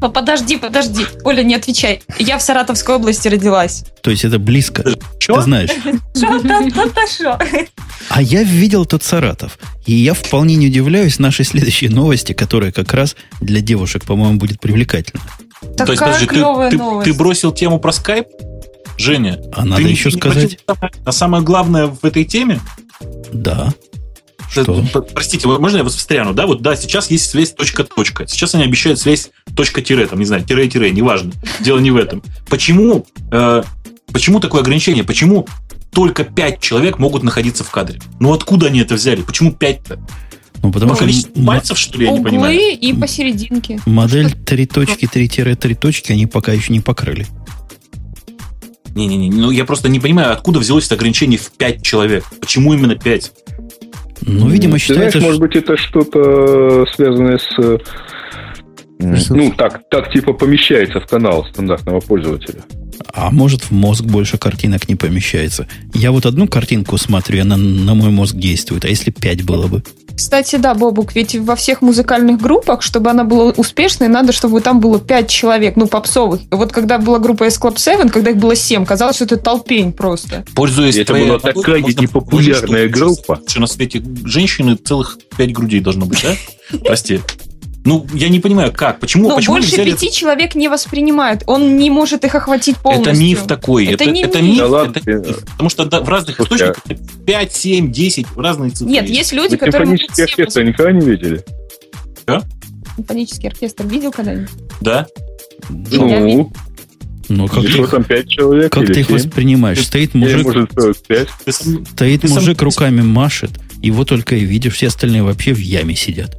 [0.00, 1.04] Подожди, подожди.
[1.24, 2.02] Оля, не отвечай.
[2.18, 3.84] Я в Саратовской области родилась.
[4.02, 4.84] То есть это близко.
[5.18, 5.36] Что?
[5.36, 5.70] Ты знаешь.
[6.14, 7.38] Что?
[8.08, 9.58] А я видел тот Саратов.
[9.86, 14.60] И я вполне не удивляюсь нашей следующей новости, которая как раз для девушек, по-моему, будет
[14.60, 15.22] привлекательна.
[15.76, 18.26] Такая То есть, подожди, ты, ты, ты бросил тему про скайп?
[19.02, 20.58] Женя, а надо еще сказать.
[21.04, 22.60] А самое главное в этой теме?
[23.32, 23.74] Да.
[24.50, 24.84] Что?
[25.14, 26.34] Простите, можно я вас встряну?
[26.34, 28.26] Да, вот да, сейчас есть связь точка-точка.
[28.28, 31.32] Сейчас они обещают связь точка-тире, там, не знаю, тире-тире, неважно.
[31.60, 32.22] Дело не в этом.
[32.48, 33.62] Почему, э,
[34.12, 35.04] почему такое ограничение?
[35.04, 35.46] Почему
[35.90, 38.00] только пять человек могут находиться в кадре?
[38.20, 39.22] Ну откуда они это взяли?
[39.22, 39.98] Почему пять-то?
[40.62, 41.08] Ну, потому что
[41.44, 42.56] пальцев, что ли, я не понимаю.
[42.56, 43.80] и посерединке.
[43.84, 47.26] Модель 3 точки, 3-3 точки они пока еще не покрыли.
[48.94, 52.24] Не-не-не, ну я просто не понимаю, откуда взялось это ограничение в 5 человек.
[52.40, 53.32] Почему именно 5?
[54.22, 55.18] Ну, видимо, считается...
[55.18, 57.80] Знаешь, может быть, это что-то связанное с...
[59.30, 62.62] Ну, так, так типа помещается в канал стандартного пользователя.
[63.12, 65.66] А может, в мозг больше картинок не помещается.
[65.92, 68.84] Я вот одну картинку смотрю, она на мой мозг действует.
[68.84, 69.82] А если пять было бы?
[70.22, 74.78] Кстати, да, Бобук, ведь во всех музыкальных группах, чтобы она была успешной, надо, чтобы там
[74.78, 76.42] было 5 человек, ну, попсовых.
[76.52, 79.92] Вот когда была группа S Club 7, когда их было 7, казалось, что это толпень
[79.92, 80.44] просто.
[80.54, 83.40] Пользуясь Это твоей была такая можно непопулярная предположить, что группа.
[83.48, 86.36] Что на свете женщины целых пять грудей должно быть, да?
[86.84, 87.20] Прости.
[87.84, 89.90] Ну, я не понимаю, как, почему, Ну, почему больше взяли...
[89.90, 91.42] пяти человек не воспринимает.
[91.46, 93.12] Он не может их охватить полностью.
[93.12, 93.86] Это миф такой.
[93.86, 94.50] Это Это, не это миф.
[94.50, 94.58] миф.
[94.58, 95.38] Да ладно, это миф.
[95.52, 98.86] Потому что да, в разных Слушай, источниках 5, 7, 10, разные цифры.
[98.92, 101.44] Нет, есть люди, Вы которые могут симфонический оркестр никогда не видели?
[102.96, 104.50] Симфонический оркестр видел когда-нибудь?
[104.80, 105.06] Да?
[105.90, 106.52] Я Ну, видел.
[107.28, 109.16] Ну, как, ты, там, 5 человек как ты их 7?
[109.16, 109.84] воспринимаешь?
[109.86, 111.28] Стоит мужик, может, 45?
[111.44, 113.50] Ты сам- стоит сам- мужик руками машет,
[113.80, 116.36] его только и видишь, все остальные вообще в яме сидят.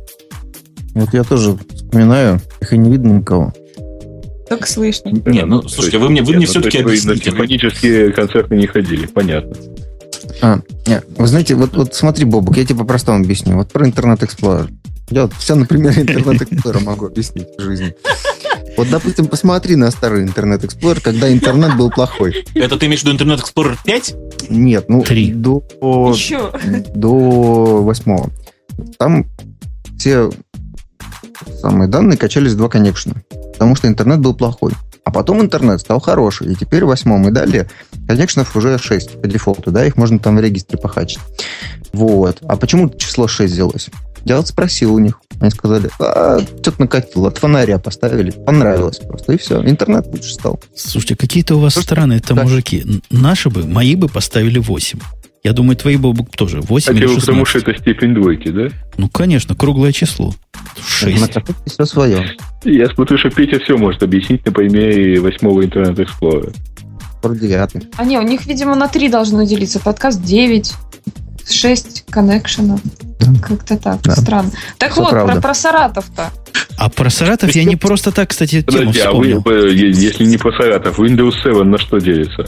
[0.94, 3.54] Вот я тоже вспоминаю, их и не видно никого.
[4.50, 5.10] Только слышно.
[5.10, 7.32] Не, ну, слушайте, вы мне- вы нет, мне ну, всё-таки то есть вы на объясните.
[7.32, 9.54] симфонические концерты не ходили, понятно.
[10.42, 13.56] А, не, вы знаете, вот, вот смотри, Бобук, я тебе по-простому объясню.
[13.56, 14.70] Вот про Интернет Explorer.
[15.10, 17.96] Я вот все на примере Интернет Explorer могу объяснить в жизни.
[18.78, 22.44] Вот, допустим, посмотри на старый Интернет Explorer, когда интернет был плохой.
[22.56, 24.16] Это ты имеешь в виду Internet Explorer 5?
[24.50, 25.32] Нет, ну, Три.
[25.32, 26.52] до, Еще.
[26.96, 28.30] до восьмого.
[28.98, 29.26] Там
[29.98, 30.30] все
[31.62, 33.16] самые данные качались два коннекшена,
[33.54, 34.74] потому что интернет был плохой.
[35.06, 37.70] А потом интернет стал хороший, и теперь в восьмом и далее
[38.08, 41.20] коннекшенов уже 6 по дефолту, да, их можно там в регистре похачить.
[41.92, 42.38] Вот.
[42.48, 43.90] А почему число 6 взялось?
[44.26, 45.20] Я вот спросил у них.
[45.42, 50.62] Они сказали, а, что-то накатило, от фонаря поставили, понравилось просто, и все, интернет лучше стал.
[50.74, 52.44] Слушайте, какие-то у вас Просто- странные-то да.
[52.44, 53.02] мужики.
[53.10, 55.00] Наши бы, мои бы поставили 8.
[55.44, 56.62] Я думаю, твои бы тоже.
[56.62, 57.26] 8 Хотя или бы 16.
[57.26, 58.70] потому, что это степень двойки, да?
[58.98, 60.34] Ну, конечно, круглое число.
[60.54, 61.34] На 6.
[61.34, 62.26] катушке все свое.
[62.64, 66.50] Я смотрю, что Петя все может объяснить на примере восьмого интернет эксплора.
[67.22, 67.84] Про девятый.
[67.98, 69.82] А не, у них, видимо, на три должно делиться.
[69.82, 70.74] Подкаст 9,
[71.50, 72.80] 6 коннекшенов.
[73.42, 74.02] Как-то так.
[74.04, 74.16] Да.
[74.16, 74.52] Странно.
[74.78, 75.34] Так Всё вот, правда.
[75.34, 76.32] про, про Саратов-то.
[76.78, 79.68] А про Саратов я не просто так, кстати, тему Подожди, а вы, вспомнил.
[79.68, 82.46] э, если не про Саратов, Windows 7 на что делится?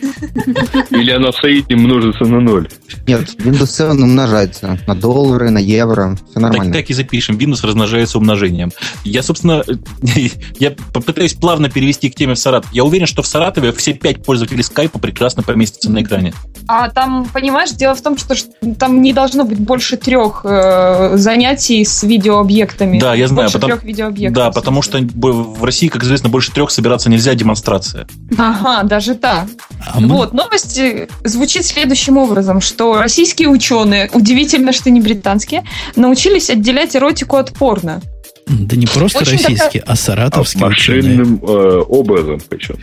[0.90, 2.68] Или она в среднем множится на ноль?
[3.06, 6.72] Нет, Windows 7 умножается на доллары, на евро, все Так, нормально.
[6.74, 7.36] так и запишем.
[7.36, 8.70] Windows размножается умножением.
[9.04, 9.62] Я, собственно,
[10.58, 12.72] я попытаюсь плавно перевести к теме в Саратов.
[12.72, 16.34] Я уверен, что в Саратове все пять пользователей скайпа прекрасно поместятся на экране.
[16.66, 18.34] А там, понимаешь, дело в том, что
[18.78, 22.98] там не должно быть больше трех э, занятий с видеообъектами.
[22.98, 24.34] Да, я знаю, Больше потому- трех видеообъектов.
[24.36, 28.06] Да, потому что в России, как известно, больше трех собираться нельзя демонстрация.
[28.36, 29.46] Ага, даже так.
[29.92, 35.64] А мы- Вот, новость э, звучит следующим образом, что российские ученые, удивительно, что не британские,
[35.96, 38.00] научились отделять эротику от порно.
[38.46, 41.16] Да не просто Очень российские, а А саратовские ученые.
[41.18, 42.76] машинным э, образом причем.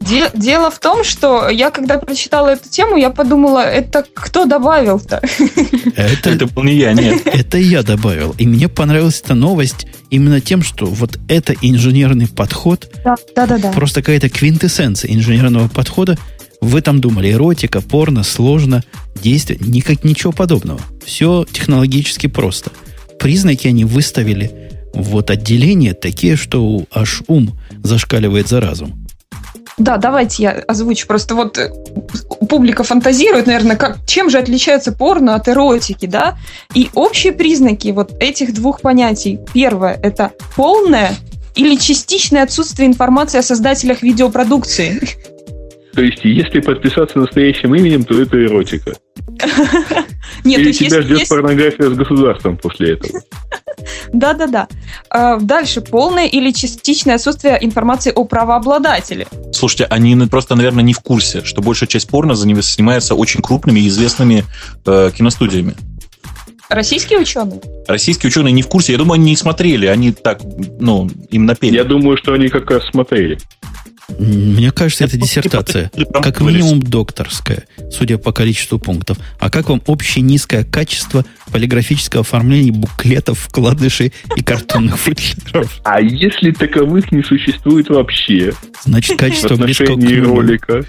[0.00, 5.20] Де- дело в том, что я, когда прочитала эту тему, я подумала, это кто добавил-то?
[5.96, 7.22] Это, Это был не я, нет.
[7.26, 8.34] это я добавил.
[8.38, 12.90] И мне понравилась эта новость именно тем, что вот это инженерный подход,
[13.36, 13.72] Да-да-да.
[13.72, 16.16] просто какая-то квинтэссенция инженерного подхода.
[16.62, 18.82] Вы там думали, эротика, порно, сложно,
[19.22, 19.58] действие.
[19.62, 20.80] Никак ничего подобного.
[21.04, 22.70] Все технологически просто.
[23.18, 24.50] Признаки они выставили
[24.94, 28.99] вот отделение такие, что аж ум зашкаливает за разум.
[29.78, 31.06] Да, давайте я озвучу.
[31.06, 31.70] Просто вот э,
[32.48, 36.36] публика фантазирует, наверное, как, чем же отличается порно от эротики, да?
[36.74, 39.40] И общие признаки вот этих двух понятий.
[39.52, 41.14] Первое– это полное
[41.54, 45.00] или частичное отсутствие информации о создателях видеопродукции.
[45.94, 48.94] То есть, если подписаться настоящим именем, то это эротика.
[50.44, 53.20] Нет, Или тебя ждет есть- порнография с государством после этого.
[54.12, 54.68] Да-да-да.
[55.10, 55.80] А, Дальше.
[55.80, 59.26] Полное или частичное отсутствие информации о правообладателе.
[59.52, 63.42] Слушайте, они ну, просто, наверное, не в курсе, что большая часть порно заним- занимается очень
[63.42, 64.44] крупными и известными
[64.86, 65.74] э, киностудиями.
[66.68, 67.60] Российские ученые?
[67.88, 68.92] Российские ученые не в курсе.
[68.92, 69.86] Я думаю, они не смотрели.
[69.86, 70.40] Они так,
[70.78, 71.74] ну, им напели.
[71.74, 73.38] Я думаю, что они как раз смотрели.
[74.18, 75.90] Мне кажется, это диссертация.
[76.12, 79.18] Как минимум докторская, судя по количеству пунктов.
[79.38, 85.80] А как вам общее низкое качество полиграфического оформления буклетов, вкладышей и картонных футляров?
[85.84, 88.52] А если таковых не существует вообще
[88.84, 90.84] Значит, качество близко к ролика?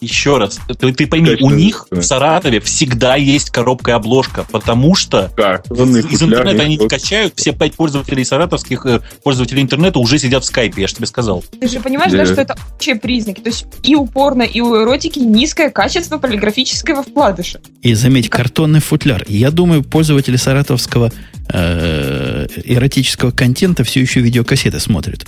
[0.00, 2.00] Еще раз, ты, ты пойми, Точно, у них да.
[2.00, 7.34] в Саратове всегда есть коробка и обложка, потому что Картонный из интернета они не качают,
[7.36, 11.44] все пять пользователей саратовских э, пользователей интернета уже сидят в скайпе, я же тебе сказал.
[11.60, 12.26] Ты же понимаешь, да, Да.
[12.26, 13.40] что это общие признаки.
[13.40, 17.60] То есть и у порно, и у эротики низкое качество полиграфического вкладыша.
[17.82, 19.24] И заметь, картонный футляр.
[19.28, 21.12] Я думаю, пользователи саратовского
[21.52, 25.24] э, эротического контента все еще видеокассеты смотрят.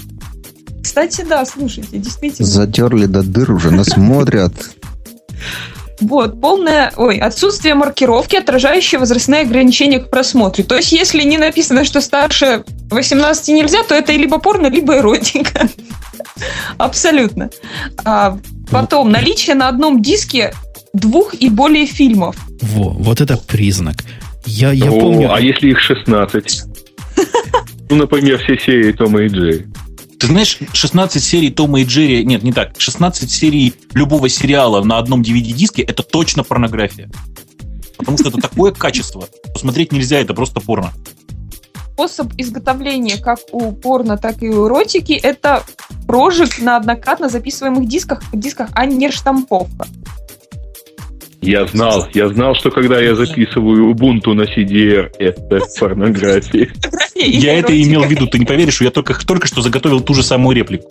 [0.82, 2.48] Кстати, да, слушайте, действительно.
[2.48, 4.52] Затерли до дыр уже, нас смотрят.
[6.00, 10.64] Вот, полное, ой, отсутствие маркировки, отражающей возрастные ограничения к просмотру.
[10.64, 15.68] То есть, если не написано, что старше 18 нельзя, то это либо порно, либо эротика.
[16.78, 17.50] Абсолютно.
[18.04, 18.38] А,
[18.70, 20.54] потом, наличие на одном диске
[20.94, 22.36] двух и более фильмов.
[22.62, 23.96] Во, вот это признак.
[24.46, 25.32] Я, я О, помню...
[25.32, 26.62] А если их 16?
[27.90, 29.66] Ну, например, все серии Тома и Джерри.
[30.20, 32.26] Ты знаешь, 16 серий Тома и Джерри...
[32.26, 32.78] Нет, не так.
[32.78, 37.10] 16 серий любого сериала на одном DVD-диске— это точно порнография.
[37.96, 39.26] Потому что это такое качество.
[39.54, 40.92] Посмотреть нельзя, это просто порно.
[41.94, 45.64] Способ изготовления как у порно, так и у эротики– это
[46.06, 49.86] прожиг на однократно записываемых дисках, дисках а не штамповка.
[51.42, 56.68] Я знал, я знал, что когда я записываю Ubuntu на CDR, это порнография.
[57.14, 60.22] Я это имел в виду, ты не поверишь, я только, только что заготовил ту же
[60.22, 60.88] самую реплику.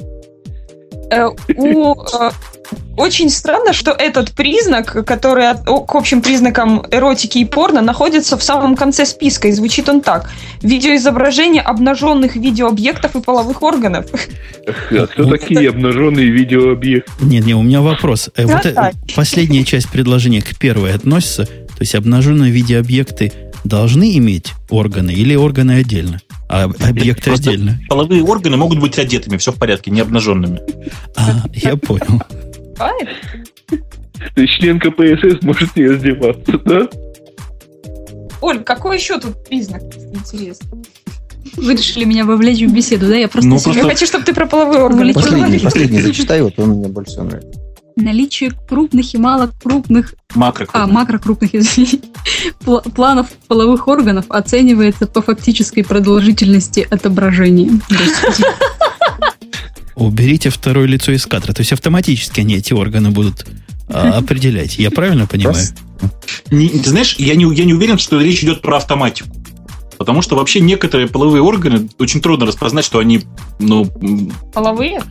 [1.12, 2.32] Э, у, э,
[2.98, 8.76] очень странно, что этот признак, который к общим признакам эротики и порно, находится в самом
[8.76, 10.30] конце списка, и звучит он так.
[10.62, 14.06] Видеоизображение обнаженных видеообъектов и половых органов.
[14.92, 17.12] А кто такие обнаженные видеообъекты?
[17.22, 18.30] Не, не, у меня вопрос.
[18.36, 21.46] Э, вот э, последняя часть предложения к первой относится.
[21.46, 23.32] То есть обнаженные видеообъекты
[23.64, 26.20] должны иметь органы или органы отдельно?
[26.50, 27.80] А объекты Просто отдельно?
[27.88, 30.60] Половые органы могут быть одетыми, все в порядке, не обнаженными.
[31.16, 32.22] А, я понял.
[32.80, 33.10] Бывает?
[34.36, 36.88] То есть член КПСС может не раздеваться, да?
[38.42, 39.82] Оль, какой еще тут признак?
[40.14, 40.70] Интересно.
[41.58, 43.16] Вы решили меня вовлечь в беседу, да?
[43.18, 46.54] Я просто Ну, себе- Я хочу, чтобы ты про половые органы Последний, Последний, зачитай, вот
[46.58, 47.60] он мне больше всего нравится.
[47.98, 50.68] Наличие крупных и малокрупных, Макро.
[50.72, 52.00] а, макрокрупных, извините,
[52.62, 57.72] пла- планов половых органов оценивается по фактической продолжительности отображения.
[60.00, 61.54] Уберите второе лицо из кадра.
[61.54, 63.46] То есть автоматически они эти органы будут
[63.90, 64.78] а, определять.
[64.78, 65.66] Я правильно понимаю?
[66.52, 69.30] Не- ты знаешь, я не, я не уверен, что речь идет про автоматику.
[69.98, 73.24] Потому что вообще некоторые половые органы очень трудно распознать, что они,
[73.60, 73.86] ну,
[74.54, 75.04] Половые?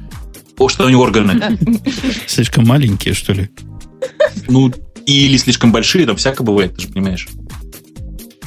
[0.59, 1.59] о, что они органы.
[2.27, 3.51] Слишком маленькие, что ли?
[4.49, 4.73] Ну,
[5.05, 7.29] или слишком большие, там всякое бывает, ты же понимаешь.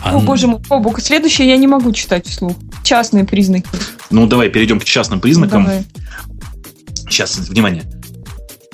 [0.04, 2.56] А, О, боже мой, Бобук, следующее я не могу читать вслух.
[2.84, 3.68] Частные признаки.
[4.10, 5.66] Ну, давай перейдем к частным признакам.
[5.66, 5.84] Давай.
[7.12, 7.84] Сейчас, внимание.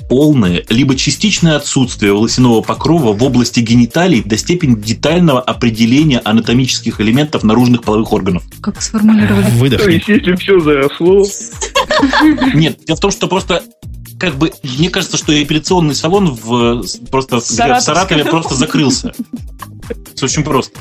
[0.09, 7.43] Полное либо частичное отсутствие волосяного покрова в области гениталий до степени детального определения анатомических элементов
[7.43, 8.43] наружных половых органов.
[8.61, 9.43] Как сформулировали?
[9.43, 9.93] То Выдохни.
[9.93, 11.25] есть, если все заросло,
[12.53, 13.63] Нет, дело в том, что просто
[14.19, 17.43] как бы, мне кажется, что эпиляционный салон в, просто в.
[17.43, 19.13] Саратове просто закрылся.
[20.15, 20.79] Все очень просто.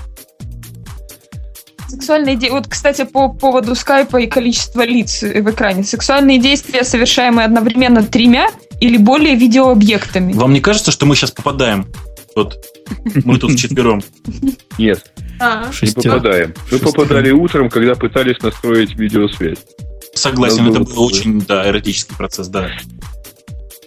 [1.97, 5.83] Сексуальные де- Вот, кстати, по поводу скайпа и количества лиц в экране.
[5.83, 8.49] Сексуальные действия, совершаемые одновременно тремя
[8.81, 10.33] или более видеообъектами.
[10.35, 11.87] Вам не кажется, что мы сейчас попадаем?
[12.35, 12.55] Вот
[13.25, 14.03] мы тут вчетвером.
[14.79, 15.11] нет,
[15.41, 15.71] А.
[15.81, 16.53] не попадаем.
[16.71, 16.93] Мы Шестеро.
[16.93, 19.59] попадали утром, когда пытались настроить видеосвязь.
[20.15, 22.69] Согласен, это был очень, да, эротический процесс, да.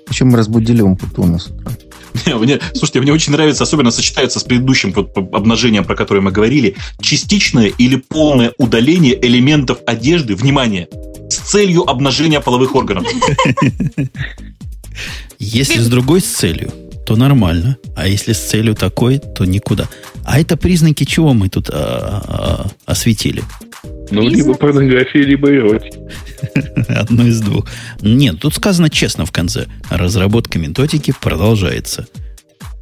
[0.08, 1.72] Причем мы разбудили Умпутуна с утра.
[2.26, 4.94] Не, Мне, слушайте, мне очень нравится, особенно сочетается с предыдущим
[5.34, 10.88] обнажением, про которое мы говорили, частичное или полное удаление элементов одежды, внимание,
[11.30, 13.08] с целью обнажения половых органов.
[15.40, 16.72] Если с другой целью,
[17.06, 17.78] то нормально.
[17.96, 19.88] А если с целью такой, то никуда.
[20.26, 23.44] А это признаки чего мы тут а, а, осветили?
[24.12, 24.38] Ну, Признак.
[24.38, 25.98] либо порнография, либо эротика.
[26.90, 27.68] Одно из двух.
[28.02, 29.68] Нет, тут сказано честно в конце.
[29.90, 32.08] Разработка методики продолжается.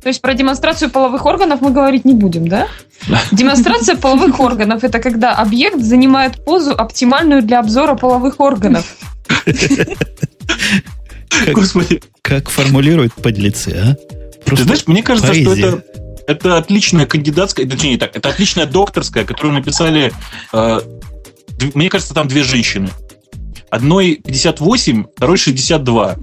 [0.02, 2.68] То есть про демонстрацию половых органов мы говорить не будем, да?
[3.32, 8.86] Демонстрация половых органов– это когда объект занимает позу, оптимальную для обзора половых органов.
[11.54, 13.98] Господи, Как формулируют подлецы, а?
[14.50, 15.68] ты знаешь, мне кажется, что поэзия.
[15.68, 15.84] это,
[16.28, 20.12] это отличная кандидатская, точнее не так, это отличная докторская, которую написали,
[20.54, 20.80] э,
[21.74, 22.90] мне кажется, там две женщины.
[23.70, 26.16] Одной 58, второй 62.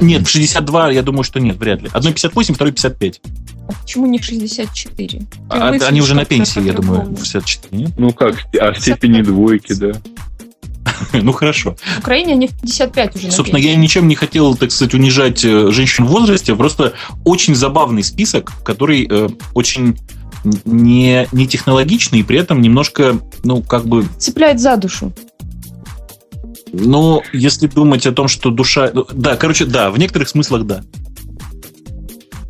[0.00, 1.90] Нет, в 62, я думаю, что нет, вряд ли.
[1.92, 3.20] Одной 58, второй 55.
[3.68, 5.22] А почему не 64?
[5.50, 7.16] А, они уже на пенсии, я думаю, по-другому.
[7.16, 7.90] в 64, нет?
[7.98, 9.92] Ну как, а степени двойки, да.
[11.12, 11.76] Ну, хорошо.
[11.96, 15.70] В Украине они в 55 уже Собственно, я ничем не хотел, так сказать, унижать э,
[15.70, 16.54] женщин в возрасте.
[16.54, 19.98] Просто очень забавный список, который э, очень
[20.64, 25.12] не, не технологичный и при этом немножко, ну, как бы, Цепляет за душу.
[26.72, 28.90] но если думать о том, что душа...
[28.92, 30.82] ну, Да, короче, да, в некоторых смыслах да.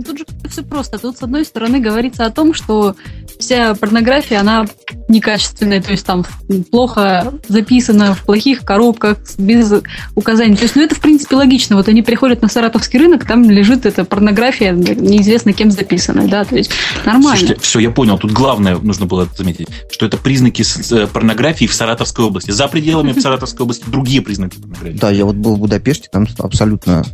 [0.04, 0.98] Тут же все просто.
[0.98, 2.94] Тут, с одной стороны, говорится о том, что
[3.38, 4.66] вся порнография, она
[5.08, 6.24] некачественная, то есть там
[6.70, 9.72] плохо записано, в плохих коробках, без
[10.14, 10.56] указаний.
[10.56, 11.76] То есть, ну, это, в принципе, логично.
[11.76, 16.56] Вот они приходят на саратовский рынок, там лежит эта порнография, неизвестно кем записанная, да, то
[16.56, 16.70] есть
[17.04, 17.38] нормально.
[17.38, 18.18] Слушайте, все, я понял.
[18.18, 22.50] Тут главное нужно было заметить, что это признаки э, порнографии в Саратовской области.
[22.50, 24.98] За пределами Саратовской области другие признаки порнографии.
[24.98, 27.04] Да, я вот был в Будапеште, там абсолютно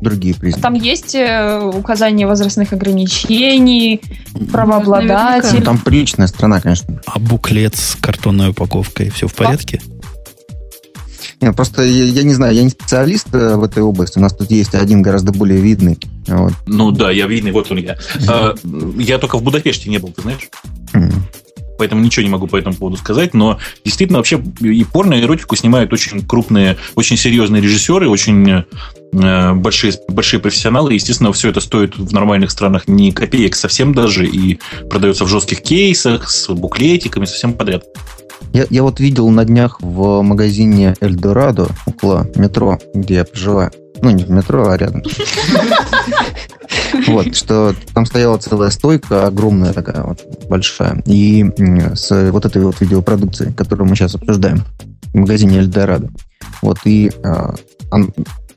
[0.00, 0.62] другие признаки.
[0.62, 4.00] Там есть э, указание возрастных ограничений,
[4.52, 5.58] правообладатель.
[5.58, 7.00] Ну, там приличная страна, конечно.
[7.06, 9.80] А буклет с картонной упаковкой, все в порядке?
[11.40, 14.18] Нет, просто я, я не знаю, я не специалист э, в этой области.
[14.18, 15.98] У нас тут есть один гораздо более видный.
[16.26, 16.52] Вот.
[16.66, 17.96] Ну да, я видный, вот он я.
[18.28, 18.54] А,
[18.98, 20.48] я только в Будапеште не был, ты знаешь?
[21.78, 25.56] Поэтому ничего не могу по этому поводу сказать, но действительно вообще и порно, и эротику
[25.56, 28.64] снимают очень крупные, очень серьезные режиссеры, очень
[29.12, 30.94] э, большие, большие профессионалы.
[30.94, 34.58] Естественно, все это стоит в нормальных странах не копеек совсем даже, и
[34.90, 37.84] продается в жестких кейсах, с буклетиками, совсем подряд.
[38.52, 43.72] Я, я вот видел на днях в магазине Эльдорадо около метро, где я проживаю.
[44.00, 45.02] Ну, не в метро, а рядом.
[47.06, 51.44] Вот, что там стояла целая стойка, огромная такая вот, большая, и
[51.94, 54.64] с вот этой вот видеопродукцией, которую мы сейчас обсуждаем
[55.12, 56.10] в магазине Эльдорадо.
[56.62, 57.54] Вот, и а,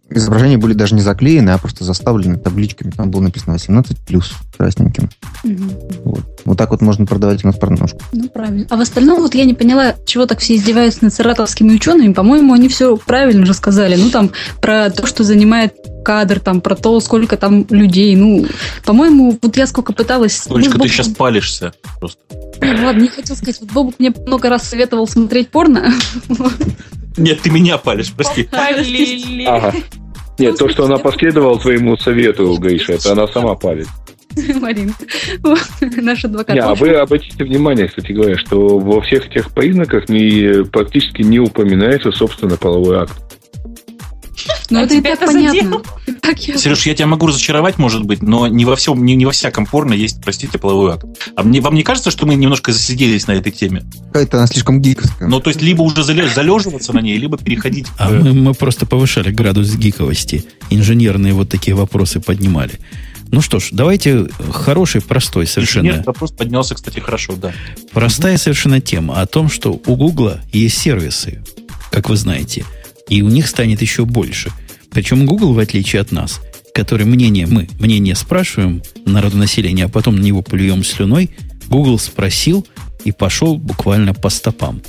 [0.09, 2.91] изображения были даже не заклеены, а просто заставлены табличками.
[2.91, 5.09] Там было написано 18 плюс красненьким.
[5.43, 6.01] Угу.
[6.05, 6.41] Вот.
[6.45, 7.99] вот так вот можно продавать у нас порношку.
[8.13, 8.65] Ну, правильно.
[8.69, 12.13] А в остальном вот я не поняла, чего так все издеваются над саратовскими учеными.
[12.13, 13.95] По-моему, они все правильно же сказали.
[13.95, 14.31] Ну, там,
[14.61, 15.75] про то, что занимает
[16.07, 18.15] кадр, там, про то, сколько там людей.
[18.15, 18.45] Ну,
[18.85, 20.39] по-моему, вот я сколько пыталась...
[20.39, 22.21] Только ну, ты сейчас палишься просто.
[22.61, 23.59] Ну, ладно, не хотел сказать.
[23.59, 25.91] Вот Бобук мне много раз советовал смотреть порно.
[27.17, 28.47] Нет, ты меня палишь, прости.
[28.53, 29.73] Ага.
[30.39, 33.87] Нет, то, что она последовала твоему совету, Гриша, это она сама палит.
[34.61, 35.03] Маринка,
[35.81, 36.55] наш адвокат.
[36.55, 41.39] Не, а вы обратите внимание, кстати говоря, что во всех этих признаках не, практически не
[41.39, 43.13] упоминается, собственно, половой акт.
[44.69, 45.81] Ну, а это и так понятно.
[46.35, 49.65] Сереж, я тебя могу разочаровать, может быть, но не во всем, не, не во всяком
[49.65, 51.05] порно есть, простите, половой акт.
[51.35, 53.83] А мне, вам не кажется, что мы немножко засиделись на этой теме?
[54.07, 55.27] Какая-то она слишком гиковская.
[55.27, 57.87] Ну, то есть, либо уже залеживаться на ней, либо переходить...
[57.97, 60.45] А мы, мы просто повышали градус гиковости.
[60.69, 62.79] Инженерные вот такие вопросы поднимали.
[63.29, 65.87] Ну что ж, давайте хороший, простой совершенно.
[65.87, 67.51] Нет, вопрос поднялся, кстати, хорошо, да.
[67.91, 71.43] Простая совершенно тема о том, что у Гугла есть сервисы,
[71.91, 72.63] как вы знаете,
[73.09, 74.51] и у них станет еще больше–
[74.97, 76.41] причем Google, в отличие от нас,
[76.73, 81.29] который мнение, мы мнение спрашиваем народонаселения, а потом на него плюем слюной,
[81.67, 82.65] Google спросил
[83.03, 84.81] и пошел буквально по стопам.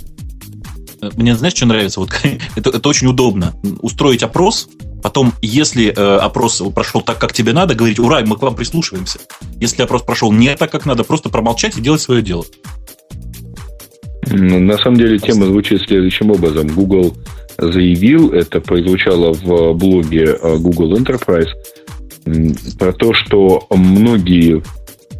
[1.14, 2.00] Мне, знаешь, что нравится?
[2.00, 2.10] Вот,
[2.56, 3.54] это, это очень удобно.
[3.80, 4.68] Устроить опрос,
[5.02, 9.18] потом, если э, опрос прошел так, как тебе надо, говорить, ура, мы к вам прислушиваемся.
[9.60, 12.44] Если опрос прошел не так, как надо, просто промолчать и делать свое дело.
[14.26, 16.68] На самом деле тема звучит следующим образом.
[16.68, 17.14] Google
[17.58, 21.48] заявил, это прозвучало в блоге э, Google Enterprise,
[22.78, 24.62] про то, что многие,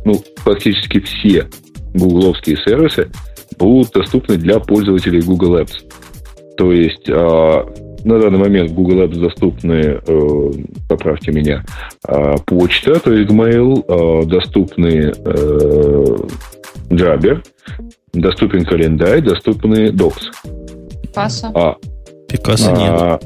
[0.04, 1.48] ну, практически все
[1.94, 3.10] гугловские сервисы
[3.58, 5.72] будут доступны для пользователей Google Apps.
[6.56, 7.66] То есть а,
[8.04, 10.50] на данный момент в Google Apps доступны, э,
[10.88, 11.64] поправьте меня,
[12.06, 16.16] а, почта, то есть Gmail, а, доступны э,
[16.90, 17.42] Jabber,
[18.12, 20.24] доступен календарь, доступны Docs.
[21.14, 21.50] Паса.
[21.54, 21.76] А,
[22.28, 23.20] Пикассо а,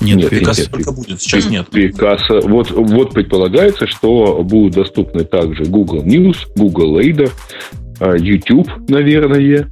[0.00, 0.16] нет.
[0.16, 1.68] Нет, Пикассо только будет, сейчас нет.
[1.70, 2.40] Пикассо.
[2.40, 7.30] Вот, вот предполагается, что будут доступны также Google News, Google Reader,
[8.00, 9.70] а, YouTube, наверное,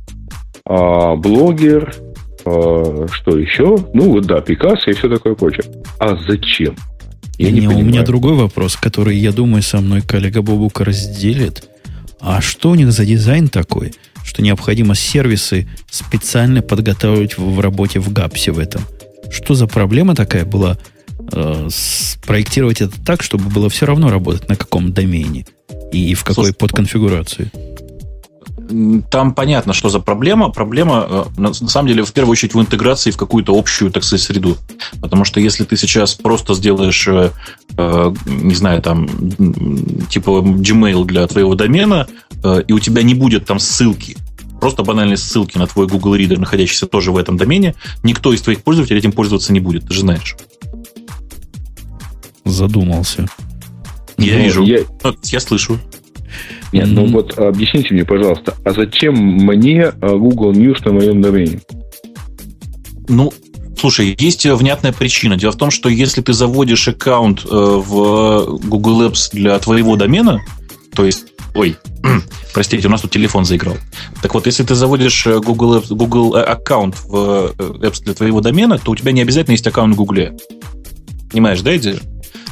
[0.64, 1.94] а, блогер,
[2.44, 3.76] а, что еще?
[3.94, 5.64] Ну, вот да, Пикассо и все такое прочее.
[5.98, 6.76] А зачем?
[7.38, 11.68] Я не, не у меня другой вопрос, который, я думаю, со мной коллега Бобука разделит.
[12.20, 13.92] А что у них за дизайн такой?
[14.36, 18.82] Что необходимо сервисы специально подготавливать в, в работе в ГАПСе в этом.
[19.30, 20.76] Что за проблема такая была
[21.32, 21.68] э,
[22.26, 25.46] проектировать это так, чтобы было все равно работать на каком домене
[25.90, 27.50] и в какой Слушай, подконфигурации?
[29.10, 30.50] Там понятно, что за проблема.
[30.50, 34.22] Проблема, э, на самом деле, в первую очередь в интеграции в какую-то общую, так сказать,
[34.22, 34.58] среду.
[35.00, 37.30] Потому что если ты сейчас просто сделаешь, э,
[37.78, 39.08] э, не знаю, там,
[40.10, 42.06] типа Gmail для твоего домена,
[42.68, 44.16] и у тебя не будет там ссылки,
[44.60, 48.62] просто банальные ссылки на твой Google Reader, находящийся тоже в этом домене, никто из твоих
[48.62, 50.36] пользователей этим пользоваться не будет, ты же знаешь.
[52.44, 53.26] Задумался.
[54.18, 54.64] Я ну, вижу.
[54.64, 54.80] Я...
[55.24, 55.78] я слышу.
[56.72, 61.60] Нет, ну вот объясните мне, пожалуйста, а зачем мне а, Google News на моем домене?
[63.08, 63.32] Ну,
[63.78, 65.36] Слушай, есть внятная причина.
[65.36, 70.40] Дело в том, что если ты заводишь аккаунт э, в Google Apps для твоего домена,
[70.94, 71.26] то есть,
[71.56, 71.76] ой,
[72.54, 73.76] Простите, у нас тут телефон заиграл.
[74.22, 78.92] Так вот, если ты заводишь э, Google, Google аккаунт в Apps для твоего домена, то
[78.92, 80.38] у тебя не обязательно есть аккаунт в Google.
[81.30, 81.98] Понимаешь, да, идея?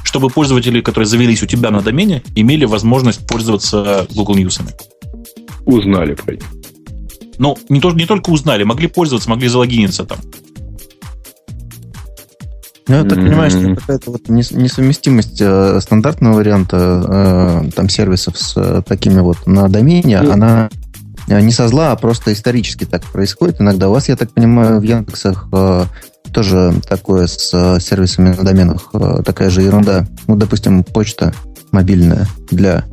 [0.03, 4.61] Чтобы пользователи, которые завелись у тебя на домене, имели возможность пользоваться Google News.
[5.65, 6.45] Узнали про них.
[7.39, 10.19] Ну, не, то, не только узнали, могли пользоваться, могли залогиниться там.
[12.87, 18.55] Ну, я так понимаю, что какая-то вот несовместимость э, стандартного варианта э, там сервисов с
[18.57, 20.69] э, такими вот на домене, ну, она
[21.29, 23.61] э, не со зла, а просто исторически так происходит.
[23.61, 25.85] Иногда у вас, я так понимаю, в Яндексах э,
[26.33, 30.07] тоже такое с э, сервисами на доменах, э, такая же ерунда.
[30.27, 31.33] Ну, допустим, почта
[31.73, 32.85] мобильная для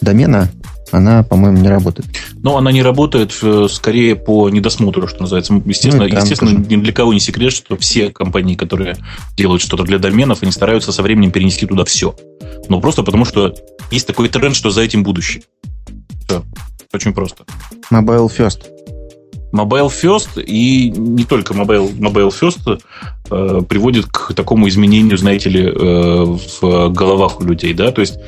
[0.00, 0.48] домена,
[0.90, 2.08] она, по-моему, не работает.
[2.42, 5.54] Но она не работает э, скорее по недосмотру, что называется.
[5.64, 8.96] Естественно, ну, естественно ни для кого не секрет, что все компании, которые
[9.36, 12.14] делают что-то для доменов, они стараются со временем перенести туда все.
[12.68, 13.54] Но просто потому, что
[13.90, 15.42] есть такой тренд, что за этим будущее.
[16.26, 16.44] Все.
[16.92, 17.44] Очень просто.
[17.90, 18.77] Mobile First.
[19.52, 22.80] Mobile First и не только Mobile, Mobile First
[23.30, 28.18] э, приводит к такому изменению, знаете ли, э, в головах у людей, да, то есть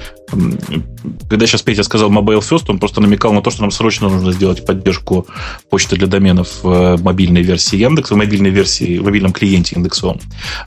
[1.28, 4.32] когда сейчас Петя сказал Mobile First, он просто намекал на то, что нам срочно нужно
[4.32, 5.26] сделать поддержку
[5.68, 10.20] почты для доменов в мобильной версии Яндекса, в мобильной версии, в мобильном клиенте индексовом.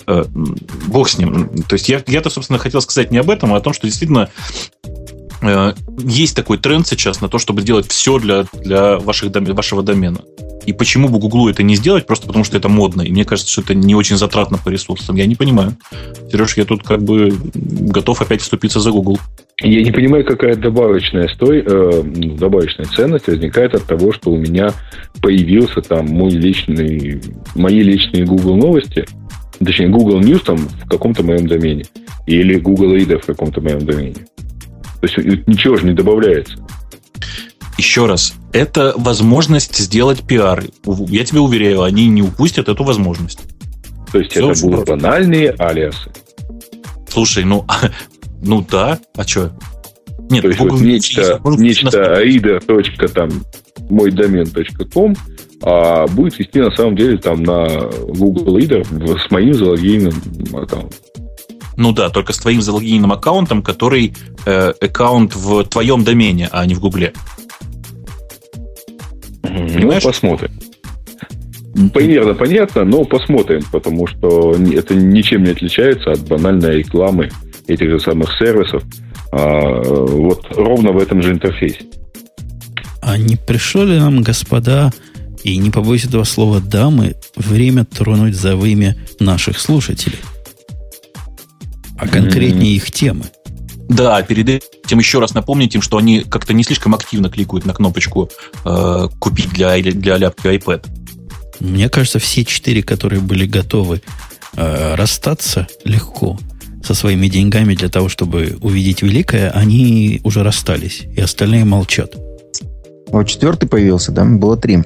[0.05, 0.25] Э,
[0.88, 1.49] бог с ним.
[1.67, 4.30] То есть я, я-то, собственно, хотел сказать не об этом, а о том, что действительно
[4.84, 5.12] Э,
[5.99, 10.22] есть такой тренд сейчас на то, чтобы сделать все для, для ваших, вашего домена.
[10.65, 12.06] И почему бы Гуглу это не сделать?
[12.06, 13.02] Просто потому, что это модно.
[13.02, 15.15] И мне кажется, что это не очень затратно по ресурсам.
[15.15, 15.76] Я не понимаю.
[16.32, 19.20] Сереж, я тут как бы готов опять вступиться за Google.
[19.61, 24.72] Я не понимаю, какая добавочная, стой, э, добавочная ценность возникает от того, что у меня
[25.22, 27.22] появился там мой личный,
[27.56, 29.06] мои личные Google новости,
[29.64, 31.86] точнее, Google News там в каком-то моем домене,
[32.26, 34.26] или Google Reader в каком-то моем домене.
[35.03, 36.55] То есть ничего же не добавляется.
[37.77, 40.63] Еще раз, это возможность сделать пиар.
[40.85, 43.41] Я тебе уверяю, они не упустят эту возможность.
[44.13, 44.95] То есть Все это будут просто.
[44.95, 46.09] банальные алиасы.
[47.09, 47.65] Слушай, ну,
[48.41, 49.51] ну да, а что?
[50.30, 53.07] Нет, То есть Google вот нечто, нечто reader.
[53.09, 53.30] там
[53.89, 55.15] мой домен.com
[55.61, 57.67] а будет вести на самом деле там на
[58.07, 60.13] Google Reader с моим залогиненным
[60.53, 60.91] аккаунтом.
[61.78, 64.14] Ну да, только с твоим залогиненным аккаунтом, который
[64.45, 67.14] э, аккаунт в твоем домене, а не в Гугле.
[69.44, 70.52] Ну, посмотрим.
[71.94, 77.32] Примерно понятно, но посмотрим, потому что это ничем не отличается от банальной рекламы
[77.68, 78.84] этих же самых сервисов.
[79.32, 81.86] А, вот ровно в этом же интерфейсе.
[83.02, 84.91] А не пришло ли нам, господа,
[85.44, 90.20] и не побоюсь этого слова дамы, время тронуть за вымя наших слушателей?
[92.03, 93.25] А конкретнее их темы.
[93.89, 97.73] Да, перед этим еще раз напомнить им, что они как-то не слишком активно кликают на
[97.73, 98.30] кнопочку
[98.65, 100.85] э, «Купить для, для ляпки iPad».
[101.59, 104.01] Мне кажется, все четыре, которые были готовы
[104.55, 106.39] э, расстаться легко
[106.84, 112.15] со своими деньгами для того, чтобы увидеть великое, они уже расстались, и остальные молчат.
[113.07, 114.25] Вот четвертый появился, да?
[114.25, 114.80] Было три.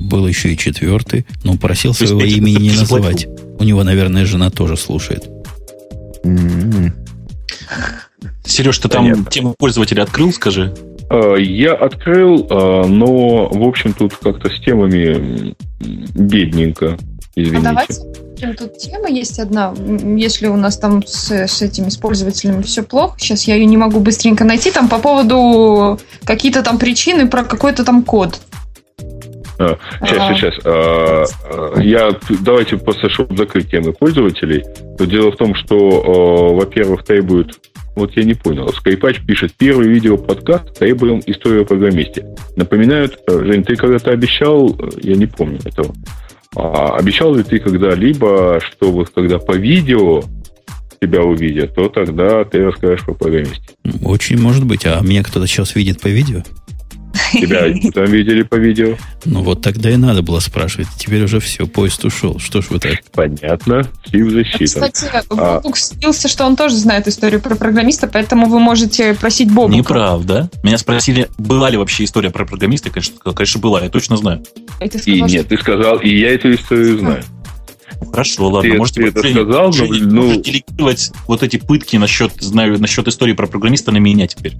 [0.00, 3.26] Был еще и четвертый, но просил своего имени не называть.
[3.58, 5.28] У него, наверное, жена тоже слушает.
[8.44, 10.74] Сереж, ты там тему пользователя открыл, скажи?
[11.10, 16.96] А, я открыл, а, но, в общем, тут как-то с темами бедненько.
[17.34, 17.68] Извините.
[17.68, 19.74] А давайте тут тема есть одна.
[20.16, 23.76] Если у нас там с, с этими с пользователями все плохо, сейчас я ее не
[23.76, 28.40] могу быстренько найти, там по поводу какие-то там причины про какой-то там код.
[29.58, 30.34] Сейчас, а.
[30.34, 30.54] сейчас.
[30.64, 32.10] А, а, я,
[32.40, 34.64] давайте просто, чтобы закрыть темы пользователей.
[34.98, 37.58] Дело в том, что, во-первых, требует
[37.96, 38.68] вот я не понял.
[38.68, 42.26] Скайпач пишет первый видео подкаст требуем историю о программисте.
[42.54, 45.94] Напоминают, Жень, ты когда-то обещал, я не помню этого,
[46.54, 50.22] обещал ли ты когда-либо, что вот когда по видео
[51.00, 53.62] тебя увидят, то тогда ты расскажешь про программисте?
[54.02, 54.84] Очень может быть.
[54.84, 56.42] А меня кто-то сейчас видит по видео?
[57.32, 58.96] Тебя там видели по видео.
[59.24, 60.88] Ну вот тогда и надо было спрашивать.
[60.96, 62.38] Теперь уже все, поезд ушел.
[62.38, 62.98] Что ж вы так?
[63.12, 63.88] Понятно.
[64.06, 64.90] Стив засчитан.
[64.90, 65.56] Кстати, а...
[65.56, 69.76] Бобук слился, что он тоже знает историю про программиста, поэтому вы можете просить Бобука.
[69.76, 70.50] Неправда.
[70.62, 72.90] Меня спросили, была ли вообще история про программиста.
[72.90, 74.44] Конечно, конечно была, я точно знаю.
[74.80, 77.24] И, и нет, ты сказал, и я эту историю знаю.
[78.10, 78.70] Хорошо, ладно.
[78.70, 80.40] Ты, Можете ты это сказал, Женя, но, ну...
[80.40, 84.56] делегировать вот эти пытки насчет, знаю, насчет истории про программиста на меня теперь.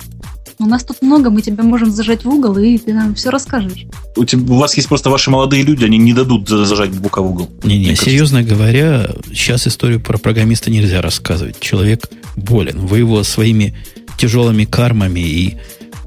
[0.58, 3.86] У нас тут много, мы тебя можем зажать в угол, и ты нам все расскажешь.
[4.16, 7.30] У, тебя, у вас есть просто ваши молодые люди, они не дадут зажать бука в
[7.30, 7.50] угол.
[7.62, 11.60] Не-не, серьезно говоря, сейчас историю про программиста нельзя рассказывать.
[11.60, 12.86] Человек болен.
[12.86, 13.76] Вы его своими
[14.16, 15.56] тяжелыми кармами и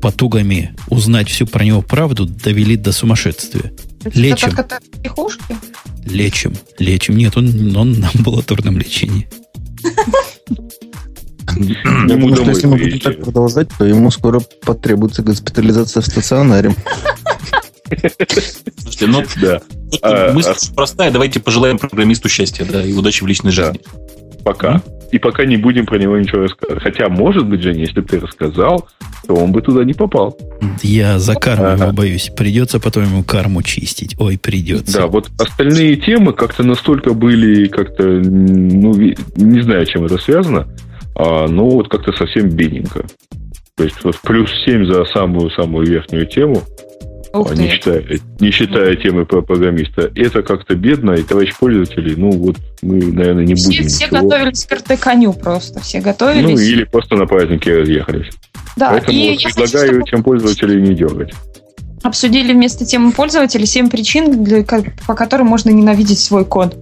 [0.02, 3.72] потугами узнать всю про него правду довели до сумасшествия.
[4.14, 4.56] Лечим.
[6.06, 6.54] Лечим.
[6.80, 7.18] Лечим.
[7.18, 9.30] Нет, он, он на амбулаторном лечении.
[12.08, 16.74] Думаю, что если мы будем так продолжать, то ему скоро потребуется госпитализация в стационаре.
[18.78, 19.62] Слушайте, ну да.
[20.02, 20.76] А, мысль а...
[20.76, 21.12] простая.
[21.12, 23.80] Давайте пожелаем программисту счастья, да, и удачи в личной жизни.
[24.44, 24.82] Пока.
[25.12, 26.84] И пока не будем про него ничего рассказывать.
[26.84, 28.88] Хотя, может быть, Женя, если ты рассказал,
[29.28, 30.38] то он бы туда не попал.
[30.84, 31.86] Я за карму ага.
[31.86, 32.32] его боюсь.
[32.36, 34.16] Придется потом ему карму чистить.
[34.20, 35.00] Ой, придется.
[35.00, 40.68] Да, вот остальные темы как-то настолько были, как-то, ну, не знаю, чем это связано,
[41.20, 43.06] а, но вот как-то совсем бедненько.
[43.76, 46.64] То есть вот плюс 7 за самую-самую верхнюю тему–
[47.32, 48.04] Ух не, считая,
[48.40, 50.12] не считая темы про программиста.
[50.16, 53.88] Это как-то бедно, и товарищ пользователей, ну вот мы, наверное, не все, будем.
[53.88, 54.22] Все ничего.
[54.22, 56.44] готовились к РТ-коню просто, все готовились.
[56.44, 58.32] Ну, или просто на праздники разъехались.
[58.78, 61.34] Да, Поэтому и вот предлагаю хочу, тем пользователей не дергать.
[62.02, 64.64] Обсудили вместо темы пользователей 7 причин, для,
[65.06, 66.76] по которым можно ненавидеть свой код.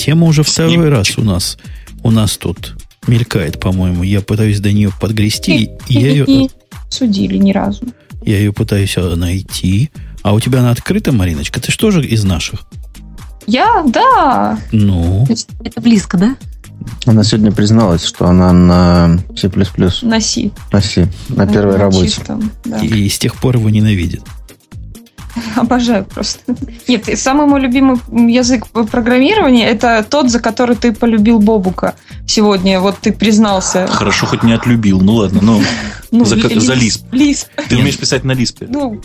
[0.00, 1.58] Тема уже второй раз у нас
[2.02, 2.74] у нас тут
[3.06, 4.02] мелькает, по-моему.
[4.02, 6.48] Я пытаюсь до нее подгрести, и я ее
[6.88, 7.84] судили ни разу.
[8.24, 9.90] Я ее пытаюсь а, найти.
[10.22, 11.60] А у тебя она открыта, Мариночка?
[11.60, 12.62] Ты что же из наших?
[13.46, 14.58] Я, да.
[14.72, 15.26] Ну.
[15.62, 16.34] Это близко, да?
[17.04, 19.50] Она сегодня призналась, что она на C++.
[20.02, 20.50] На C.
[20.72, 22.08] На C, на первой на работе.
[22.08, 22.78] Чистом, да.
[22.78, 24.22] И, и с тех пор его ненавидит.
[25.56, 26.54] Обожаю просто.
[26.88, 27.98] Нет, самый мой любимый
[28.32, 31.94] язык программирования это тот, за который ты полюбил Бобука
[32.26, 32.80] сегодня.
[32.80, 33.86] Вот ты признался.
[33.86, 35.00] Хорошо, хоть не отлюбил.
[35.00, 35.60] Ну ладно, но
[36.10, 37.04] ну, за, лисп, за Лисп.
[37.12, 37.48] Лисп.
[37.68, 38.66] Ты умеешь писать на Лиспе?
[38.68, 39.00] Ну,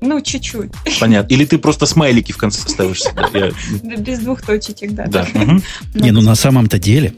[0.00, 0.70] ну, чуть-чуть.
[1.00, 1.34] Понятно.
[1.34, 3.02] Или ты просто смайлики в конце ставишь?
[3.34, 3.50] Я...
[3.96, 5.06] Без двух точечек, да.
[5.06, 5.26] Да.
[5.94, 7.14] Не, ну на самом-то деле,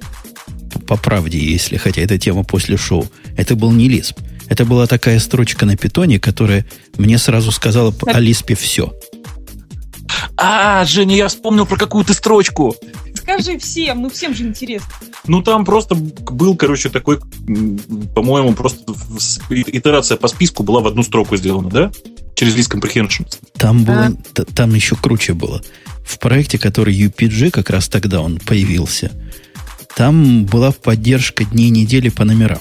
[0.86, 3.06] по правде, если, хотя эта тема после шоу,
[3.36, 4.18] это был не Лисп.
[4.48, 6.66] Это была такая строчка на питоне, которая
[6.96, 8.92] мне сразу сказала о Лиспе все.
[10.36, 12.74] А, Женя, я вспомнил про какую-то строчку.
[13.14, 14.88] Скажи всем, ну всем же интересно.
[15.26, 17.18] Ну там просто был, короче, такой,
[18.14, 18.94] по-моему, просто
[19.50, 21.92] итерация по списку была в одну строку сделана, да?
[22.34, 23.26] Через list comprehension.
[23.56, 24.44] Там было, а?
[24.54, 25.60] там еще круче было.
[26.04, 29.10] В проекте, который UPG, как раз тогда он появился,
[29.96, 32.60] там была поддержка дней недели по номерам.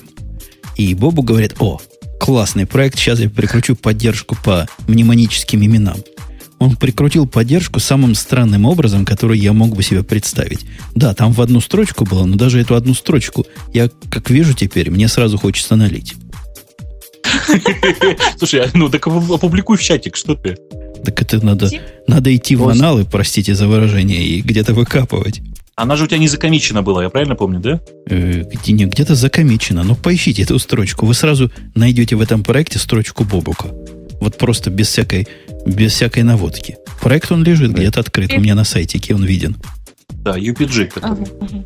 [0.77, 1.81] И Бобу говорит, о,
[2.19, 5.97] классный проект, сейчас я прикручу поддержку по мнемоническим именам.
[6.59, 10.65] Он прикрутил поддержку самым странным образом, который я мог бы себе представить.
[10.95, 14.89] Да, там в одну строчку было, но даже эту одну строчку я, как вижу теперь,
[14.89, 16.15] мне сразу хочется налить.
[18.37, 20.57] Слушай, а, ну так опубликуй в чатик, что ты?
[21.03, 21.69] Так это надо,
[22.07, 25.41] надо идти в аналы, простите за выражение, и где-то выкапывать.
[25.77, 27.79] Она же у тебя не закомичена была, я правильно помню, да?
[28.07, 29.83] Э, где, не, где-то закомичена.
[29.83, 31.05] Но поищите эту строчку.
[31.05, 33.67] Вы сразу найдете в этом проекте строчку Бобука.
[34.19, 35.27] Вот просто без всякой,
[35.67, 36.77] без всякой наводки.
[36.99, 37.77] Проект он лежит да.
[37.77, 38.33] где-то открыт.
[38.33, 39.55] У меня на сайтике он виден.
[40.09, 40.93] Да, UPG.
[40.99, 41.63] Ага, ага.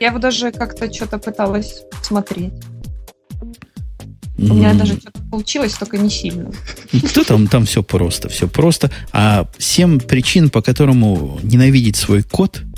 [0.00, 2.54] Я его даже как-то что-то пыталась смотреть.
[4.38, 6.50] У меня даже что-то получилось, только не сильно.
[7.10, 7.46] Кто там?
[7.48, 8.90] Там все просто, все просто.
[9.12, 12.62] А семь причин, по которому ненавидеть свой код–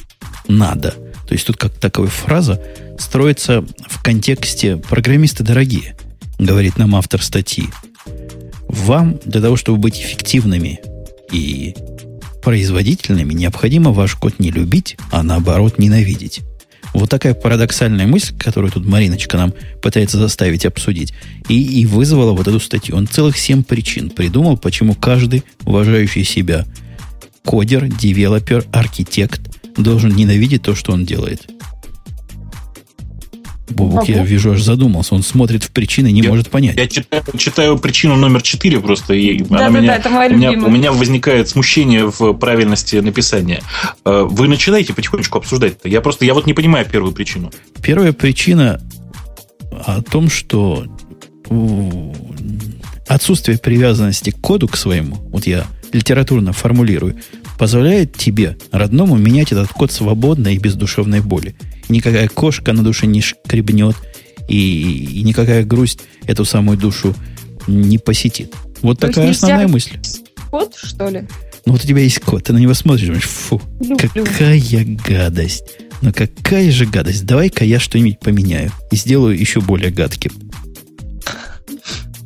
[0.48, 0.90] надо.
[1.26, 2.62] То есть тут как такая фраза
[2.98, 5.96] строится в контексте «программисты дорогие»,
[6.38, 7.68] говорит нам автор статьи.
[8.68, 10.80] Вам для того, чтобы быть эффективными
[11.32, 11.74] и
[12.42, 16.42] производительными, необходимо ваш код не любить, а наоборот ненавидеть.
[16.94, 19.52] Вот такая парадоксальная мысль, которую тут Мариночка нам
[19.82, 21.12] пытается заставить обсудить,
[21.48, 22.96] и, и вызвала вот эту статью.
[22.96, 26.64] Он целых семь причин придумал, почему каждый уважающий себя
[27.44, 29.40] кодер, девелопер, архитект
[29.76, 31.48] должен ненавидеть то, что он делает.
[33.68, 35.14] Бобук, я вижу, аж задумался.
[35.14, 36.76] Он смотрит в причины, не я, может понять.
[36.76, 40.50] Я читаю, читаю причину номер 4 просто, и да, она да, меня, да, у, меня,
[40.52, 43.60] у меня возникает смущение в правильности написания.
[44.04, 45.88] Э, вы начинаете потихонечку обсуждать-то.
[45.88, 47.50] Я просто, я вот не понимаю первую причину.
[47.82, 48.80] Первая причина
[49.84, 50.86] о том, что
[53.08, 57.16] отсутствие привязанности к коду, к своему, вот я литературно формулирую,
[57.58, 61.54] позволяет тебе, родному, менять этот код свободно и без душевной боли.
[61.88, 63.96] Никакая кошка на душе не шкребнет,
[64.48, 67.14] и, и никакая грусть эту самую душу
[67.66, 68.54] не посетит.
[68.82, 69.98] Вот То такая основная мысль.
[70.50, 71.26] Код, что ли?
[71.64, 74.24] Ну вот у тебя есть код, ты на него смотришь, думаешь, фу, Люблю.
[74.24, 74.60] какая
[75.06, 75.64] гадость.
[76.00, 77.26] Ну какая же гадость.
[77.26, 80.32] Давай-ка я что-нибудь поменяю и сделаю еще более гадким.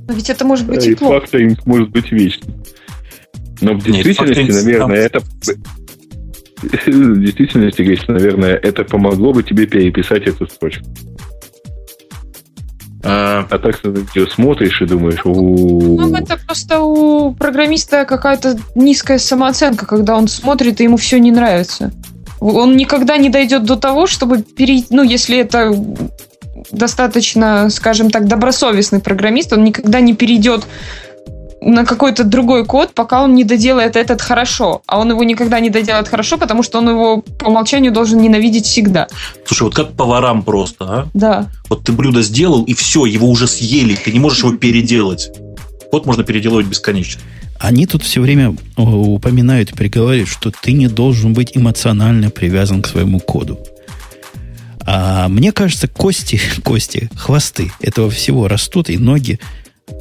[0.06, 1.20] Но ведь это может быть и, и плохо.
[1.20, 2.62] факторинг может быть вечным.
[3.60, 5.20] Но в действительности, Нет, наверное, это...
[6.62, 10.84] В действительности, наверное, это помогло бы тебе переписать эту строчку.
[13.02, 19.86] А, а так ты смотришь и думаешь, Ну, это просто у программиста какая-то низкая самооценка,
[19.86, 21.92] когда он смотрит, и ему все не нравится.
[22.40, 25.72] Он никогда не дойдет до того, чтобы перейти, ну, если это
[26.72, 30.66] достаточно, скажем так, добросовестный программист, он никогда не перейдет
[31.60, 34.82] на какой-то другой код, пока он не доделает этот хорошо.
[34.86, 38.66] А он его никогда не доделает хорошо, потому что он его по умолчанию должен ненавидеть
[38.66, 39.08] всегда.
[39.44, 41.08] Слушай, вот как поварам просто, а?
[41.12, 41.50] Да.
[41.68, 45.30] Вот ты блюдо сделал, и все, его уже съели, ты не можешь его переделать.
[45.90, 47.20] Код можно переделывать бесконечно.
[47.58, 52.86] Они тут все время упоминают и приговаривают, что ты не должен быть эмоционально привязан к
[52.86, 53.58] своему коду.
[54.86, 59.38] А мне кажется, кости, кости, хвосты этого всего растут, и ноги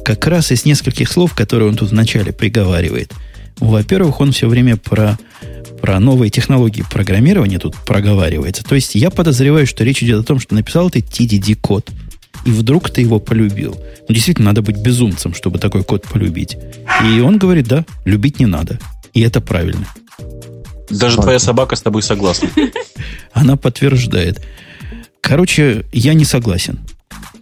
[0.04, 3.12] как раз из нескольких слов, которые он тут вначале приговаривает.
[3.58, 5.18] Во-первых, он все время про,
[5.80, 8.64] про новые технологии программирования тут проговаривается.
[8.64, 11.90] То есть я подозреваю, что речь идет о том, что написал ты TDD-код,
[12.44, 13.78] и вдруг ты его полюбил.
[14.08, 16.56] Ну, действительно, надо быть безумцем, чтобы такой код полюбить.
[17.04, 18.78] И он говорит, да, любить не надо.
[19.12, 19.86] И это правильно.
[20.88, 21.22] Даже собака.
[21.22, 22.48] твоя собака с тобой согласна.
[23.32, 24.40] Она подтверждает.
[25.20, 26.80] Короче, я не согласен.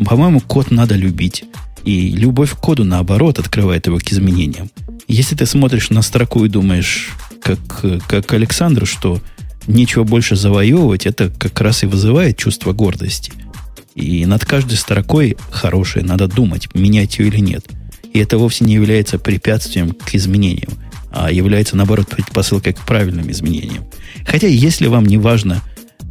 [0.05, 1.45] По-моему, код надо любить.
[1.89, 4.71] И любовь к коду, наоборот, открывает его к изменениям.
[5.07, 7.59] Если ты смотришь на строку и думаешь, как,
[8.07, 9.23] как Александр, что
[9.67, 13.33] нечего больше завоевывать, это как раз и вызывает чувство гордости.
[13.95, 17.65] И над каждой строкой хорошее надо думать, менять ее или нет.
[18.13, 20.73] И это вовсе не является препятствием к изменениям,
[21.11, 23.87] а является, наоборот, предпосылкой к правильным изменениям.
[24.27, 25.63] Хотя, если вам не важно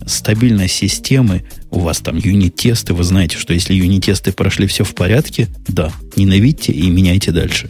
[0.07, 5.47] стабильность системы, у вас там юнит-тесты, вы знаете, что если юнит-тесты прошли все в порядке,
[5.67, 7.69] да, ненавидьте и меняйте дальше.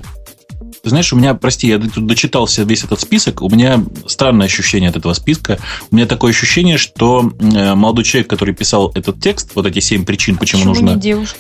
[0.84, 4.90] Ты знаешь, у меня, прости, я тут дочитался весь этот список, у меня странное ощущение
[4.90, 5.60] от этого списка.
[5.92, 10.06] У меня такое ощущение, что э, молодой человек, который писал этот текст, вот эти семь
[10.06, 10.96] причин, почему, почему нужно...
[10.96, 11.40] Не девушка?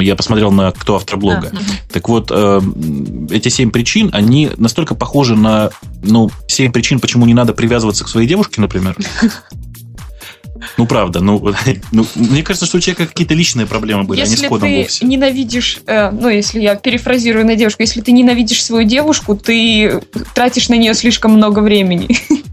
[0.00, 1.50] Я посмотрел на кто автор блога.
[1.52, 1.64] А, угу.
[1.92, 2.60] Так вот, э,
[3.30, 5.70] эти семь причин, они настолько похожи на,
[6.02, 8.96] ну, семь причин, почему не надо привязываться к своей девушке, например.
[10.76, 11.20] Ну, правда.
[11.20, 11.54] Ну,
[11.92, 14.68] ну, мне кажется, что у человека какие-то личные проблемы были, если а не с кодом
[14.68, 15.06] ты вовсе.
[15.06, 20.00] ненавидишь, э, ну, если я перефразирую на девушку, если ты ненавидишь свою девушку, ты
[20.34, 22.08] тратишь на нее слишком много времени.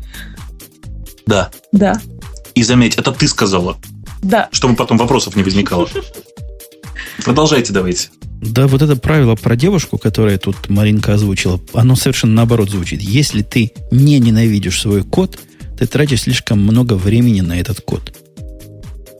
[1.25, 1.51] Да.
[1.71, 2.01] Да.
[2.53, 3.77] И заметь, это ты сказала.
[4.21, 4.49] Да.
[4.51, 5.87] Чтобы потом вопросов не возникало.
[7.23, 8.09] Продолжайте давайте.
[8.41, 13.01] Да, вот это правило про девушку, которое тут Маринка озвучила, оно совершенно наоборот звучит.
[13.01, 15.39] Если ты не ненавидишь свой код,
[15.83, 18.13] ты тратишь слишком много времени на этот код.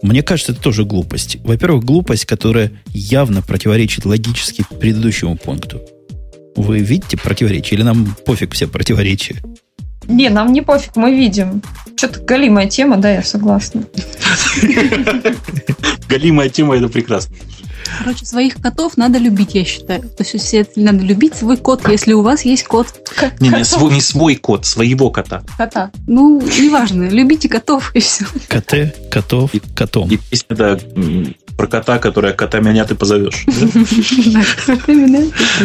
[0.02, 1.38] Мне кажется, это тоже глупость.
[1.44, 5.82] Во-первых, глупость, которая явно противоречит логически предыдущему пункту.
[6.56, 9.42] Вы видите противоречие или нам пофиг все противоречия?
[10.08, 11.62] Не, нам не пофиг, мы видим.
[11.98, 13.84] Что-то галимая тема, да, я согласна.
[16.08, 17.36] Галимая тема, это прекрасно.
[18.04, 20.02] Короче, своих котов надо любить, я считаю.
[20.02, 22.88] То есть все надо любить свой кот, если у вас есть кот.
[23.40, 25.42] Не, не свой, не свой кот, своего кота.
[25.58, 25.90] Кота.
[26.06, 28.26] Ну, неважно, любите котов и все.
[28.50, 30.10] Коты, котов, котом.
[30.10, 30.80] И песня, да,
[31.56, 33.46] про кота, которая кота меня ты позовешь.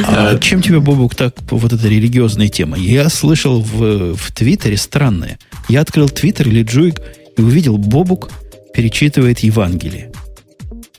[0.07, 2.77] А чем тебе, Бобук, так вот эта религиозная тема?
[2.77, 5.41] Я слышал в, в Твиттере странное.
[5.69, 7.01] Я открыл Твиттер или Джуик
[7.37, 8.31] и увидел Бобук
[8.75, 10.13] перечитывает Евангелие.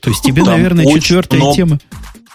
[0.02, 1.56] То есть тебе, там наверное, четвертая много...
[1.56, 1.80] тема.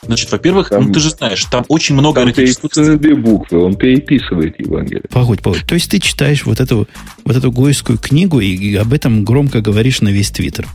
[0.03, 3.01] Значит, во-первых, там, ну, ты же знаешь, там очень много там эротических...
[3.01, 5.05] две буквы, он переписывает Евангелие.
[5.11, 5.65] Погодь, погодь.
[5.67, 6.87] То есть ты читаешь вот эту,
[7.25, 10.69] вот эту гойскую книгу и об этом громко говоришь на весь Твиттер.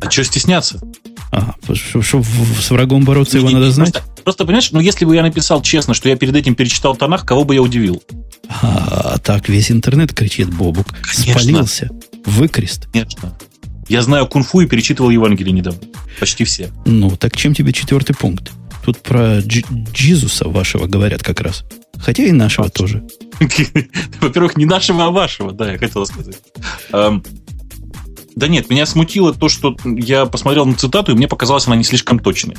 [0.00, 0.80] А что стесняться?
[1.30, 1.54] А,
[2.00, 2.24] чтобы
[2.60, 3.92] с врагом бороться, его надо знать?
[3.92, 7.24] Просто, просто, понимаешь, ну если бы я написал честно, что я перед этим перечитал Танах,
[7.24, 8.02] кого бы я удивил?
[8.48, 10.86] А, так весь интернет кричит Бобук.
[11.02, 11.40] Конечно.
[11.40, 11.90] Спалился.
[12.24, 12.88] Выкрест.
[12.92, 13.36] Конечно.
[13.92, 15.82] Я знаю кунг-фу и перечитывал Евангелие недавно.
[16.18, 16.70] Почти все.
[16.86, 18.50] Ну, так чем тебе четвертый пункт?
[18.82, 21.66] Тут про Дж- Джизуса вашего говорят как раз.
[21.98, 23.04] Хотя и нашего а, тоже.
[24.22, 26.36] Во-первых, не нашего, а вашего, да, я хотел сказать.
[26.90, 31.84] Да нет, меня смутило то, что я посмотрел на цитату, и мне показалось, она не
[31.84, 32.56] слишком точной.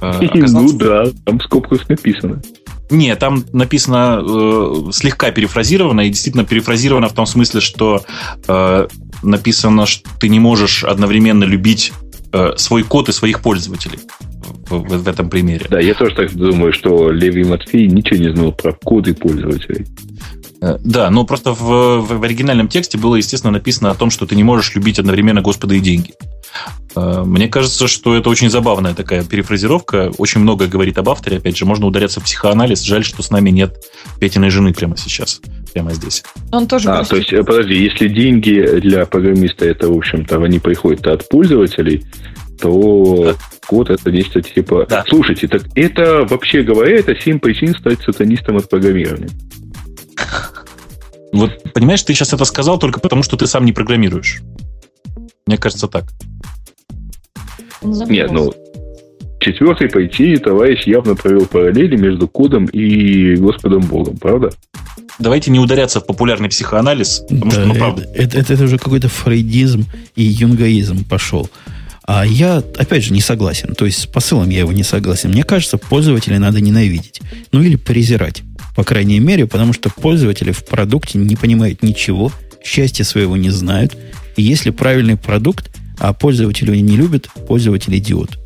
[0.00, 2.42] А, ну да, там в скобках написано.
[2.90, 8.04] Не, там написано э, слегка перефразировано, и действительно перефразировано в том смысле, что
[8.46, 8.88] э,
[9.24, 11.92] написано, что ты не можешь одновременно любить
[12.32, 13.98] э, свой код и своих пользователей
[14.68, 15.66] в, в, этом примере.
[15.68, 19.86] Да, я тоже так думаю, что Леви Матфей ничего не знал про коды пользователей.
[20.60, 24.26] Э, да, но просто в, в, в оригинальном тексте было, естественно, написано о том, что
[24.26, 26.14] ты не можешь любить одновременно Господа и деньги.
[26.96, 30.10] Э, мне кажется, что это очень забавная такая перефразировка.
[30.18, 31.38] Очень много говорит об авторе.
[31.38, 32.82] Опять же, можно ударяться в психоанализ.
[32.82, 33.76] Жаль, что с нами нет
[34.20, 35.40] Петиной жены прямо сейчас,
[35.74, 36.22] прямо здесь.
[36.52, 36.88] Он тоже.
[36.88, 42.04] А, то есть, подожди, если деньги для программиста это, в общем-то, они приходят от пользователей,
[42.60, 43.34] то
[43.66, 44.86] код это нечто типа...
[44.88, 45.04] Да.
[45.08, 49.28] Слушайте, так это, вообще говоря, это 7 причин стать сатанистом от программирования.
[51.32, 54.40] Вот, понимаешь, ты сейчас это сказал только потому, что ты сам не программируешь.
[55.46, 56.04] Мне кажется так.
[57.82, 58.52] Нет, ну,
[59.40, 64.50] четвертой причине товарищ явно провел параллели между кодом и Господом Богом, правда?
[65.18, 68.02] Давайте не ударяться в популярный психоанализ, потому Да, что, ну, правда.
[68.14, 69.86] это, это, это уже какой-то фрейдизм
[70.16, 71.48] и юнгаизм пошел.
[72.06, 73.74] А я, опять же, не согласен.
[73.74, 75.30] То есть с посылом я его не согласен.
[75.30, 77.20] Мне кажется, пользователя надо ненавидеть.
[77.52, 78.42] Ну или презирать.
[78.76, 82.30] По крайней мере, потому что пользователи в продукте не понимают ничего,
[82.62, 83.96] счастья своего не знают.
[84.36, 88.38] И если правильный продукт, а пользователю не любят, пользователь идиот.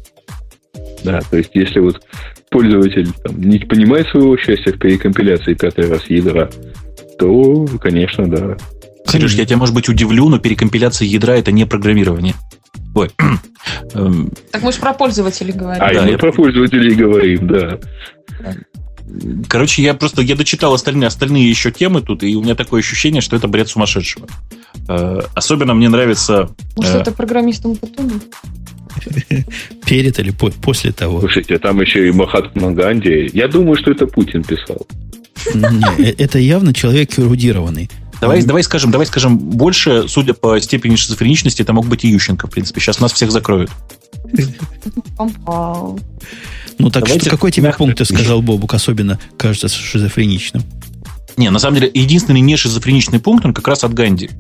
[1.03, 2.03] Да, то есть если вот
[2.51, 6.51] пользователь там, не понимает своего счастья в перекомпиляции пятый раз ядра,
[7.19, 8.57] то, конечно, да.
[9.07, 12.35] Сереж, я тебя, может быть, удивлю, но перекомпиляция ядра это не программирование.
[12.95, 13.11] Ой.
[13.95, 15.83] Эм, Так мы же про пользователей говорим.
[15.83, 17.79] А, Да, мы я- про пользователей говорим, да.
[19.49, 23.23] Короче, я просто я дочитал остальные, остальные еще темы тут, и у меня такое ощущение,
[23.23, 24.27] что это бред сумасшедшего.
[24.89, 26.51] Э, Особенно мне нравится...
[26.77, 28.21] Может, э, это программистам потом?
[29.87, 31.21] Перед или по- после того.
[31.21, 33.31] Слушайте, там еще и Махатма Ганди.
[33.33, 34.87] Я думаю, что это Путин писал.
[35.99, 37.91] Э, это явно человек эрудированный.
[38.21, 42.49] Давай, давай скажем, давай скажем больше, судя по степени шизофреничности, это мог быть и Ющенко,
[42.49, 42.81] в принципе.
[42.81, 43.71] Сейчас нас всех закроют.
[46.81, 50.63] Ну так Давайте что, какой тебе пункт ты сказал, Бобук, особенно кажется шизофреничным?
[51.37, 54.31] Не, на самом деле, единственный не шизофреничный пункт, он как раз от Ганди.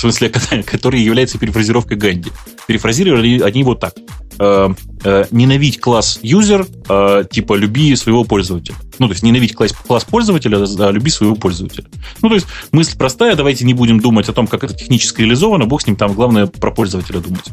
[0.00, 0.30] В смысле,
[0.64, 2.30] который является перефразировкой Ганди.
[2.66, 3.92] Перефразировали они его так.
[4.38, 4.72] Э,
[5.04, 8.76] э, ненавидь класс юзер, э, типа люби своего пользователя.
[8.98, 11.84] Ну, то есть ненавидь класс, класс пользователя, а люби своего пользователя.
[12.22, 15.66] Ну, то есть мысль простая, давайте не будем думать о том, как это технически реализовано,
[15.66, 17.44] бог с ним, там главное про пользователя думать.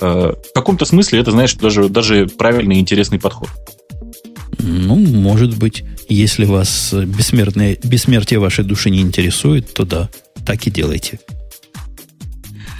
[0.00, 3.48] Э, в каком-то смысле это, знаешь, даже, даже правильный и интересный подход.
[4.60, 10.08] Ну, может быть, если вас бессмертное, бессмертие вашей души не интересует, то да,
[10.46, 11.18] так и делайте.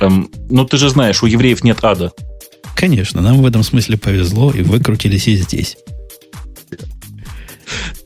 [0.03, 2.13] Эм, ну, ты же знаешь, у евреев нет ада.
[2.75, 5.77] Конечно, нам в этом смысле повезло, и выкрутились и здесь.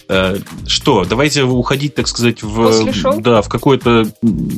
[0.08, 2.70] Э, Что, давайте уходить, так сказать, в?
[3.20, 4.06] Да, в какое-то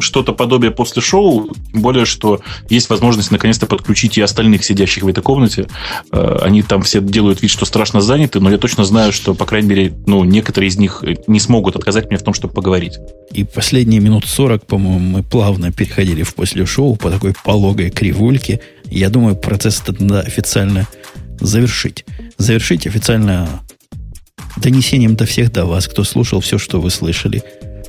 [0.01, 5.09] что-то подобие после шоу, тем более, что есть возможность наконец-то подключить и остальных сидящих в
[5.09, 5.69] этой комнате.
[6.13, 9.47] Э, Они там все делают вид, что страшно заняты, но я точно знаю, что, по
[9.47, 12.99] крайней мере, ну, некоторые из них не смогут отказать мне в том, чтобы поговорить.
[13.33, 18.61] И последние минут 40, по-моему, мы плавно переходили в после шоу по такой пологой кривульке.
[18.85, 20.87] Я думаю, процесс этот надо официально
[21.41, 22.05] завершить.
[22.37, 23.49] Завершить официально
[24.57, 27.43] донесением до всех до вас, кто слушал все, что вы слышали.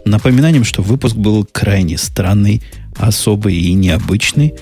[0.06, 2.62] Напоминанием, что выпуск был крайне странный,
[2.96, 4.54] особый и необычный,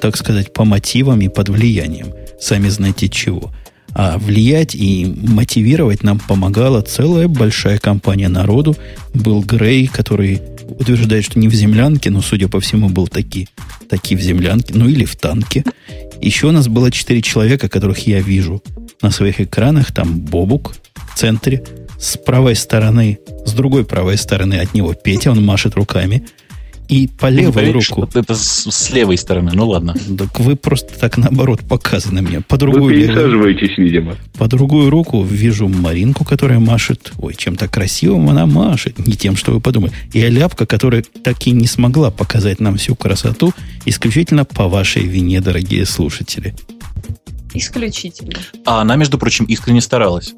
[0.00, 2.08] так сказать, по мотивам и под влиянием.
[2.40, 3.52] Сами знаете чего.
[3.94, 8.76] А влиять и мотивировать нам помогала целая большая компания народу.
[9.12, 10.40] Был Грей, который
[10.78, 13.48] утверждает, что не в землянке, но, судя по всему, был таки,
[13.88, 15.64] таки в землянке, ну или в танке.
[16.20, 18.62] Еще у нас было четыре человека, которых я вижу
[19.02, 19.92] на своих экранах.
[19.92, 20.74] Там Бобук
[21.14, 21.62] центре,
[21.98, 26.24] с правой стороны, с другой правой стороны от него Петя, он машет руками.
[26.88, 28.06] И по Ты левую поверишь, руку...
[28.10, 29.94] что Это с, с левой стороны, ну ладно.
[30.18, 32.40] Так вы просто так наоборот показаны мне.
[32.42, 34.16] По Вы другую, левую- пересаживаетесь, видимо.
[34.36, 37.12] по другую руку вижу Маринку, которая машет.
[37.18, 38.98] Ой, чем-то красивым она машет.
[39.06, 39.92] Не тем, что вы подумали.
[40.12, 43.54] И Аляпка, которая так и не смогла показать нам всю красоту,
[43.86, 46.54] исключительно по вашей вине, дорогие слушатели.
[47.54, 48.38] Исключительно.
[48.66, 50.34] А она, между прочим, искренне старалась.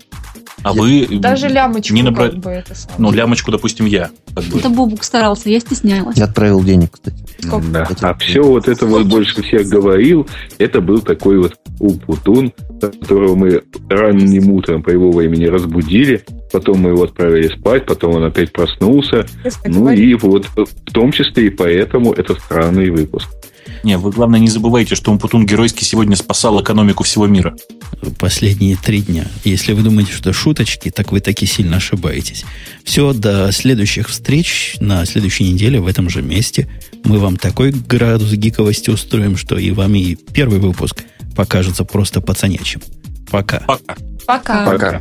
[0.63, 1.07] А вы...
[1.11, 2.97] Даже лямочку не набра- как бы это самое.
[2.99, 4.11] Ну, лямочку, допустим, я.
[4.35, 4.59] как бы.
[4.59, 6.17] Это Бобук старался, я стеснялась.
[6.17, 7.17] Я отправил денег, кстати.
[7.41, 7.67] Сколько?
[7.69, 7.85] Да.
[7.85, 10.29] Хотел- А все вот это вот больше всех говорил,
[10.59, 16.91] это был такой вот Упутун, которого мы ранним утром по его времени разбудили, потом мы
[16.91, 19.27] его отправили спать, потом он опять проснулся.
[19.67, 23.29] Ну и вот в том числе и поэтому это странный выпуск.
[23.83, 27.57] Не, вы, главное, не забывайте, что Умпутун геройски сегодня спасал экономику всего мира.
[28.19, 29.27] Последние три дня.
[29.45, 32.45] Если вы думаете, что шуточки, так вы таки сильно ошибаетесь.
[32.85, 36.69] Все, до следующих встреч на следующей неделе в этом же месте.
[37.05, 41.05] Мы вам такой градус гиковости устроим, что и вам и первый выпуск
[41.35, 42.81] покажется просто пацанячим.
[43.31, 43.61] Пока.
[43.61, 43.97] Пока.
[44.27, 44.65] Пока.
[44.67, 45.01] Пока.